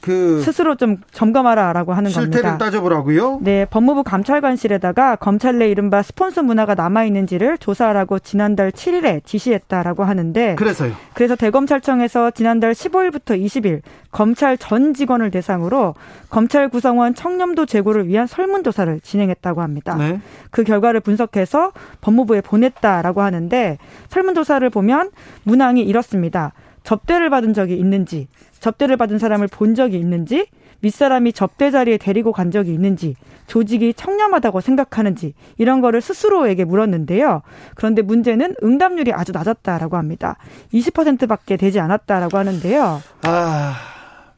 그 0.02 0.42
스스로 0.42 0.76
좀 0.76 0.98
점검하라라고 1.12 1.94
하는 1.94 2.10
실태를 2.10 2.32
겁니다. 2.32 2.50
실태를 2.50 2.58
따져보라고요? 2.58 3.40
네, 3.42 3.66
법무부 3.66 4.04
감찰관실에다가 4.04 5.18
검찰 5.18 5.58
내 5.58 5.68
이른바 5.68 6.02
스폰서 6.02 6.44
문화가 6.44 6.76
남아 6.76 7.04
있는지를 7.06 7.58
조사하라고 7.58 8.20
지난달 8.20 8.72
7일에 8.72 9.24
지시했다라고 9.26 10.04
하는데 10.04 10.56
그래서요. 10.56 10.94
그래서 11.14 11.36
대검찰청에서 11.36 12.32
지난달 12.32 12.74
15일부터 12.74 13.40
20일 13.44 13.82
검찰 14.12 14.58
전 14.58 14.94
직원을 14.94 15.32
대상으로 15.32 15.96
검찰 16.30 16.70
구성원 16.70 17.14
청렴도 17.14 17.66
제고를 17.66 18.08
위한 18.08 18.26
설문 18.26 18.64
조사를 18.64 19.00
진행했다고 19.02 19.62
합니다. 19.62 19.96
네. 19.96 20.20
그 20.50 20.64
결과를 20.64 21.02
분석해서 21.02 21.74
법무부에 22.02 22.42
보냈다라고 22.42 23.22
하는데 23.22 23.78
설문 24.10 24.34
조사를 24.36 24.68
보면 24.70 25.12
문항이 25.44 25.82
이렇습니다. 25.82 26.54
접대를 26.84 27.30
받은 27.30 27.54
적이 27.54 27.76
있는지, 27.78 28.28
접대를 28.60 28.98
받은 28.98 29.20
사람을 29.20 29.48
본 29.48 29.76
적이 29.76 30.00
있는지, 30.00 30.48
윗사람이 30.82 31.34
접대 31.34 31.72
자리에 31.72 31.98
데리고 31.98 32.32
간 32.32 32.52
적이 32.52 32.74
있는지, 32.74 33.16
조직이 33.48 33.94
청렴하다고 33.94 34.62
생각하는지, 34.62 35.34
이런 35.58 35.82
거를 35.82 36.02
스스로에게 36.02 36.66
물었는데요. 36.66 37.42
그런데 37.76 38.02
문제는 38.02 38.56
응답률이 38.64 39.12
아주 39.14 39.32
낮았다라고 39.32 39.98
합니다. 39.98 40.38
20%밖에 40.74 41.58
되지 41.58 41.80
않았다라고 41.80 42.38
하는데요. 42.38 43.02
아, 43.24 43.76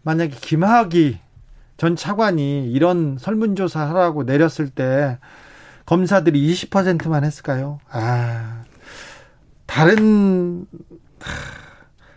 만약에 0.04 0.36
김학이 0.40 1.20
전 1.78 1.96
차관이 1.96 2.72
이런 2.72 3.18
설문조사 3.20 3.90
하라고 3.90 4.24
내렸을 4.24 4.70
때 4.70 5.18
검사들이 5.86 6.54
20%만 6.54 7.24
했을까요? 7.24 7.80
아, 7.90 8.64
다른, 9.66 10.66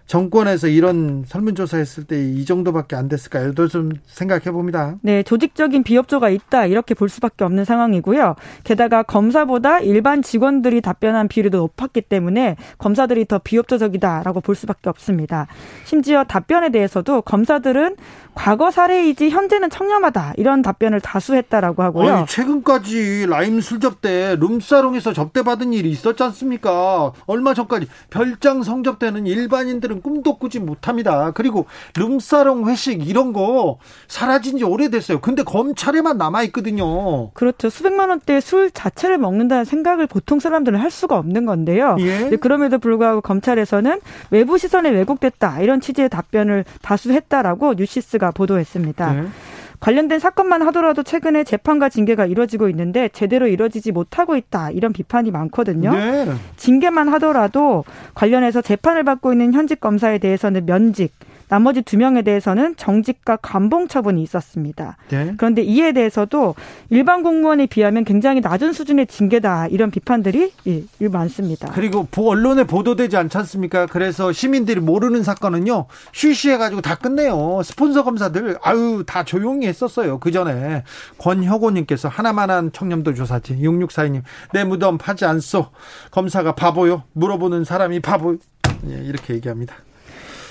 정권에서 0.06 0.68
이런 0.68 1.24
설문조사 1.26 1.78
했을 1.78 2.04
때 2.04 2.14
이 2.24 2.44
정도밖에 2.44 2.94
안 2.96 3.08
됐을까요? 3.08 3.54
좀 3.54 3.92
생각해 4.06 4.50
봅니다. 4.50 4.96
네, 5.02 5.22
조직적인 5.22 5.82
비협조가 5.82 6.28
있다 6.30 6.66
이렇게 6.66 6.94
볼 6.94 7.08
수밖에 7.08 7.44
없는 7.44 7.64
상황이고요. 7.64 8.34
게다가 8.64 9.02
검사보다 9.02 9.80
일반 9.80 10.22
직원들이 10.22 10.80
답변한 10.80 11.28
비율이 11.28 11.50
높았기 11.50 12.02
때문에 12.02 12.56
검사들이 12.78 13.26
더 13.26 13.38
비협조적이다라고 13.38 14.40
볼 14.40 14.54
수밖에 14.54 14.88
없습니다. 14.90 15.46
심지어 15.84 16.24
답변에 16.24 16.70
대해서도 16.70 17.22
검사들은 17.22 17.96
과거 18.34 18.70
사례이지 18.70 19.30
현재는 19.30 19.70
청렴하다 19.70 20.34
이런 20.36 20.62
답변을 20.62 21.00
다수 21.00 21.34
했다라고 21.34 21.82
하고요. 21.82 22.12
아니, 22.14 22.26
최근까지 22.26 23.26
라임 23.28 23.60
술접대 23.60 24.36
룸살롱에서 24.40 25.12
접대받은 25.12 25.72
일이 25.72 25.90
있었지 25.90 26.22
않습니까? 26.24 27.12
얼마 27.26 27.54
전까지 27.54 27.86
별장 28.10 28.62
성접대는 28.62 29.26
일반인들은 29.26 29.93
꿈도 30.00 30.36
꾸지 30.38 30.60
못합니다. 30.60 31.32
그리고 31.32 31.66
룸살롱 31.96 32.68
회식 32.68 33.06
이런 33.08 33.32
거 33.32 33.78
사라진 34.08 34.58
지 34.58 34.64
오래됐어요. 34.64 35.20
근데 35.20 35.42
검찰에만 35.42 36.18
남아 36.18 36.42
있거든요. 36.44 37.30
그렇죠. 37.30 37.70
수백만 37.70 38.10
원대 38.10 38.40
술 38.40 38.70
자체를 38.70 39.18
먹는다는 39.18 39.64
생각을 39.64 40.06
보통 40.06 40.40
사람들은 40.40 40.78
할 40.78 40.90
수가 40.90 41.16
없는 41.18 41.46
건데요. 41.46 41.96
예? 42.00 42.30
그럼에도 42.40 42.78
불구하고 42.78 43.20
검찰에서는 43.20 44.00
외부 44.30 44.58
시선이 44.58 44.90
왜곡됐다 44.90 45.60
이런 45.60 45.80
취지의 45.80 46.08
답변을 46.08 46.64
다수 46.82 47.12
했다라고 47.12 47.74
뉴시스가 47.74 48.30
보도했습니다. 48.32 49.12
네. 49.12 49.28
관련된 49.84 50.18
사건만 50.18 50.62
하더라도 50.62 51.02
최근에 51.02 51.44
재판과 51.44 51.90
징계가 51.90 52.24
이루어지고 52.24 52.70
있는데 52.70 53.10
제대로 53.12 53.46
이루어지지 53.46 53.92
못하고 53.92 54.34
있다 54.34 54.70
이런 54.70 54.94
비판이 54.94 55.30
많거든요. 55.30 55.92
네. 55.92 56.26
징계만 56.56 57.10
하더라도 57.10 57.84
관련해서 58.14 58.62
재판을 58.62 59.04
받고 59.04 59.32
있는 59.32 59.52
현직 59.52 59.80
검사에 59.80 60.16
대해서는 60.16 60.64
면직, 60.64 61.12
나머지 61.54 61.82
두 61.82 61.96
명에 61.96 62.22
대해서는 62.22 62.74
정직과 62.74 63.36
감봉 63.36 63.86
처분이 63.86 64.20
있었습니다. 64.24 64.96
네. 65.08 65.34
그런데 65.36 65.62
이에 65.62 65.92
대해서도 65.92 66.56
일반 66.90 67.22
공무원에 67.22 67.66
비하면 67.66 68.04
굉장히 68.04 68.40
낮은 68.40 68.72
수준의 68.72 69.06
징계다 69.06 69.68
이런 69.68 69.92
비판들이 69.92 70.52
예, 70.66 70.82
많습니다. 71.06 71.70
그리고 71.70 72.08
언론에 72.16 72.64
보도되지 72.64 73.16
않지 73.16 73.38
않습니까? 73.38 73.86
그래서 73.86 74.32
시민들이 74.32 74.80
모르는 74.80 75.22
사건은요 75.22 75.86
쉬쉬해 76.10 76.56
가지고 76.56 76.80
다 76.80 76.96
끝내요. 76.96 77.60
스폰서 77.62 78.02
검사들 78.02 78.58
아유 78.60 79.04
다 79.06 79.22
조용히 79.22 79.68
했었어요. 79.68 80.18
그 80.18 80.32
전에 80.32 80.82
권혁호님께서 81.18 82.08
하나만한 82.08 82.72
청렴도 82.72 83.14
조사지 83.14 83.54
6642님 83.58 84.22
내 84.52 84.64
무덤 84.64 84.98
파지 84.98 85.24
않소 85.24 85.68
검사가 86.10 86.56
바보요 86.56 87.04
물어보는 87.12 87.62
사람이 87.62 88.00
바보 88.00 88.38
예, 88.88 88.94
이렇게 89.04 89.34
얘기합니다. 89.34 89.76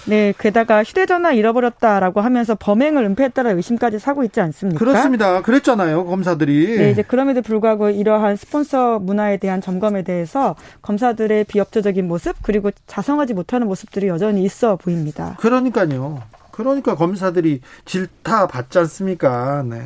네, 0.06 0.34
게다가 0.38 0.84
휴대전화 0.84 1.32
잃어버렸다라고 1.34 2.22
하면서 2.22 2.56
범행을 2.56 3.04
은폐했다는 3.06 3.56
의심까지 3.58 4.00
사고 4.00 4.24
있지 4.24 4.42
않습니까? 4.42 4.80
그렇습니다. 4.80 5.42
그랬잖아요, 5.42 6.06
검사들이. 6.06 6.78
네, 6.78 6.92
이제 6.92 7.02
그럼에도 7.02 7.42
불구하고 7.42 7.90
이러한 7.90 8.36
스폰서 8.36 9.00
문화에 9.00 9.38
대한 9.38 9.62
점검에 9.62 10.04
대해서 10.04 10.56
검사들의 10.82 11.46
비협조적인 11.46 12.08
모습 12.08 12.36
그리고 12.42 12.72
자성하지 12.88 13.34
못하는 13.34 13.68
모습들이 13.68 14.08
여전히 14.08 14.44
있어 14.44 14.76
보입니다. 14.76 15.36
그러니까요. 15.40 16.22
그러니까 16.52 16.96
검사들이 16.96 17.62
질타 17.86 18.48
받지 18.48 18.78
않습니까? 18.80 19.64
네. 19.68 19.82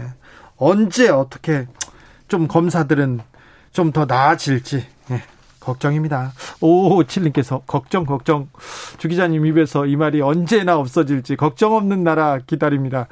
언제 0.58 1.10
어떻게 1.10 1.68
좀 2.28 2.48
검사들은 2.48 3.22
좀 3.72 3.92
더 3.92 4.06
나아질지 4.06 4.78
네. 4.78 4.88
걱정입니다. 5.68 6.32
오칠님께서 6.62 7.64
걱정 7.68 8.06
걱정 8.06 8.48
주 8.98 9.08
기자님 9.08 9.46
입에서 9.46 9.86
이 9.86 9.96
말이 9.98 10.22
언제나 10.22 10.78
없어질지 10.78 11.36
걱정 11.36 11.76
없는 11.76 12.04
나라 12.04 12.40
기다립니다. 12.48 13.08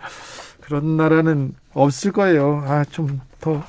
그런 0.62 0.96
나라는 0.98 1.54
없을 1.74 2.12
거예요. 2.12 2.64
아 2.66 2.86
좀 2.90 3.20
더 3.42 3.62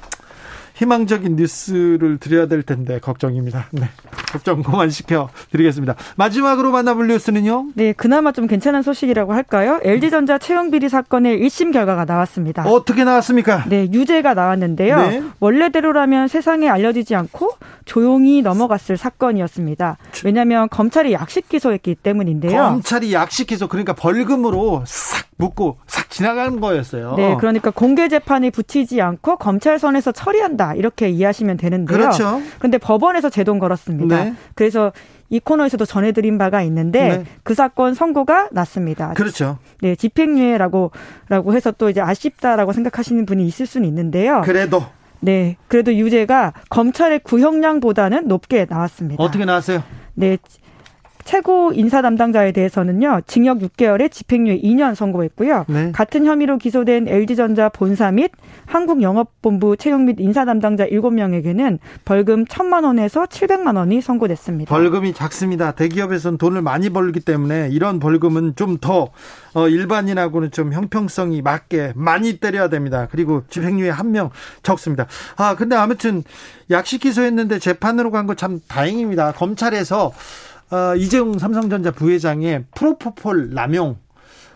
희망적인 0.76 1.36
뉴스를 1.36 2.18
드려야 2.18 2.46
될 2.46 2.62
텐데 2.62 2.98
걱정입니다. 3.00 3.66
네. 3.72 3.88
걱정 4.30 4.62
그만 4.62 4.90
시켜 4.90 5.30
드리겠습니다. 5.50 5.94
마지막으로 6.16 6.70
만나볼 6.70 7.08
뉴스는요? 7.08 7.68
네, 7.74 7.94
그나마 7.94 8.32
좀 8.32 8.46
괜찮은 8.46 8.82
소식이라고 8.82 9.32
할까요? 9.32 9.80
LG전자 9.82 10.36
채용 10.36 10.70
비리 10.70 10.88
사건의 10.88 11.38
1심 11.40 11.72
결과가 11.72 12.04
나왔습니다. 12.04 12.64
어떻게 12.64 13.04
나왔습니까? 13.04 13.64
네, 13.68 13.88
유죄가 13.90 14.34
나왔는데요. 14.34 14.96
네. 14.98 15.22
원래대로라면 15.40 16.28
세상에 16.28 16.68
알려지지 16.68 17.14
않고 17.14 17.52
조용히 17.86 18.42
넘어갔을 18.42 18.98
사건이었습니다. 18.98 19.96
왜냐하면 20.24 20.68
검찰이 20.68 21.12
약식 21.14 21.48
기소했기 21.48 21.94
때문인데요. 21.94 22.62
검찰이 22.62 23.14
약식 23.14 23.46
기소 23.46 23.68
그러니까 23.68 23.94
벌금으로 23.94 24.82
싹 24.86 25.26
묻고 25.38 25.78
싹 25.86 26.10
지나가는 26.10 26.58
거였어요. 26.60 27.14
네, 27.16 27.36
그러니까 27.38 27.70
공개 27.70 28.08
재판에 28.08 28.50
붙이지 28.50 29.02
않고 29.02 29.36
검찰 29.36 29.78
선에서 29.78 30.12
처리한다 30.12 30.74
이렇게 30.74 31.08
이해하시면 31.10 31.58
되는데요. 31.58 31.96
그렇죠. 31.96 32.40
그런데 32.58 32.78
법원에서 32.78 33.28
제동 33.28 33.58
걸었습니다. 33.58 34.24
네. 34.24 34.34
그래서 34.54 34.92
이 35.28 35.40
코너에서도 35.40 35.84
전해드린 35.84 36.38
바가 36.38 36.62
있는데 36.62 37.08
네. 37.08 37.24
그 37.42 37.54
사건 37.54 37.94
선고가 37.94 38.48
났습니다. 38.52 39.12
그렇죠. 39.14 39.58
네, 39.82 39.94
집행유예라고 39.94 40.92
라고 41.28 41.54
해서 41.54 41.70
또 41.72 41.90
이제 41.90 42.00
아쉽다라고 42.00 42.72
생각하시는 42.72 43.26
분이 43.26 43.46
있을 43.46 43.66
수는 43.66 43.88
있는데요. 43.88 44.40
그래도 44.44 44.84
네, 45.20 45.56
그래도 45.68 45.94
유죄가 45.94 46.52
검찰의 46.70 47.20
구형량보다는 47.20 48.28
높게 48.28 48.66
나왔습니다. 48.68 49.22
어떻게 49.22 49.44
나왔어요? 49.44 49.82
네, 50.14 50.38
최고 51.26 51.72
인사 51.74 52.00
담당자에 52.02 52.52
대해서는요 52.52 53.22
징역 53.26 53.58
6개월에 53.58 54.10
집행유예 54.10 54.60
2년 54.62 54.94
선고했고요. 54.94 55.64
네. 55.68 55.92
같은 55.92 56.24
혐의로 56.24 56.56
기소된 56.56 57.08
LG전자 57.08 57.68
본사 57.68 58.10
및 58.12 58.30
한국영업본부 58.66 59.76
채용 59.76 60.06
및 60.06 60.16
인사 60.20 60.44
담당자 60.44 60.86
7명에게는 60.86 61.78
벌금 62.04 62.44
1천만 62.44 62.84
원에서 62.84 63.24
700만 63.26 63.76
원이 63.76 64.00
선고됐습니다. 64.00 64.72
벌금이 64.72 65.12
작습니다. 65.12 65.72
대기업에서는 65.72 66.38
돈을 66.38 66.62
많이 66.62 66.90
벌기 66.90 67.20
때문에 67.20 67.68
이런 67.72 67.98
벌금은 67.98 68.54
좀더 68.54 69.10
어, 69.54 69.68
일반인하고는 69.68 70.52
좀 70.52 70.72
형평성이 70.72 71.42
맞게 71.42 71.92
많이 71.96 72.38
때려야 72.38 72.68
됩니다. 72.68 73.08
그리고 73.10 73.42
집행유예 73.48 73.90
한 73.90 74.06
명 74.06 74.30
적습니다. 74.62 75.06
아 75.36 75.56
근데 75.56 75.74
아무튼 75.74 76.22
약식 76.70 77.00
기소했는데 77.00 77.58
재판으로 77.58 78.12
간 78.12 78.26
거 78.26 78.34
참 78.36 78.60
다행입니다. 78.68 79.32
검찰에서 79.32 80.12
어, 80.70 80.96
이재용 80.96 81.38
삼성전자 81.38 81.90
부회장의 81.90 82.64
프로포폴 82.74 83.50
남용 83.50 83.98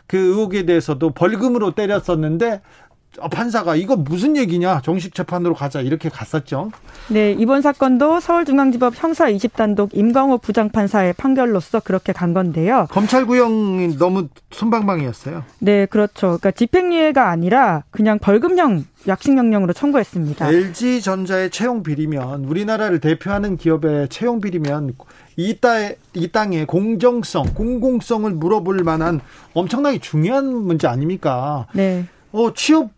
그 0.06 0.16
의혹에 0.18 0.66
대해서도 0.66 1.10
벌금으로 1.10 1.72
때렸었는데 1.72 2.54
어, 2.54 2.89
판사가 3.30 3.74
이거 3.76 3.96
무슨 3.96 4.36
얘기냐 4.36 4.82
정식 4.82 5.14
재판으로 5.14 5.54
가자 5.54 5.80
이렇게 5.80 6.08
갔었죠. 6.08 6.70
네 7.08 7.32
이번 7.32 7.60
사건도 7.60 8.20
서울중앙지법 8.20 8.94
형사 8.96 9.26
20단독 9.26 9.90
임광호 9.92 10.38
부장판사의 10.38 11.14
판결로서 11.14 11.80
그렇게 11.80 12.12
간 12.12 12.32
건데요. 12.32 12.86
검찰 12.90 13.26
구형이 13.26 13.98
너무 13.98 14.28
손방망이였어요. 14.52 15.42
네 15.58 15.86
그렇죠. 15.86 16.38
그러니까 16.38 16.52
집행유예가 16.52 17.28
아니라 17.28 17.82
그냥 17.90 18.18
벌금형 18.18 18.84
약식명령으로 19.08 19.72
청구했습니다. 19.72 20.48
LG 20.48 21.00
전자의 21.00 21.50
채용 21.50 21.82
비리면 21.82 22.44
우리나라를 22.44 23.00
대표하는 23.00 23.56
기업의 23.56 24.08
채용 24.08 24.40
비리면 24.40 24.94
이, 25.36 25.56
땅에, 25.58 25.96
이 26.12 26.28
땅의 26.28 26.66
공정성, 26.66 27.54
공공성을 27.54 28.30
물어볼 28.30 28.78
만한 28.84 29.20
엄청나게 29.54 29.98
중요한 29.98 30.54
문제 30.54 30.86
아닙니까? 30.86 31.66
네. 31.72 32.04
어, 32.32 32.52
취업 32.54 32.90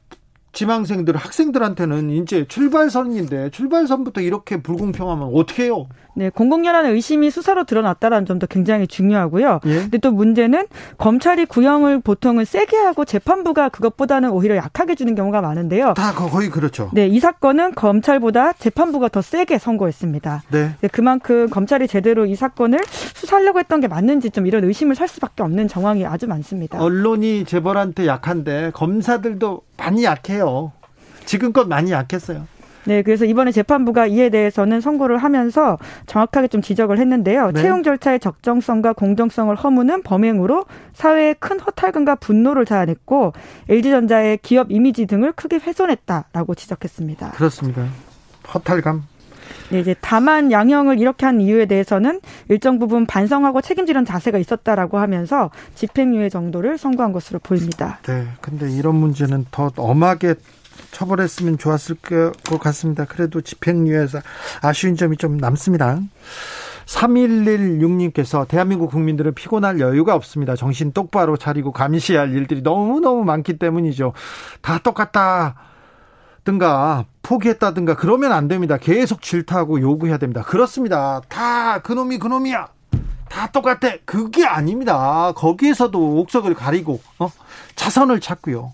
지망생들, 0.52 1.16
학생들한테는 1.16 2.10
이제 2.10 2.46
출발선인데 2.46 3.50
출발선부터 3.50 4.20
이렇게 4.20 4.62
불공평하면 4.62 5.30
어떻게 5.34 5.64
해요? 5.64 5.88
네, 6.14 6.30
공공연한 6.30 6.86
의심이 6.86 7.30
수사로 7.30 7.64
드러났다라는 7.64 8.26
점도 8.26 8.46
굉장히 8.46 8.86
중요하고요. 8.86 9.60
예? 9.66 9.74
근데 9.80 9.98
또 9.98 10.12
문제는 10.12 10.66
검찰이 10.98 11.46
구형을 11.46 12.00
보통은 12.00 12.44
세게 12.44 12.76
하고 12.76 13.04
재판부가 13.04 13.68
그것보다는 13.70 14.30
오히려 14.30 14.56
약하게 14.56 14.94
주는 14.94 15.14
경우가 15.14 15.40
많은데요. 15.40 15.94
다 15.94 16.12
거의 16.12 16.50
그렇죠. 16.50 16.90
네, 16.92 17.06
이 17.06 17.18
사건은 17.18 17.74
검찰보다 17.74 18.52
재판부가 18.54 19.08
더 19.08 19.22
세게 19.22 19.58
선고했습니다. 19.58 20.42
네. 20.50 20.74
네 20.80 20.88
그만큼 20.88 21.48
검찰이 21.48 21.88
제대로 21.88 22.26
이 22.26 22.34
사건을 22.34 22.80
수사하려고 22.86 23.58
했던 23.58 23.80
게 23.80 23.88
맞는지 23.88 24.30
좀 24.30 24.46
이런 24.46 24.64
의심을 24.64 24.94
살 24.94 25.08
수밖에 25.08 25.42
없는 25.42 25.68
정황이 25.68 26.04
아주 26.04 26.26
많습니다. 26.26 26.82
언론이 26.82 27.44
재벌한테 27.44 28.06
약한데 28.06 28.70
검사들도 28.74 29.62
많이 29.76 30.04
약해요. 30.04 30.72
지금껏 31.24 31.66
많이 31.66 31.92
약했어요. 31.92 32.46
네, 32.84 33.02
그래서 33.02 33.24
이번에 33.24 33.52
재판부가 33.52 34.06
이에 34.06 34.28
대해서는 34.30 34.80
선고를 34.80 35.18
하면서 35.18 35.78
정확하게 36.06 36.48
좀 36.48 36.62
지적을 36.62 36.98
했는데요. 36.98 37.52
네. 37.52 37.62
채용 37.62 37.82
절차의 37.82 38.20
적정성과 38.20 38.94
공정성을 38.94 39.54
허무는 39.54 40.02
범행으로 40.02 40.64
사회에 40.94 41.34
큰 41.34 41.60
허탈감과 41.60 42.16
분노를 42.16 42.64
자아냈고 42.64 43.32
LG전자의 43.68 44.38
기업 44.42 44.70
이미지 44.70 45.06
등을 45.06 45.32
크게 45.32 45.56
훼손했다라고 45.56 46.54
지적했습니다. 46.54 47.30
그렇습니다. 47.32 47.86
허탈감. 48.52 49.04
네, 49.70 49.80
이제 49.80 49.94
다만 50.00 50.52
양형을 50.52 51.00
이렇게 51.00 51.24
한 51.24 51.40
이유에 51.40 51.66
대해서는 51.66 52.20
일정 52.48 52.78
부분 52.78 53.06
반성하고 53.06 53.62
책임지는 53.62 54.04
자세가 54.04 54.38
있었다라고 54.38 54.98
하면서 54.98 55.50
집행유예 55.74 56.28
정도를 56.28 56.76
선고한 56.76 57.12
것으로 57.12 57.38
보입니다. 57.38 57.98
네, 58.02 58.26
근데 58.40 58.70
이런 58.70 58.96
문제는 58.96 59.46
더 59.50 59.70
엄하게 59.76 60.34
처벌했으면 60.90 61.58
좋았을 61.58 61.96
것 61.96 62.58
같습니다. 62.60 63.04
그래도 63.04 63.40
집행유예에서 63.40 64.20
아쉬운 64.60 64.96
점이 64.96 65.16
좀 65.16 65.36
남습니다. 65.36 65.98
3116님께서 66.86 68.46
대한민국 68.46 68.90
국민들은 68.90 69.34
피곤할 69.34 69.80
여유가 69.80 70.14
없습니다. 70.14 70.56
정신 70.56 70.92
똑바로 70.92 71.36
차리고 71.36 71.72
감시할 71.72 72.32
일들이 72.34 72.62
너무너무 72.62 73.24
많기 73.24 73.58
때문이죠. 73.58 74.12
다 74.60 74.78
똑같다. 74.78 75.54
든가 76.44 77.04
포기했다든가 77.22 77.96
그러면 77.96 78.32
안 78.32 78.48
됩니다. 78.48 78.76
계속 78.76 79.22
질타하고 79.22 79.80
요구해야 79.80 80.18
됩니다. 80.18 80.42
그렇습니다. 80.42 81.20
다 81.28 81.80
그놈이 81.80 82.18
그놈이야. 82.18 82.68
다 83.28 83.46
똑같아. 83.50 83.94
그게 84.04 84.44
아닙니다. 84.44 85.32
거기에서도 85.36 86.18
옥석을 86.20 86.54
가리고 86.54 87.00
어? 87.18 87.30
차선을 87.76 88.20
찾고요. 88.20 88.72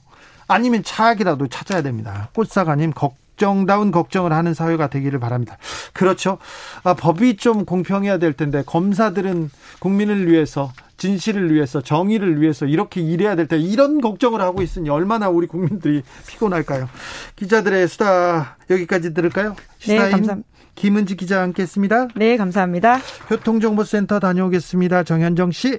아니면 0.49 0.83
차악이라도 0.83 1.47
찾아야 1.49 1.83
됩니다. 1.83 2.31
꽃사가님 2.35 2.93
걱정다운 2.93 3.91
걱정을 3.93 4.33
하는 4.33 4.55
사회가 4.55 4.89
되기를 4.89 5.21
바랍니다. 5.21 5.59
그렇죠. 5.93 6.39
아, 6.83 6.95
법이 6.95 7.37
좀 7.37 7.65
공평해야 7.65 8.19
될 8.19 8.33
텐데 8.33 8.63
검사들은 8.67 9.51
국민을 9.79 10.27
위해서 10.27 10.73
진실을 10.97 11.55
위해서 11.55 11.81
정의를 11.81 12.41
위해서 12.41 12.67
이렇게 12.67 13.01
일해야 13.01 13.37
될 13.37 13.47
때 13.47 13.57
이런 13.57 14.01
걱정을 14.01 14.41
하고 14.41 14.63
있으니 14.63 14.91
얼마나 14.91 15.29
우리 15.29 15.47
국민들이 15.47 16.03
피곤할까요? 16.27 16.89
기자들의 17.37 17.87
수다 17.87 18.57
여기까지 18.69 19.15
들을까요? 19.15 19.55
네, 19.87 19.97
감사합니다. 19.97 20.37
김은지 20.75 21.17
기자 21.17 21.43
함께했습니다. 21.43 22.09
네, 22.17 22.37
감사합니다. 22.37 22.99
교통정보센터 23.29 24.19
다녀오겠습니다. 24.19 25.05
정현정 25.05 25.53
씨. 25.53 25.79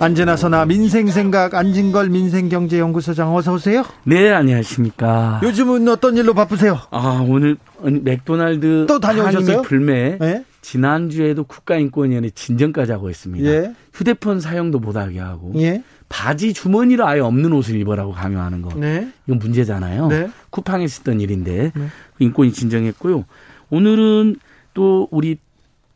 안진아서나 0.00 0.64
민생생각 0.64 1.54
안진걸 1.54 2.08
민생경제연구소장 2.08 3.36
어서 3.36 3.52
오세요. 3.52 3.84
네 4.04 4.30
안녕하십니까. 4.30 5.42
요즘은 5.42 5.86
어떤 5.88 6.16
일로 6.16 6.32
바쁘세요? 6.32 6.78
아 6.90 7.22
오늘 7.28 7.58
맥도날드 7.82 8.86
또 8.88 8.98
다녀오셨어요? 8.98 9.60
불매. 9.60 10.16
네? 10.18 10.44
지난주에도 10.62 11.44
국가인권위원회 11.44 12.30
진정까지 12.30 12.92
하고 12.92 13.10
있습니다. 13.10 13.46
예? 13.50 13.74
휴대폰 13.92 14.40
사용도 14.40 14.78
못하게 14.78 15.18
하고. 15.18 15.52
예? 15.56 15.82
바지 16.08 16.54
주머니를 16.54 17.04
아예 17.06 17.20
없는 17.20 17.52
옷을 17.52 17.76
입으라고 17.76 18.12
강요하는 18.12 18.62
거. 18.62 18.74
네. 18.80 19.06
이건 19.26 19.38
문제잖아요. 19.38 20.08
네. 20.08 20.30
쿠팡에 20.48 20.82
있었던 20.84 21.20
일인데 21.20 21.72
네. 21.74 21.86
인권이 22.20 22.52
진정했고요. 22.52 23.26
오늘은 23.68 24.36
또 24.72 25.08
우리 25.10 25.36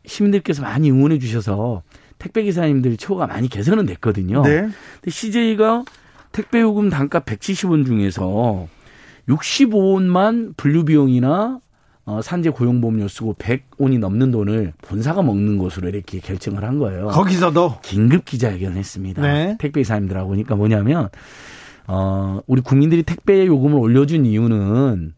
시민들께서 0.05 0.61
많이 0.61 0.91
응원해 0.91 1.19
주셔서 1.19 1.83
택배 2.25 2.43
기사님들 2.43 2.97
처우가 2.97 3.27
많이 3.27 3.49
개선은 3.49 3.85
됐거든요. 3.85 4.41
네. 4.43 4.61
근데 4.62 5.11
CJ가 5.11 5.85
택배 6.33 6.62
요금 6.62 6.89
단가 6.89 7.20
170원 7.20 7.85
중에서 7.85 8.66
65원만 9.29 10.57
분류 10.57 10.87
비용이나 10.87 11.61
어, 12.07 12.22
산재 12.22 12.51
고용보험료 12.51 13.09
쓰고 13.09 13.35
100원이 13.35 13.99
넘는 13.99 14.31
돈을 14.31 14.72
본사가 14.81 15.22
먹는 15.22 15.59
것으로 15.59 15.91
이렇게 15.91 16.18
결정을 16.18 16.64
한 16.64 16.79
거예요. 16.79 17.09
거기서도 17.09 17.81
긴급 17.83 18.25
기자회견을 18.25 18.79
했습니다. 18.79 19.20
네. 19.20 19.57
택배 19.59 19.81
기사님들하고 19.81 20.31
그러니까 20.31 20.57
뭐냐면 20.57 21.11
어, 21.87 22.41
우리 22.47 22.62
국민들이 22.62 23.03
택배 23.03 23.45
요금을 23.47 23.79
올려준 23.79 24.25
이유는 24.25 25.12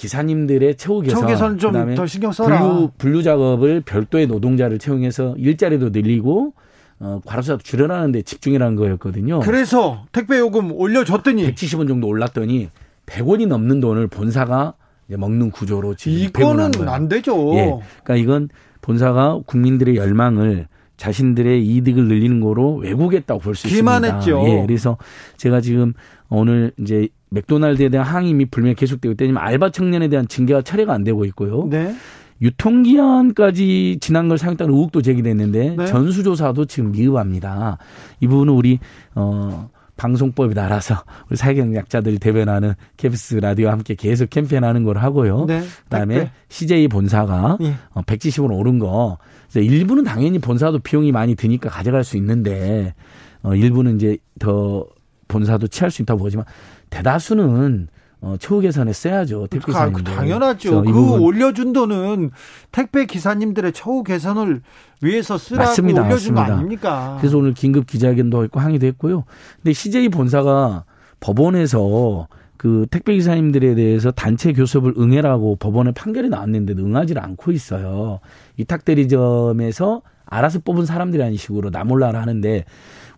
기사님들의 0.00 0.76
처우 0.76 1.02
개선, 1.02 1.20
처우 1.20 1.28
개선 1.28 1.58
좀 1.58 1.94
더 1.94 2.06
신경 2.06 2.32
써라. 2.32 2.58
분류 2.60 2.90
분류 2.96 3.22
작업을 3.22 3.82
별도의 3.82 4.26
노동자를 4.26 4.78
채용해서 4.78 5.34
일자리도 5.36 5.90
늘리고 5.90 6.54
어, 7.00 7.20
과로사도 7.24 7.62
줄여라는 7.62 8.12
데 8.12 8.22
집중이라는 8.22 8.76
거였거든요. 8.76 9.40
그래서 9.40 10.04
택배 10.12 10.38
요금 10.38 10.72
올려줬더니 10.72 11.52
170원 11.52 11.88
정도 11.88 12.06
올랐더니 12.08 12.70
100원이 13.06 13.46
넘는 13.46 13.80
돈을 13.80 14.06
본사가 14.06 14.74
먹는 15.08 15.50
구조로 15.50 15.96
지금 15.96 16.18
이거는. 16.18 16.88
안 16.88 17.08
되죠. 17.08 17.54
예. 17.56 17.64
그러니까 18.04 18.16
이건 18.16 18.48
본사가 18.80 19.40
국민들의 19.46 19.96
열망을 19.96 20.68
자신들의 20.96 21.66
이득을 21.66 22.08
늘리는 22.08 22.40
거로 22.40 22.76
왜곡했다고 22.76 23.40
볼 23.40 23.54
수 23.54 23.66
있습니다. 23.66 23.76
기만했죠. 24.00 24.42
예. 24.46 24.64
그래서 24.66 24.96
제가 25.36 25.60
지금 25.60 25.92
오늘 26.28 26.72
이제 26.78 27.08
맥도날드에 27.30 27.88
대한 27.88 28.06
항의이 28.06 28.46
불명 28.46 28.74
계속되고 28.74 29.12
있다면 29.12 29.38
알바 29.38 29.70
청년에 29.70 30.08
대한 30.08 30.28
징계가 30.28 30.62
철회가 30.62 30.92
안 30.92 31.04
되고 31.04 31.24
있고요. 31.24 31.66
네. 31.70 31.94
유통기한까지 32.42 33.98
지난 34.00 34.28
걸 34.28 34.38
사용했다는 34.38 34.72
의혹도 34.72 35.02
제기됐는데 35.02 35.76
네. 35.76 35.86
전수조사도 35.86 36.64
지금 36.64 36.92
미흡합니다. 36.92 37.78
이 38.20 38.26
부분은 38.26 38.54
우리 38.54 38.78
어 39.14 39.68
방송법이 39.96 40.54
따라서 40.54 41.04
우리 41.28 41.36
사회경약자들 41.36 42.18
대변하는 42.18 42.72
KBS 42.96 43.36
라디오와 43.36 43.72
함께 43.72 43.94
계속 43.94 44.30
캠페인하는 44.30 44.84
걸 44.84 44.96
하고요. 44.96 45.44
네. 45.44 45.60
그다음에 45.84 46.14
택배. 46.14 46.30
CJ 46.48 46.88
본사가 46.88 47.58
예. 47.60 47.74
어, 47.90 48.00
170원 48.02 48.58
오른 48.58 48.78
거 48.78 49.18
일부는 49.54 50.04
당연히 50.04 50.38
본사도 50.38 50.78
비용이 50.78 51.12
많이 51.12 51.34
드니까 51.34 51.68
가져갈 51.68 52.04
수 52.04 52.16
있는데 52.16 52.94
어 53.42 53.54
일부는 53.54 53.96
이제 53.96 54.16
더 54.38 54.86
본사도 55.28 55.68
취할 55.68 55.90
수 55.90 56.00
있다고 56.00 56.20
보지만 56.20 56.46
대다수는 56.90 57.88
어 58.22 58.36
처우 58.38 58.60
개선에 58.60 58.92
써야죠. 58.92 59.46
택배 59.46 59.72
가- 59.72 59.86
기사님들. 59.88 60.14
당연하죠. 60.14 60.82
그 60.82 60.92
부분 60.92 61.20
올려준 61.20 61.72
돈은 61.72 62.30
택배 62.70 63.06
기사님들의 63.06 63.72
처우 63.72 64.02
개선을 64.02 64.60
위해서 65.00 65.38
쓰라고 65.38 65.68
맞습니다. 65.70 66.02
올려준 66.02 66.34
거 66.34 66.40
맞습니다. 66.40 66.58
아닙니까? 66.58 67.16
그래서 67.18 67.38
오늘 67.38 67.54
긴급 67.54 67.86
기자회견도 67.86 68.44
했고 68.44 68.60
항의도 68.60 68.86
했고요. 68.88 69.24
근데 69.56 69.72
CJ 69.72 70.10
본사가 70.10 70.84
법원에서 71.20 72.28
그 72.58 72.84
택배 72.90 73.14
기사님들에 73.14 73.74
대해서 73.74 74.10
단체 74.10 74.52
교섭을 74.52 74.94
응해라고 74.98 75.56
법원에 75.56 75.92
판결이 75.92 76.28
나왔는데도 76.28 76.82
응하지를 76.84 77.22
않고 77.24 77.52
있어요. 77.52 78.20
위탁 78.58 78.84
대리점에서 78.84 80.02
알아서 80.26 80.58
뽑은 80.60 80.84
사람들이라는 80.84 81.36
식으로 81.38 81.70
나몰라라 81.70 82.20
하는데 82.20 82.64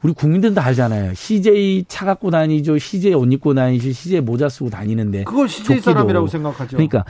우리 0.03 0.13
국민들은 0.13 0.55
다 0.55 0.65
알잖아요. 0.67 1.15
CJ 1.15 1.85
차 1.89 2.05
갖고 2.05 2.31
다니죠. 2.31 2.79
CJ 2.79 3.15
옷 3.15 3.33
입고 3.33 3.55
다니죠. 3.55 3.93
CJ 3.93 4.21
모자 4.21 4.49
쓰고 4.49 4.71
다니는데 4.71 5.25
그걸 5.25 5.49
CJ 5.49 5.77
조끼도. 5.77 5.93
사람이라고 5.93 6.27
생각하죠. 6.27 6.77
그러니까 6.77 7.05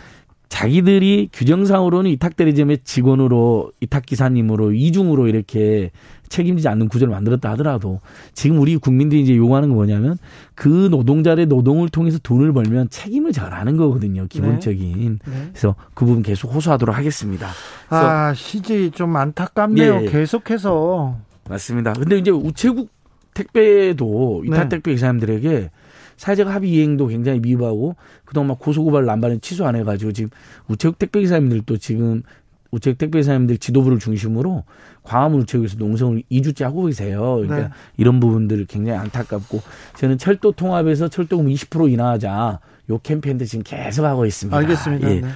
자기들이 0.51 1.31
규정상으로는 1.33 2.11
위탁 2.11 2.37
대리점의 2.37 2.81
직원으로 2.85 3.73
위탁 3.81 4.05
기사님으로 4.05 4.73
이중으로 4.73 5.27
이렇게 5.27 5.91
책임지지 6.29 6.69
않는 6.69 6.89
구조를 6.89 7.11
만들었다 7.13 7.51
하더라도 7.53 8.01
지금 8.35 8.59
우리 8.59 8.77
국민들이 8.77 9.23
이제 9.23 9.35
요구하는 9.35 9.71
건 9.71 9.77
뭐냐면 9.77 10.19
그 10.55 10.89
노동자의 10.91 11.47
노동을 11.47 11.89
통해서 11.89 12.19
돈을 12.23 12.53
벌면 12.53 12.91
책임을 12.91 13.33
져라는 13.33 13.79
거거든요. 13.79 14.27
기본적인. 14.29 15.19
네. 15.27 15.35
그래서 15.53 15.75
그 15.95 16.05
부분 16.05 16.23
계속 16.23 16.55
호소하도록 16.55 16.95
하겠습니다. 16.95 17.49
아, 17.89 18.35
CJ 18.35 18.91
좀 18.91 19.17
안타깝네요. 19.17 20.03
예. 20.03 20.07
계속해서 20.11 21.17
맞습니다. 21.49 21.93
근데 21.93 22.19
이제 22.19 22.31
우체국 22.31 22.91
택배도 23.35 24.41
위탁 24.45 24.65
네. 24.65 24.69
택배 24.69 24.93
기사님들에게 24.93 25.71
사회적 26.17 26.49
합의 26.49 26.71
이행도 26.71 27.09
굉장히 27.09 27.41
미흡하고 27.41 27.97
그동안 28.25 28.49
막 28.49 28.59
고소고발 28.59 29.05
남발은 29.05 29.41
취소 29.41 29.67
안 29.67 29.77
해가지고 29.77 30.13
지금 30.13 30.31
우체국 30.69 30.99
택배 30.99 31.21
기사님들도 31.21 31.79
지금 31.79 32.23
우체국 32.71 32.99
택배 32.99 33.19
기사님들 33.19 33.59
지도부를 33.59 33.99
중심으로 33.99 34.65
광화문 35.03 35.43
우체국에서 35.43 35.77
농성을 35.79 36.23
2주째 36.31 36.63
하고 36.65 36.87
계세요. 36.87 37.37
그러니까 37.37 37.69
네. 37.69 37.75
이런 37.97 38.21
부분들을 38.21 38.67
굉장히 38.67 38.99
안타깝고 38.99 39.61
저는 39.97 40.19
철도 40.19 40.53
통합에서 40.53 41.09
철도금 41.09 41.47
20% 41.47 41.93
인하하자 41.93 42.61
요 42.93 43.01
캠페인도 43.03 43.45
지금 43.45 43.63
계속 43.65 44.05
하고 44.05 44.27
있습니다. 44.27 44.57
알겠습니다. 44.57 45.11
예. 45.11 45.21
네. 45.21 45.29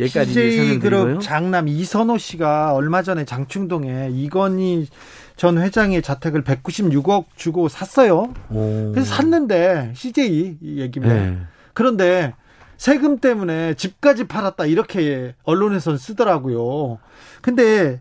여기까지 0.00 0.32
CJ. 0.32 0.78
그룹 0.78 1.20
장남 1.20 1.68
이선호 1.68 2.18
씨가 2.18 2.72
얼마 2.74 3.02
전에 3.02 3.24
장충동에 3.24 4.10
이건희 4.12 4.88
전 5.36 5.58
회장의 5.58 6.02
자택을 6.02 6.44
196억 6.44 7.26
주고 7.36 7.68
샀어요. 7.68 8.32
오. 8.50 8.92
그래서 8.92 9.14
샀는데 9.14 9.92
CJ 9.94 10.58
이 10.60 10.80
얘기입니다. 10.80 11.14
네. 11.14 11.38
그런데 11.72 12.34
세금 12.76 13.18
때문에 13.18 13.74
집까지 13.74 14.26
팔았다 14.26 14.66
이렇게 14.66 15.34
언론에선 15.42 15.98
쓰더라고요. 15.98 16.98
근데 17.42 18.00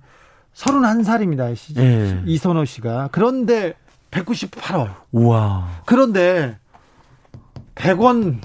31살입니다. 0.55 1.55
CJ 1.55 1.85
네. 1.85 2.21
이선호 2.25 2.65
씨가. 2.65 3.09
그런데 3.11 3.73
198억. 4.11 4.93
우와. 5.11 5.81
그런데 5.85 6.57
100원, 7.75 8.41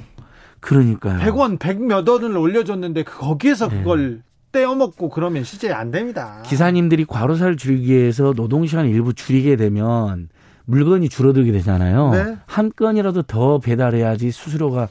그러니까요. 0.65 1.21
100원, 1.21 1.59
100몇 1.59 2.09
원을 2.09 2.37
올려줬는데 2.37 3.05
그 3.05 3.19
거기에서 3.19 3.69
네. 3.69 3.79
그걸 3.79 4.23
떼어먹고 4.53 5.11
그러면 5.11 5.45
CJ 5.45 5.73
안 5.73 5.91
됩니다. 5.91 6.43
기사님들이 6.47 7.05
과로사를 7.05 7.57
줄이기 7.57 7.93
위해서 7.93 8.33
노동시간 8.35 8.87
일부 8.89 9.13
줄이게 9.13 9.57
되면 9.57 10.29
물건이 10.65 11.09
줄어들게 11.09 11.53
되잖아요. 11.53 12.11
네. 12.13 12.37
한 12.47 12.73
건이라도 12.75 13.23
더 13.23 13.59
배달해야지 13.59 14.31
수수료가 14.31 14.89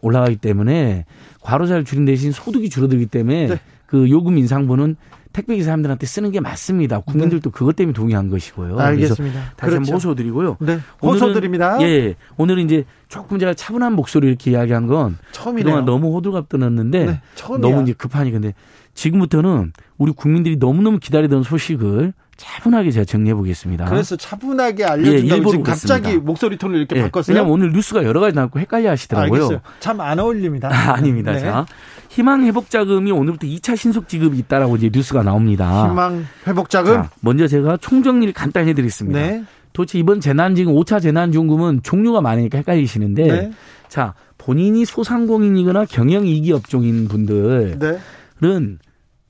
올라가기 0.00 0.36
때문에 0.36 1.04
과로사를 1.42 1.84
줄인 1.84 2.04
대신 2.04 2.32
소득이 2.32 2.68
줄어들기 2.68 3.06
때문에 3.06 3.46
네. 3.46 3.60
그 3.86 4.10
요금 4.10 4.38
인상분은 4.38 4.96
택배 5.34 5.56
기사님들한테 5.56 6.06
쓰는 6.06 6.30
게 6.30 6.40
맞습니다. 6.40 7.00
국민들도 7.00 7.50
그것 7.50 7.74
때문에 7.76 7.92
동의한 7.92 8.30
것이고요. 8.30 8.78
알겠습니다. 8.78 9.40
다시 9.56 9.74
한번 9.74 9.82
그렇죠. 9.84 9.94
호소드리고요. 9.94 10.56
네. 10.60 10.78
오늘은- 11.00 11.12
호소드립니다. 11.14 11.76
예, 11.82 12.14
오늘은 12.38 12.64
이제 12.64 12.84
조금 13.08 13.38
제가 13.38 13.52
차분한 13.52 13.92
목소리 13.94 14.28
이렇게 14.28 14.52
이야기한 14.52 14.86
건 14.86 15.18
처음이네요. 15.32 15.64
그동안 15.64 15.84
너무 15.84 16.14
호들갑 16.14 16.48
떠났는데 16.48 17.04
네. 17.04 17.20
너무 17.60 17.82
이제 17.82 17.92
급하니 17.92 18.30
근데 18.30 18.54
지금부터는 18.94 19.72
우리 19.98 20.12
국민들이 20.12 20.56
너무너무 20.56 20.98
기다리던 21.00 21.42
소식을 21.42 22.12
차분하게 22.36 22.90
제가 22.90 23.04
정리해 23.04 23.34
보겠습니다. 23.34 23.84
그래서 23.86 24.16
차분하게 24.16 24.82
예, 24.82 24.86
알려준다고 24.86 25.50
지금 25.50 25.62
갑자기. 25.64 26.16
목소리 26.16 26.56
톤을 26.56 26.78
이렇게 26.78 26.96
예, 26.96 27.02
바꿨어요. 27.02 27.34
왜냐면 27.34 27.52
오늘 27.52 27.72
뉴스가 27.72 28.04
여러 28.04 28.20
가지 28.20 28.34
나고 28.36 28.58
헷갈려 28.58 28.90
하시더라고요. 28.90 29.60
참 29.80 30.00
안 30.00 30.18
어울립니다. 30.18 30.68
아, 30.72 30.94
아닙니다. 30.98 31.32
네. 31.32 31.40
자, 31.40 31.66
희망 32.08 32.44
회복 32.44 32.70
자금이 32.70 33.10
오늘부터 33.12 33.46
2차 33.46 33.76
신속 33.76 34.08
지급이 34.08 34.38
있다라고 34.38 34.76
이제 34.76 34.90
뉴스가 34.92 35.22
나옵니다. 35.22 35.88
희망 35.90 36.26
회복 36.46 36.70
자금. 36.70 36.94
자, 36.94 37.10
먼저 37.20 37.46
제가 37.46 37.76
총정리를 37.76 38.32
간단히 38.34 38.68
해 38.70 38.74
드리겠습니다. 38.74 39.18
네. 39.18 39.44
도대체 39.72 39.98
이번 39.98 40.20
재난 40.20 40.54
지금 40.54 40.72
5차 40.74 41.02
재난 41.02 41.32
지원금은 41.32 41.80
종류가 41.82 42.20
많으니까 42.20 42.58
헷갈리시는데 42.58 43.26
네. 43.26 43.50
자 43.88 44.14
본인이 44.38 44.84
소상공인이거나 44.84 45.86
경영 45.86 46.26
이기 46.26 46.52
업종인 46.52 47.08
분들은 47.08 47.78
네. 47.80 47.98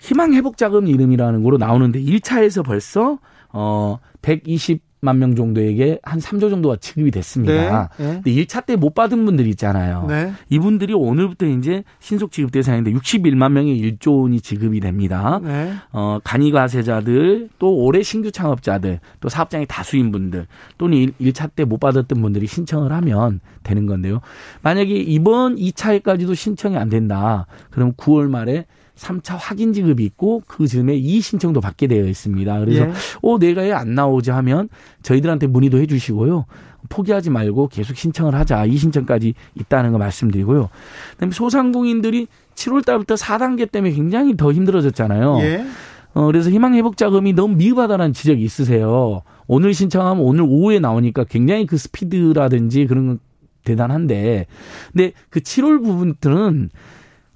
희망 0.05 0.35
회복 0.35 0.57
자금 0.59 0.87
이름이라는 0.87 1.43
거로 1.43 1.57
나오는데 1.57 2.01
1차에서 2.01 2.63
벌써 2.65 3.19
어 3.53 3.99
120 4.23 4.83
만 5.05 5.19
명 5.19 5.35
정도에게 5.37 5.99
한 6.03 6.19
3조 6.19 6.49
정도가 6.49 6.77
지급이 6.81 7.11
됐습니다. 7.11 7.91
네. 7.99 8.05
네. 8.05 8.13
근데 8.25 8.31
1차 8.33 8.65
때 8.65 8.75
못 8.77 8.95
받은 8.95 9.23
분들이 9.27 9.51
있잖아요. 9.51 10.07
네. 10.09 10.33
이분들이 10.49 10.95
오늘부터 10.95 11.45
이제 11.45 11.85
신속 12.01 12.33
지급 12.33 12.53
대상인데 12.53 12.91
61만 12.95 13.53
명의 13.53 13.79
1조 13.79 14.23
원이 14.23 14.41
지급이 14.41 14.81
됩니다. 14.81 15.41
네. 15.45 15.75
어, 15.93 16.21
간이가세자들, 16.25 17.51
또 17.59 17.75
올해 17.77 18.03
신규 18.03 18.31
창업자들, 18.33 19.01
또 19.21 19.29
사업장의 19.29 19.67
다수인 19.69 20.11
분들, 20.11 20.47
또는 20.79 21.13
1, 21.19 21.33
차 21.35 21.49
때 21.49 21.65
못 21.67 21.79
받았던 21.81 22.23
분들이 22.23 22.47
신청을 22.47 22.91
하면 22.91 23.41
되는 23.63 23.85
건데요. 23.85 24.21
만약에 24.63 24.91
이번 24.95 25.57
2차에까지도 25.57 26.35
신청이 26.35 26.79
안 26.79 26.89
된다. 26.89 27.47
그럼 27.71 27.93
9월 27.93 28.31
말에 28.31 28.65
삼차 28.97 29.37
확인 29.37 29.73
지급이 29.73 30.05
있고 30.05 30.43
그 30.47 30.67
즈음에 30.67 30.95
이의 30.95 31.21
신청도 31.21 31.61
받게 31.61 31.87
되어 31.89 32.05
있습니다. 32.07 32.61
그래서 32.61 32.85
예. 32.87 32.93
어 33.23 33.39
내가 33.39 33.63
왜 33.63 33.73
안 33.73 33.95
나오지 33.95 34.31
하면 34.31 34.69
저희들한테 35.03 35.49
문의도 35.49 35.79
해 35.79 35.87
주시고요. 35.87 36.47
포기하지 36.89 37.31
말고 37.31 37.69
계속 37.69 37.97
신청을 37.97 38.35
하자. 38.35 38.67
이 38.67 38.77
신청까지 38.77 39.35
있다는 39.55 39.91
거 39.93 39.99
말씀드리고요. 39.99 40.69
그다음에 41.13 41.33
소상공인들이 41.33 42.29
7월 42.55 42.85
달부터 42.85 43.15
4단계 43.17 43.71
때문에 43.71 43.95
굉장히 43.95 44.37
더 44.37 44.53
힘들어졌잖아요. 44.53 45.39
예. 45.41 45.65
어, 46.13 46.27
그래서 46.27 46.51
희망 46.51 46.75
회복 46.75 46.97
자금이 46.97 47.33
너무 47.33 47.57
미흡하다는 47.57 48.13
지적이 48.13 48.45
있으세요. 48.45 49.23
오늘 49.49 49.75
신청하면 49.75 50.23
오늘 50.23 50.43
오후에 50.47 50.79
나오니까 50.79 51.25
굉장히 51.25 51.67
그 51.67 51.77
스피드라든지 51.77 52.87
그런 52.87 53.07
건 53.09 53.19
대단한데. 53.65 54.47
근데 54.93 55.13
그 55.31 55.41
7월 55.41 55.83
부분들은 55.83 56.71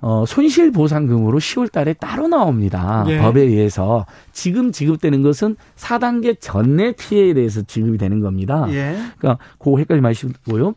어, 0.01 0.25
손실 0.27 0.71
보상금으로 0.71 1.39
10월 1.39 1.73
달에 1.73 1.93
따로 1.93 2.29
나옵니다. 2.29 3.05
예. 3.09 3.19
법에 3.19 3.43
의해서. 3.43 4.07
지금 4.33 4.71
지급되는 4.71 5.23
것은 5.23 5.57
4단계 5.77 6.37
전내 6.41 6.93
피해에 6.93 7.35
대해서 7.35 7.63
지급이 7.63 7.99
되는 7.99 8.21
겁니다. 8.21 8.67
예. 8.71 8.97
그러니까 9.19 9.43
그거 9.59 9.79
헷갈리지 9.79 10.03
마시고요. 10.03 10.75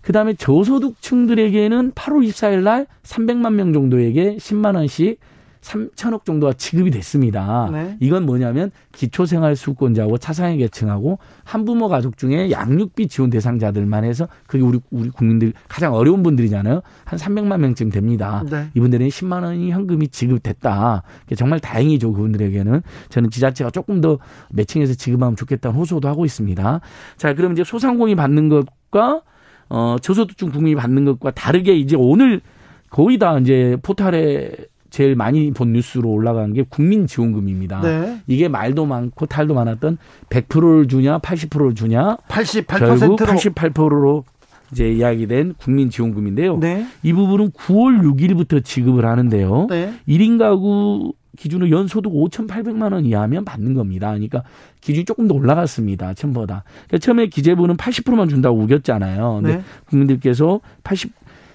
그 0.00 0.12
다음에 0.12 0.34
저소득층들에게는 0.34 1.92
8월 1.92 2.26
24일 2.28 2.62
날 2.62 2.86
300만 3.02 3.52
명 3.54 3.72
정도에게 3.72 4.36
10만 4.36 4.74
원씩 4.76 5.20
3천억 5.62 6.24
정도가 6.24 6.52
지급이 6.54 6.90
됐습니다. 6.90 7.68
네. 7.72 7.96
이건 8.00 8.26
뭐냐면 8.26 8.70
기초생활수급권자하고 8.92 10.18
차상위 10.18 10.58
계층하고 10.58 11.18
한부모 11.44 11.88
가족 11.88 12.18
중에 12.18 12.50
양육비 12.50 13.08
지원 13.08 13.30
대상자들만 13.30 14.04
해서 14.04 14.28
그게 14.46 14.62
우리 14.62 14.80
우리 14.90 15.08
국민들 15.08 15.52
가장 15.68 15.94
어려운 15.94 16.22
분들이잖아요. 16.22 16.82
한 17.04 17.18
300만 17.18 17.58
명쯤 17.60 17.90
됩니다. 17.90 18.44
네. 18.50 18.68
이분들은 18.74 19.08
10만 19.08 19.44
원이 19.44 19.70
현금이 19.70 20.08
지급됐다. 20.08 21.02
정말 21.36 21.60
다행이죠. 21.60 22.12
그분들에게는 22.12 22.82
저는 23.08 23.30
지자체가 23.30 23.70
조금 23.70 24.00
더 24.00 24.18
매칭해서 24.50 24.94
지급하면 24.94 25.36
좋겠다는 25.36 25.78
호소도 25.78 26.08
하고 26.08 26.24
있습니다. 26.24 26.80
자, 27.16 27.34
그럼 27.34 27.52
이제 27.52 27.62
소상공인 27.64 28.16
받는 28.16 28.48
것과 28.48 29.22
어 29.68 29.96
저소득층 30.02 30.50
국민이 30.50 30.74
받는 30.74 31.04
것과 31.04 31.30
다르게 31.30 31.74
이제 31.74 31.96
오늘 31.96 32.42
거의 32.90 33.18
다 33.18 33.38
이제 33.38 33.78
포탈에 33.82 34.50
제일 34.92 35.16
많이 35.16 35.50
본 35.52 35.72
뉴스로 35.72 36.10
올라간 36.10 36.52
게 36.52 36.64
국민지원금입니다. 36.68 37.80
네. 37.80 38.18
이게 38.26 38.46
말도 38.46 38.84
많고 38.84 39.24
탈도 39.24 39.54
많았던 39.54 39.96
100%를 40.28 40.86
주냐 40.86 41.18
80%를 41.18 41.74
주냐 41.74 42.18
88%로 42.28 43.16
결국 43.16 43.18
88%로 43.18 44.24
이제 44.70 44.92
이야기된 44.92 45.54
국민지원금인데요. 45.54 46.58
네. 46.58 46.86
이 47.02 47.14
부분은 47.14 47.52
9월 47.52 48.02
6일부터 48.02 48.62
지급을 48.62 49.06
하는데요. 49.06 49.66
네. 49.70 49.94
1인 50.06 50.38
가구 50.38 51.14
기준으로 51.38 51.70
연소득 51.70 52.12
5,800만 52.12 52.92
원 52.92 53.06
이하면 53.06 53.46
받는 53.46 53.72
겁니다. 53.72 54.08
그러니까 54.08 54.42
기준이 54.82 55.06
조금 55.06 55.26
더 55.26 55.34
올라갔습니다. 55.34 56.12
처음보다. 56.12 56.64
그러니까 56.86 56.98
처음에 56.98 57.26
기재부는 57.28 57.78
80%만 57.78 58.28
준다고 58.28 58.58
우겼잖아요. 58.58 59.40
근데 59.40 59.56
네. 59.56 59.62
국민들께서 59.86 60.60
80 60.84 61.12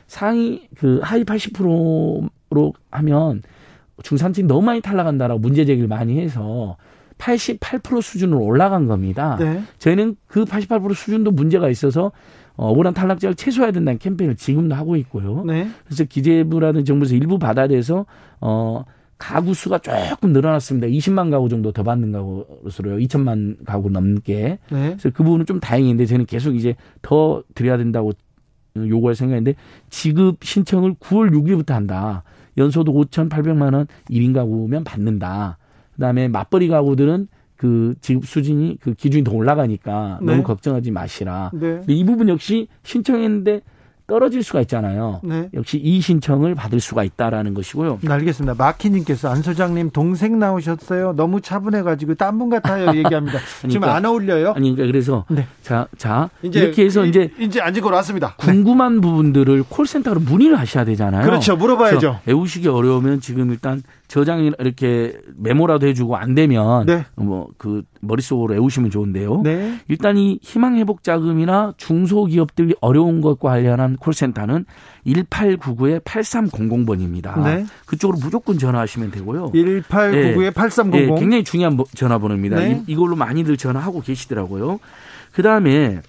상위 0.07 0.67
그 0.75 0.99
하위 1.03 1.23
80% 1.23 2.29
로 2.49 2.73
하면 2.91 3.41
중산층이 4.03 4.47
너무 4.47 4.61
많이 4.61 4.81
탈락한다라고 4.81 5.39
문제 5.39 5.65
제기를 5.65 5.87
많이 5.87 6.19
해서 6.19 6.77
88% 7.17 8.01
수준으로 8.01 8.41
올라간 8.41 8.87
겁니다. 8.87 9.37
네. 9.39 9.61
저희는 9.79 10.15
그 10.27 10.45
88% 10.45 10.93
수준도 10.93 11.31
문제가 11.31 11.69
있어서 11.69 12.11
어, 12.55 12.69
억울한 12.71 12.93
탈락자를 12.93 13.35
최소화해야 13.35 13.71
된다는 13.71 13.99
캠페인을 13.99 14.35
지금도 14.35 14.75
하고 14.75 14.95
있고요. 14.97 15.43
네. 15.45 15.67
그래서 15.85 16.03
기재부라든 16.05 16.85
정부에서 16.85 17.15
일부 17.15 17.37
받아내서 17.37 18.05
어 18.41 18.83
가구 19.17 19.53
수가 19.53 19.79
조금 19.79 20.31
늘어났습니다. 20.31 20.87
20만 20.87 21.31
가구 21.31 21.49
정도 21.49 21.71
더 21.71 21.83
받는 21.83 22.11
가구로서요. 22.11 22.97
2천만 22.97 23.57
가구 23.65 23.89
넘게. 23.89 24.59
네. 24.69 24.89
그래서 24.89 25.09
그 25.09 25.23
부분은 25.23 25.45
좀 25.45 25.59
다행인데 25.59 26.05
저는 26.05 26.25
계속 26.25 26.55
이제 26.55 26.75
더 27.01 27.43
드려야 27.55 27.77
된다고 27.77 28.11
요구할 28.75 29.15
생각인데 29.15 29.55
지급 29.89 30.43
신청을 30.43 30.95
9월 30.95 31.31
6일부터 31.31 31.71
한다. 31.71 32.23
연소득 32.57 32.93
5,800만 32.95 33.73
원 33.73 33.87
1인 34.09 34.33
가구면 34.33 34.83
받는다. 34.83 35.57
그다음에 35.95 36.27
맞벌이 36.27 36.67
가구들은 36.67 37.27
그 37.55 37.95
지급 38.01 38.25
수준이 38.25 38.77
그 38.79 38.93
기준이 38.93 39.23
더 39.23 39.33
올라가니까 39.33 40.19
네. 40.21 40.31
너무 40.31 40.43
걱정하지 40.43 40.91
마시라. 40.91 41.51
네. 41.53 41.59
근데 41.59 41.93
이 41.93 42.03
부분 42.03 42.29
역시 42.29 42.67
신청했는데 42.83 43.61
떨어질 44.07 44.41
수가 44.41 44.61
있잖아요. 44.61 45.19
네. 45.21 45.49
역시 45.53 45.77
이 45.77 45.99
신청을 45.99 46.55
받을 46.55 46.79
수가 46.79 47.03
있다라는 47.03 47.53
것이고요. 47.53 47.99
네, 48.01 48.13
알겠습니다. 48.13 48.55
마키님께서 48.57 49.29
안 49.29 49.41
소장님 49.41 49.89
동생 49.91 50.39
나오셨어요. 50.39 51.13
너무 51.17 51.41
차분해가지고 51.41 52.15
딴 52.15 52.37
분 52.37 52.49
같아요. 52.49 52.87
얘기합니다. 52.95 53.39
지금 53.61 53.81
그러니까- 53.81 53.95
안 53.95 54.05
어울려요. 54.05 54.53
아니 54.55 54.71
그러니까 54.73 54.85
그래서 54.93 55.25
네. 55.29 55.45
자, 55.61 55.87
자 55.97 56.29
이렇게 56.41 56.85
해서 56.85 57.03
이- 57.05 57.09
이제 57.09 57.29
이제 57.37 57.59
앉은 57.59 57.81
거 57.81 57.89
나왔습니다. 57.89 58.35
궁금한 58.37 59.01
부분들을 59.01 59.63
콜센터로 59.67 60.21
문의를 60.21 60.57
하셔야 60.57 60.85
되잖아요. 60.85 61.25
그렇죠. 61.25 61.57
물어봐야죠. 61.57 62.19
외우시기 62.25 62.69
어려우면 62.69 63.19
지금 63.19 63.49
일단 63.51 63.81
저장이 64.07 64.51
이렇게 64.59 65.17
메모라도 65.35 65.85
해주고 65.87 66.15
안 66.15 66.33
되면 66.33 66.85
네. 66.85 67.05
뭐그 67.15 67.83
머릿속으로 67.99 68.53
외우시면 68.53 68.89
좋은데요. 68.89 69.41
네. 69.43 69.79
일단 69.89 70.15
이 70.17 70.39
희망회복 70.41 71.03
자금이나 71.03 71.73
중소기업들이 71.75 72.75
어려운 72.79 73.19
것과 73.19 73.49
관련한 73.49 73.96
콜센터는 73.97 74.65
1899의 75.05 76.01
8300번입니다. 76.03 77.43
네. 77.43 77.65
그쪽으로 77.85 78.17
무조건 78.19 78.57
전화하시면 78.57 79.11
되고요. 79.11 79.51
1899에 79.51 80.53
8300. 80.53 81.01
예, 81.01 81.19
굉장히 81.19 81.43
중요한 81.43 81.75
뭐- 81.75 81.85
전화번호입니다. 81.95 82.55
네. 82.57 82.83
이, 82.87 82.91
이걸로 82.91 83.15
많이들 83.15 83.57
전화하고 83.57 84.01
계시더라고요. 84.01 84.79
그 85.33 85.41
다음에 85.43 86.01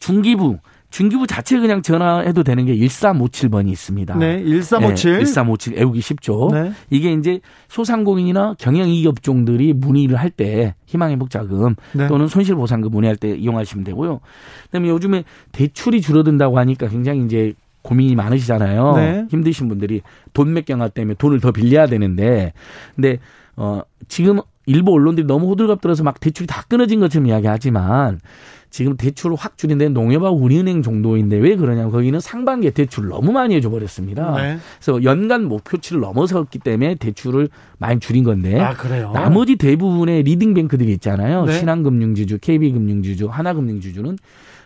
중기부, 0.00 0.58
중기부 0.90 1.26
자체 1.26 1.58
그냥 1.58 1.82
전화해도 1.82 2.42
되는 2.42 2.64
게 2.64 2.74
1357번이 2.76 3.68
있습니다. 3.70 4.16
네. 4.16 4.42
1357. 4.44 5.12
예, 5.12 5.24
1357 5.24 5.74
외우기 5.74 6.00
쉽죠. 6.00 6.48
네. 6.52 6.72
이게 6.90 7.12
이제 7.12 7.40
소상공인이나 7.68 8.54
경영이익 8.58 9.06
업종들이 9.06 9.72
문의를 9.72 10.16
할 10.16 10.30
때 10.36 10.74
희망회복자금 10.86 11.76
네. 11.94 12.08
또는 12.08 12.28
손실보상금 12.28 12.90
문의할 12.90 13.16
때 13.16 13.30
이용하시면 13.30 13.84
되고요. 13.84 14.20
그다음에 14.64 14.88
요즘에 14.88 15.24
대출이 15.52 16.02
줄어든다고 16.02 16.58
하니까 16.58 16.88
굉장히 16.88 17.24
이제 17.24 17.54
고민이 17.82 18.16
많으시잖아요. 18.16 18.96
네. 18.96 19.26
힘드신 19.30 19.68
분들이 19.68 20.02
돈 20.34 20.52
맥경화 20.52 20.88
때문에 20.88 21.14
돈을 21.14 21.40
더 21.40 21.52
빌려야 21.52 21.86
되는데, 21.86 22.52
근데 22.94 23.18
어 23.56 23.80
지금 24.08 24.40
일부 24.66 24.92
언론들이 24.92 25.26
너무 25.26 25.48
호들갑 25.50 25.80
들어서 25.80 26.02
막 26.02 26.18
대출이 26.20 26.46
다 26.46 26.64
끊어진 26.68 27.00
것처럼 27.00 27.28
이야기하지만 27.28 28.20
지금 28.76 28.94
대출을 28.98 29.38
확 29.38 29.56
줄인 29.56 29.79
데 29.79 29.88
농협하고 29.88 30.36
우리은행 30.36 30.82
정도인데 30.82 31.38
왜 31.38 31.56
그러냐면 31.56 31.90
거기는 31.90 32.20
상반기에 32.20 32.72
대출을 32.72 33.08
너무 33.08 33.32
많이 33.32 33.54
해줘 33.54 33.70
버렸습니다. 33.70 34.36
네. 34.36 34.58
그래서 34.78 35.02
연간 35.02 35.44
목표치를 35.44 36.02
넘어섰기 36.02 36.58
때문에 36.58 36.96
대출을 36.96 37.48
많이 37.78 38.00
줄인 38.00 38.22
건데 38.22 38.60
아, 38.60 38.74
그래요? 38.74 39.12
나머지 39.14 39.56
대부분의 39.56 40.24
leading 40.24 40.52
bank들이 40.52 40.92
있잖아요. 40.92 41.46
네. 41.46 41.58
신한금융지주, 41.58 42.36
KB금융지주, 42.40 43.28
하나금융지주는 43.28 44.18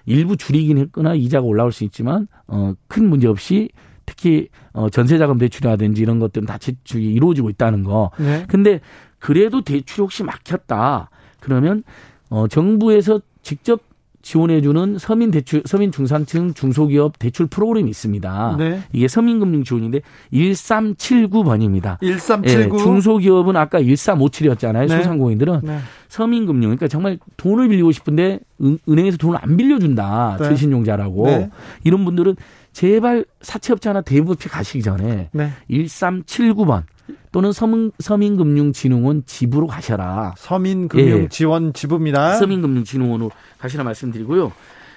일부 0.07 0.37
줄이긴 0.37 0.79
했거나 0.79 1.15
이자가 1.15 1.47
올라올 1.47 1.71
수 1.71 1.85
있지만 1.85 2.27
어, 2.49 2.75
큰 2.89 3.09
문제 3.09 3.29
없이 3.29 3.69
특히 4.07 4.49
어, 4.73 4.91
전세자금 4.91 5.39
대출이라든지 5.39 6.03
이런 6.03 6.19
것들은 6.19 6.49
다 6.49 6.59
대출이 6.59 7.13
이루어지고 7.13 7.49
있다는 7.49 7.85
거. 7.85 8.11
네. 8.19 8.45
근데 8.49 8.81
그래도 9.21 9.61
대출이 9.61 10.03
혹시 10.03 10.25
막혔다. 10.25 11.11
그러면 11.39 11.85
어, 12.29 12.49
정부에서 12.49 13.21
직접 13.43 13.90
지원해주는 14.23 14.99
서민 14.99 15.31
대출, 15.31 15.63
서민 15.65 15.91
중산층 15.93 16.55
중소기업 16.55 17.19
대출 17.19 17.47
프로그램이 17.47 17.89
있습니다. 17.91 18.57
네. 18.59 18.81
이게 18.93 19.09
서민금융 19.09 19.65
지원인데 19.65 20.01
1379번입니다. 20.33 22.01
1379. 22.01 22.77
예, 22.77 22.83
중소기업은 22.83 23.57
아까 23.57 23.81
1357이었잖아요. 23.81 24.89
네. 24.89 24.97
소상공인들은 24.99 25.61
네. 25.63 25.79
서민금융. 26.09 26.61
그러니까 26.71 26.89
정말 26.89 27.19
돈을 27.37 27.69
빌리고 27.69 27.93
싶은데 27.93 28.41
은, 28.63 28.79
은행에서 28.89 29.17
돈을 29.17 29.39
안 29.41 29.57
빌려준다. 29.57 30.37
네. 30.39 30.49
저신용자라고. 30.49 31.27
네. 31.27 31.51
이런 31.85 32.05
분들은 32.05 32.37
제발 32.73 33.25
사채업자나 33.41 34.03
대부업체 34.03 34.49
가시기 34.49 34.83
전에 34.83 35.29
네. 35.33 35.51
1379번 35.71 36.85
또는 37.33 37.53
서민, 37.53 37.93
서민금융진흥원 37.99 39.25
집으로 39.27 39.67
가셔라. 39.67 40.35
서민금융 40.37 41.09
예. 41.25 41.29
지원 41.29 41.73
지부입니다. 41.73 42.35
서민금융진흥원으로 42.35 43.31
가시라 43.59 43.85
말씀드리고요. 43.85 44.53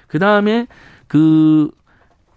그 0.07 0.19
다음에 0.19 0.67
그 1.07 1.69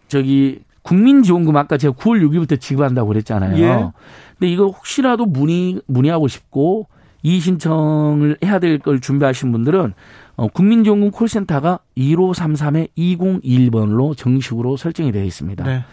저기 0.09 0.61
국민지원금 0.83 1.57
아까 1.57 1.79
제가 1.79 1.95
9월 1.95 2.23
6일부터 2.29 2.61
지급한다고 2.61 3.09
그랬잖아요. 3.09 3.57
예. 3.63 3.91
근데 4.39 4.53
이거 4.53 4.67
혹시라도 4.67 5.25
문의 5.25 5.81
문의하고 5.87 6.29
싶고 6.29 6.87
이 7.23 7.41
신청을 7.41 8.39
해야 8.45 8.59
될 8.61 8.79
걸 8.79 9.01
준비하신 9.01 9.51
분들은 9.51 9.95
어, 10.37 10.49
국민지원금 10.49 11.11
콜센터가 11.11 11.81
1533의 11.97 12.89
2021번으로 12.97 14.17
정식으로 14.17 14.77
설정이 14.77 15.11
되어 15.11 15.25
있습니다. 15.25 15.65
네. 15.65 15.85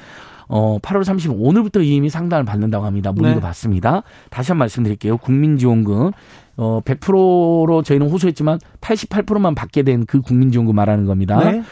어 0.55 0.77
8월 0.83 1.01
30일 1.03 1.33
오늘부터 1.35 1.81
이미 1.81 2.09
상담을 2.11 2.45
받는다고 2.45 2.85
합니다. 2.85 3.11
문의도 3.11 3.39
네. 3.39 3.41
받습니다. 3.41 4.03
다시 4.29 4.51
한 4.51 4.57
번 4.57 4.59
말씀드릴게요. 4.59 5.17
국민지원금 5.17 6.11
어 6.57 6.81
100%로 6.85 7.81
저희는 7.83 8.07
호소했지만 8.09 8.59
88%만 8.79 9.55
받게 9.55 9.81
된 9.81 10.05
그 10.05 10.21
국민지원금 10.21 10.75
말하는 10.75 11.05
겁니다. 11.05 11.39
네. 11.51 11.63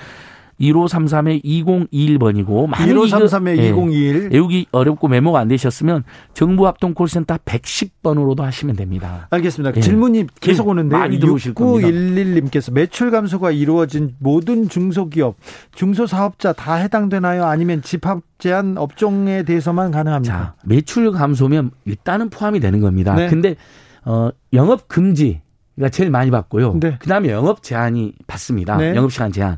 1533에 0.62 1.44
2021번이고 1.44 2.72
1533에 2.72 3.58
2021 3.58 4.30
외우기 4.32 4.68
어렵고 4.72 5.08
메모가 5.08 5.40
안 5.40 5.48
되셨으면 5.48 6.04
정부 6.34 6.68
합동 6.68 6.94
콜센터 6.94 7.38
110번으로도 7.38 8.42
하시면 8.42 8.76
됩니다. 8.76 9.28
알겠습니다. 9.32 9.76
예. 9.76 9.82
질문이 9.82 10.28
계속 10.40 10.68
예. 10.68 10.70
오는데 10.72 10.98
많이 10.98 11.20
들어오실 11.20 11.54
6911님께서 11.56 12.72
매출 12.74 13.12
감소가 13.12 13.52
이루어진 13.52 14.16
모든 14.20 14.70
중소기업, 14.70 15.36
중소사업자 15.74 16.54
다 16.54 16.76
해당되나요? 16.76 17.46
아니면 17.46 17.82
집합 17.82 18.22
제한 18.38 18.78
업종에 18.78 19.44
대해서만 19.44 19.92
가능합니까? 19.92 20.34
자, 20.34 20.56
매출 20.66 21.12
감소면 21.12 21.72
일단은 21.86 22.30
포함이 22.30 22.60
되는 22.60 22.80
겁니다. 22.82 23.16
네. 23.16 23.28
근데 23.30 23.56
어 24.04 24.30
영업 24.54 24.88
금지 24.88 25.42
가 25.82 25.90
제일 25.90 26.10
많이 26.12 26.32
받고요. 26.32 26.78
네. 26.80 26.98
그다음에 27.00 27.30
영업 27.30 27.64
제한이 27.64 28.14
받습니다. 28.28 28.78
네. 28.78 28.96
영업 28.96 29.12
시간 29.12 29.32
제한. 29.32 29.58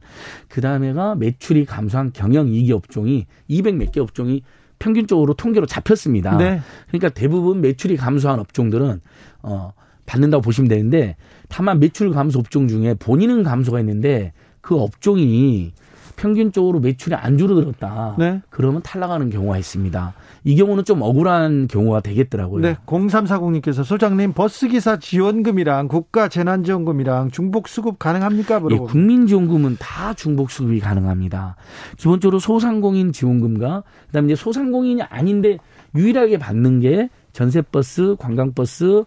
그다음에가 0.50 1.16
매출이 1.16 1.66
감소한 1.66 2.12
경영 2.14 2.48
이기 2.48 2.72
업종이 2.72 3.26
200 3.48 3.76
몇 3.76 3.92
개 3.92 4.00
업종이 4.00 4.42
평균적으로 4.80 5.34
통계로 5.34 5.66
잡혔습니다. 5.66 6.38
네. 6.38 6.62
그러니까 6.88 7.10
대부분 7.10 7.62
매출이 7.62 7.96
감소한 7.98 8.40
업종들은 8.40 9.00
어 9.44 9.74
받는다고 10.06 10.42
보시면 10.42 10.68
되는데 10.68 11.16
다만 11.48 11.80
매출 11.80 12.12
감소 12.12 12.40
업종 12.40 12.68
중에 12.68 12.94
본인은 12.96 13.44
감소가 13.44 13.80
있는데 13.80 14.34
그 14.62 14.76
업종이 14.76 15.72
평균적으로 16.16 16.80
매출이 16.80 17.16
안 17.16 17.38
줄어들었다. 17.38 18.16
네. 18.18 18.42
그러면 18.50 18.82
탈락하는 18.82 19.30
경우가 19.30 19.58
있습니다. 19.58 20.14
이 20.46 20.56
경우는 20.56 20.84
좀 20.84 21.02
억울한 21.02 21.68
경우가 21.68 22.02
되겠더라고요. 22.02 22.62
네. 22.62 22.78
0340님께서 22.86 23.84
소장님 23.84 24.34
버스기사 24.34 24.98
지원금이랑 24.98 25.88
국가 25.88 26.28
재난지원금이랑 26.28 27.32
중복 27.32 27.68
수급 27.68 28.00
가능합니까? 28.00 28.62
예, 28.72 28.78
국민지원금은 28.78 29.78
다 29.80 30.14
중복 30.14 30.52
수급이 30.52 30.80
가능합니다. 30.80 31.56
기본적으로 31.98 32.40
소상공인 32.40 33.14
지원금과 33.14 33.84
그다음에 34.08 34.34
이제 34.34 34.36
소상공인이 34.36 35.02
아닌데 35.04 35.58
유일하게 35.96 36.38
받는 36.38 36.80
게 36.82 37.10
전세버스, 37.34 38.18
관광버스, 38.20 39.06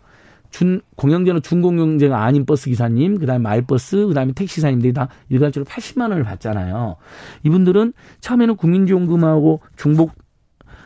준 0.51 0.81
공영제는 0.97 1.43
준공영제가 1.43 2.23
아닌 2.23 2.47
버스 2.47 2.69
기사님, 2.69 3.19
그다음에 3.19 3.43
마을버스, 3.43 4.07
그다음에 4.07 4.33
택시사님들이 4.33 4.93
다 4.93 5.09
일괄적으로 5.29 5.69
80만 5.69 6.11
원을 6.11 6.25
받잖아요. 6.25 6.97
이분들은 7.45 7.93
처음에는 8.21 8.57
국민지원금하고 8.57 9.61
중복 9.77 10.13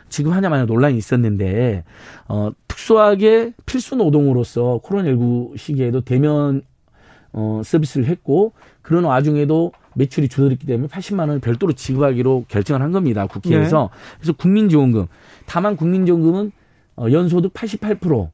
지금 0.08 0.32
하냐 0.32 0.48
마냐 0.48 0.64
논란이 0.64 0.98
있었는데 0.98 1.84
어 2.28 2.50
특수하게 2.68 3.52
필수 3.64 3.94
노동으로서 3.94 4.80
코로나19 4.84 5.56
시기에도 5.56 6.00
대면 6.00 6.62
어 7.32 7.62
서비스를 7.64 8.06
했고 8.06 8.52
그런 8.82 9.04
와중에도 9.04 9.72
매출이 9.94 10.28
줄어들기 10.28 10.66
때문에 10.66 10.88
80만 10.88 11.20
원을 11.20 11.38
별도로 11.40 11.72
지급하기로 11.72 12.46
결정을 12.48 12.82
한 12.82 12.92
겁니다. 12.92 13.26
국회에서. 13.26 13.90
네. 13.92 14.16
그래서 14.18 14.32
국민지원금. 14.32 15.06
다만 15.46 15.76
국민지원금은 15.76 16.52
어 16.96 17.06
연소득 17.10 17.52
88% 17.54 18.30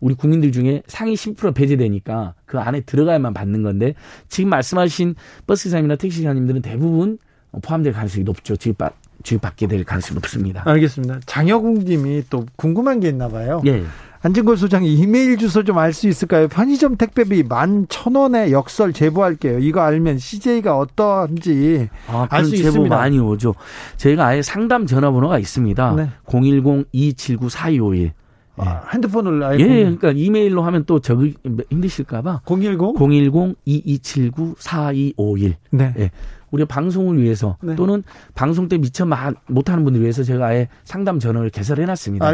우리 0.00 0.14
국민들 0.14 0.52
중에 0.52 0.82
상위 0.86 1.14
10% 1.14 1.54
배제되니까 1.54 2.34
그 2.46 2.58
안에 2.58 2.80
들어가야만 2.82 3.34
받는 3.34 3.62
건데 3.62 3.94
지금 4.28 4.50
말씀하신 4.50 5.14
버스기사님이나 5.46 5.96
택시기사님들은 5.96 6.62
대부분 6.62 7.18
포함될 7.62 7.92
가능성이 7.92 8.24
높죠. 8.24 8.56
지급받, 8.56 8.94
지급받게 9.24 9.66
될 9.66 9.84
가능성이 9.84 10.14
높습니다. 10.16 10.62
알겠습니다. 10.66 11.20
장혁웅 11.26 11.80
님이 11.84 12.22
또 12.30 12.46
궁금한 12.56 13.00
게 13.00 13.08
있나 13.08 13.28
봐요. 13.28 13.60
예. 13.66 13.82
안진걸 14.20 14.56
소장이 14.56 14.94
이메일 14.94 15.38
주소 15.38 15.62
좀 15.62 15.78
알 15.78 15.92
수 15.92 16.08
있을까요? 16.08 16.48
편의점 16.48 16.96
택배비 16.96 17.44
만 17.44 17.86
천 17.88 18.16
원에 18.16 18.50
역설 18.50 18.92
제보할게요. 18.92 19.60
이거 19.60 19.80
알면 19.82 20.18
CJ가 20.18 20.76
어떠한지 20.76 21.88
아, 22.08 22.26
알수 22.28 22.56
있습니다. 22.56 22.94
많이 22.96 23.18
오죠. 23.20 23.54
저희가 23.96 24.26
아예 24.26 24.42
상담 24.42 24.86
전화번호가 24.86 25.38
있습니다. 25.38 25.94
네. 25.94 26.08
010-279-4251. 26.26 28.10
아, 28.58 28.82
핸드폰을 28.92 29.42
아예 29.42 29.58
예, 29.58 29.66
그러니까 29.66 30.12
이메일로 30.12 30.62
하면 30.62 30.84
또 30.84 31.00
적기 31.00 31.34
힘드실까봐 31.70 32.42
010 32.46 32.94
010 32.98 33.54
2279 33.64 34.54
4251. 34.58 35.54
네. 35.70 35.94
예. 35.98 36.10
우리 36.50 36.64
방송을 36.64 37.22
위해서 37.22 37.56
네. 37.62 37.74
또는 37.76 38.02
방송 38.34 38.68
때 38.68 38.78
미처 38.78 39.06
못하는 39.46 39.84
분들 39.84 40.00
위해서 40.00 40.22
제가 40.22 40.46
아예 40.46 40.68
상담 40.84 41.18
전화를 41.18 41.50
개설해 41.50 41.84
놨습니다. 41.86 42.32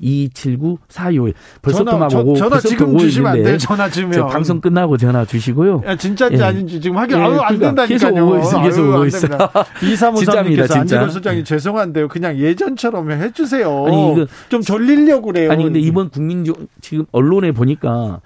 010-2279-4251. 0.00 1.34
벌써 1.62 1.84
또막 1.84 2.14
오고 2.14 2.36
전화 2.36 2.58
지금 2.60 2.96
주시면 2.98 3.32
안 3.32 3.42
돼요. 3.42 3.58
전화 3.58 3.88
주면. 3.88 4.28
방송 4.28 4.60
끝나고 4.60 4.96
전화 4.96 5.24
주시고요. 5.24 5.82
야, 5.86 5.96
진짜인지 5.96 6.40
예. 6.40 6.46
아닌지 6.46 6.80
지금 6.80 6.96
확인 6.96 7.18
예, 7.18 7.22
아유, 7.22 7.40
안 7.40 7.58
그러니까 7.58 7.86
된다니까요. 7.86 7.98
계속 7.98 8.16
오고 8.16 8.38
있어. 8.40 8.62
계속 8.62 8.88
오고 8.88 9.06
있어. 9.06 9.28
2353님께서 9.80 10.76
안진걸 10.76 11.10
소장님 11.10 11.44
죄송한데요. 11.44 12.08
그냥 12.08 12.36
예전처럼 12.36 13.10
해 13.12 13.32
주세요. 13.32 13.86
아니 13.86 14.12
이거 14.12 14.26
좀 14.48 14.60
졸리려고 14.62 15.26
그래요. 15.28 15.50
아니 15.52 15.64
근데 15.64 15.78
이번 15.78 16.10
국민적 16.10 16.56
지금 16.80 17.06
언론에 17.12 17.52
보니까 17.52 18.20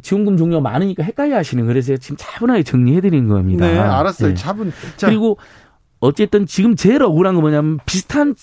지원금 0.00 0.36
종류가 0.36 0.60
많으니까 0.60 1.02
헷갈려 1.02 1.36
하시는 1.36 1.66
그래서 1.66 1.96
지금 1.96 2.16
차분하게 2.18 2.62
정리해 2.62 3.00
드리는 3.00 3.28
겁니다. 3.28 3.66
네, 3.66 3.78
알았어요. 3.78 4.30
네. 4.30 4.34
차분. 4.34 4.72
자. 4.96 5.08
그리고 5.08 5.36
어쨌든 6.00 6.46
지금 6.46 6.74
제일 6.76 7.02
억울한 7.02 7.34
건 7.34 7.42
뭐냐면 7.42 7.78
비슷한 7.84 8.34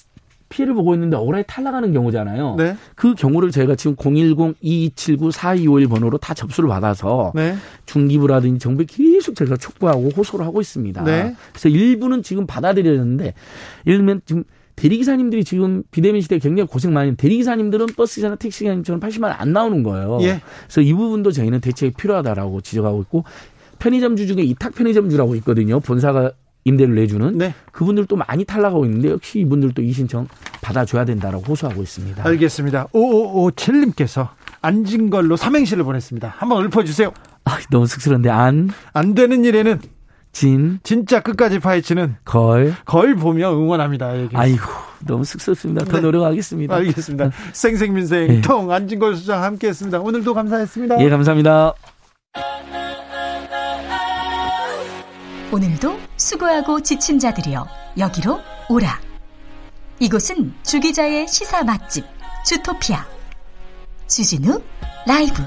피해를 0.50 0.74
보고 0.74 0.94
있는데 0.96 1.16
억울하게 1.16 1.44
탈락하는 1.44 1.94
경우잖아요. 1.94 2.56
네. 2.58 2.76
그 2.96 3.14
경우를 3.14 3.52
저희가 3.52 3.76
지금 3.76 3.96
010-2279-4251 3.96 5.90
번호로 5.90 6.18
다 6.18 6.34
접수를 6.34 6.70
받아서 6.70 7.32
네. 7.36 7.56
중기부라든지 7.86 8.60
정부에 8.60 8.86
계속 8.88 9.36
제가 9.36 9.58
촉구하고 9.58 10.10
호소를 10.10 10.46
하고 10.46 10.60
있습니다. 10.60 11.04
네. 11.04 11.36
그래서 11.52 11.70
일부는 11.70 12.24
지금 12.24 12.48
받아들여졌는데 12.48 13.34
예를 13.86 14.00
들면 14.00 14.22
지금 14.26 14.44
대리기사님들이 14.80 15.44
지금 15.44 15.84
비대면 15.92 16.22
시대에 16.22 16.40
굉장히 16.40 16.68
고생 16.68 16.94
많이 16.94 17.14
대리기사님들은 17.16 17.88
버스기사나 17.98 18.36
택시기사님처럼 18.36 19.02
80만 19.02 19.24
원 19.24 19.34
안 19.40 19.54
나오는 19.54 19.84
거예요. 19.84 20.20
예. 20.22 20.42
그래서 20.64 20.82
이 20.82 20.94
부분도 20.94 21.32
저희는 21.32 21.60
대책이 21.60 21.94
필요하다라고 21.98 22.62
지적하고 22.62 23.02
있고 23.04 23.24
편의점주 23.80 24.28
중에 24.28 24.44
이탁 24.44 24.74
편의점주라고 24.76 25.36
있거든요. 25.36 25.80
본사가 25.82 26.32
임대를 26.66 26.96
내주는 26.96 27.38
네. 27.38 27.54
그분들도 27.72 28.16
많이 28.16 28.44
탈락하고 28.46 28.86
있는데 28.86 29.10
역시 29.10 29.40
이분들도 29.40 29.82
이 29.82 29.92
신청 29.92 30.28
받아줘야 30.62 31.06
된다라고 31.06 31.44
호소하고 31.44 31.82
있습니다. 31.82 32.26
알겠습니다. 32.26 32.88
5557님께서 32.88 34.30
앉은 34.62 35.10
걸로 35.10 35.36
삼행시를 35.36 35.84
보냈습니다. 35.84 36.36
한번 36.38 36.66
읊어주세요. 36.66 37.12
아, 37.46 37.58
너무 37.72 37.86
쑥스러운데 37.86 38.30
안. 38.30 38.70
안 38.94 39.14
되는 39.16 39.44
일에는 39.46 39.80
진. 40.32 40.80
진짜 40.84 41.22
끝까지 41.22 41.60
파헤치는 41.60 42.18
걸. 42.26 42.76
걸 42.86 43.16
보며 43.16 43.52
응원합니다. 43.54 44.22
여기. 44.22 44.38
아이고, 44.38 44.64
너무 45.06 45.24
쑥스럽습니다. 45.24 45.86
더 45.86 45.98
네. 45.98 46.02
노력하겠습니다. 46.02 46.76
알겠습니다. 46.76 47.32
생생민생 47.54 48.28
네. 48.28 48.42
통 48.42 48.72
안진걸 48.72 49.16
수장 49.16 49.44
함께 49.44 49.70
했습니다. 49.70 50.00
오늘도 50.00 50.34
감사했습니다. 50.34 51.02
예, 51.02 51.10
감사합니다. 51.10 51.74
오늘도 55.52 55.98
수고하고 56.16 56.82
지친 56.82 57.18
자들이여 57.18 57.66
여기로 57.98 58.40
오라. 58.70 59.00
이곳은 60.00 60.54
주기자의 60.64 61.28
시사 61.28 61.64
맛집 61.64 62.06
주토피아. 62.46 63.06
주진우 64.08 64.62
라이브. 65.08 65.42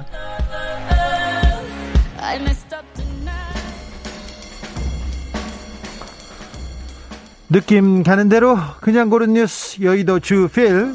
느낌 7.53 8.03
가는 8.03 8.30
대로 8.30 8.57
그냥 8.80 9.11
고른 9.11 9.34
뉴스 9.34 9.82
여의도 9.82 10.20
주필 10.20 10.94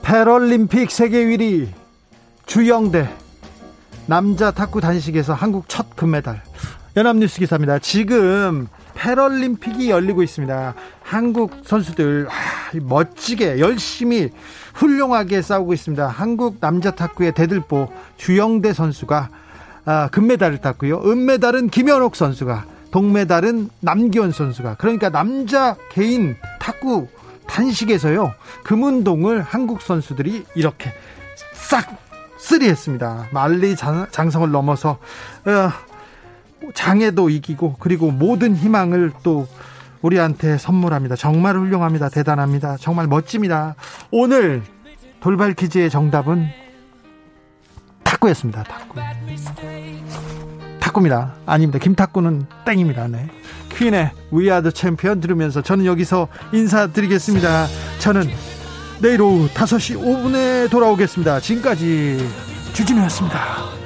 패럴림픽 0.00 0.90
세계 0.90 1.22
1위 1.26 1.68
주영대 2.46 3.10
남자 4.06 4.50
탁구 4.50 4.80
단식에서 4.80 5.34
한국 5.34 5.68
첫 5.68 5.94
금메달 5.94 6.42
연합뉴스 6.96 7.38
기사입니다. 7.38 7.80
지금 7.80 8.66
패럴림픽이 8.94 9.90
열리고 9.90 10.22
있습니다. 10.22 10.74
한국 11.02 11.52
선수들 11.66 12.28
아, 12.30 12.32
멋지게 12.80 13.58
열심히 13.58 14.30
훌륭하게 14.72 15.42
싸우고 15.42 15.74
있습니다. 15.74 16.08
한국 16.08 16.60
남자 16.60 16.90
탁구의 16.90 17.34
대들보 17.34 17.92
주영대 18.16 18.72
선수가 18.72 19.28
아, 19.84 20.08
금메달을 20.08 20.62
땄고요. 20.62 21.02
은메달은 21.04 21.68
김현옥 21.68 22.16
선수가 22.16 22.71
동메달은 22.92 23.70
남기원 23.80 24.30
선수가 24.30 24.76
그러니까 24.76 25.08
남자 25.10 25.76
개인 25.90 26.36
탁구 26.60 27.08
단식에서요 27.48 28.32
금운동을 28.62 29.42
한국 29.42 29.82
선수들이 29.82 30.44
이렇게 30.54 30.92
싹 31.54 31.98
쓰리했습니다. 32.38 33.28
만리 33.32 33.76
장성을 33.76 34.50
넘어서 34.50 34.98
어, 35.44 35.70
장애도 36.74 37.30
이기고 37.30 37.76
그리고 37.78 38.10
모든 38.10 38.54
희망을 38.54 39.12
또 39.22 39.46
우리한테 40.02 40.58
선물합니다. 40.58 41.16
정말 41.16 41.56
훌륭합니다. 41.56 42.08
대단합니다. 42.08 42.76
정말 42.78 43.06
멋집니다. 43.06 43.76
오늘 44.10 44.62
돌발 45.20 45.54
퀴즈의 45.54 45.90
정답은 45.90 46.48
탁구였습니다. 48.02 48.64
탁구. 48.64 49.00
탁구입니다. 50.92 51.34
아닙니다. 51.46 51.78
김탁구는 51.78 52.46
땡입니다. 52.64 53.08
네. 53.08 53.28
퀸의 53.70 54.10
We 54.32 54.44
Are 54.44 54.62
the 54.62 54.72
Champion 54.74 55.20
들으면서 55.20 55.62
저는 55.62 55.86
여기서 55.86 56.28
인사드리겠습니다. 56.52 57.66
저는 57.98 58.28
내일 59.00 59.20
오후 59.22 59.48
5시 59.48 59.98
5분에 59.98 60.70
돌아오겠습니다. 60.70 61.40
지금까지 61.40 62.28
주진우였습니다. 62.74 63.81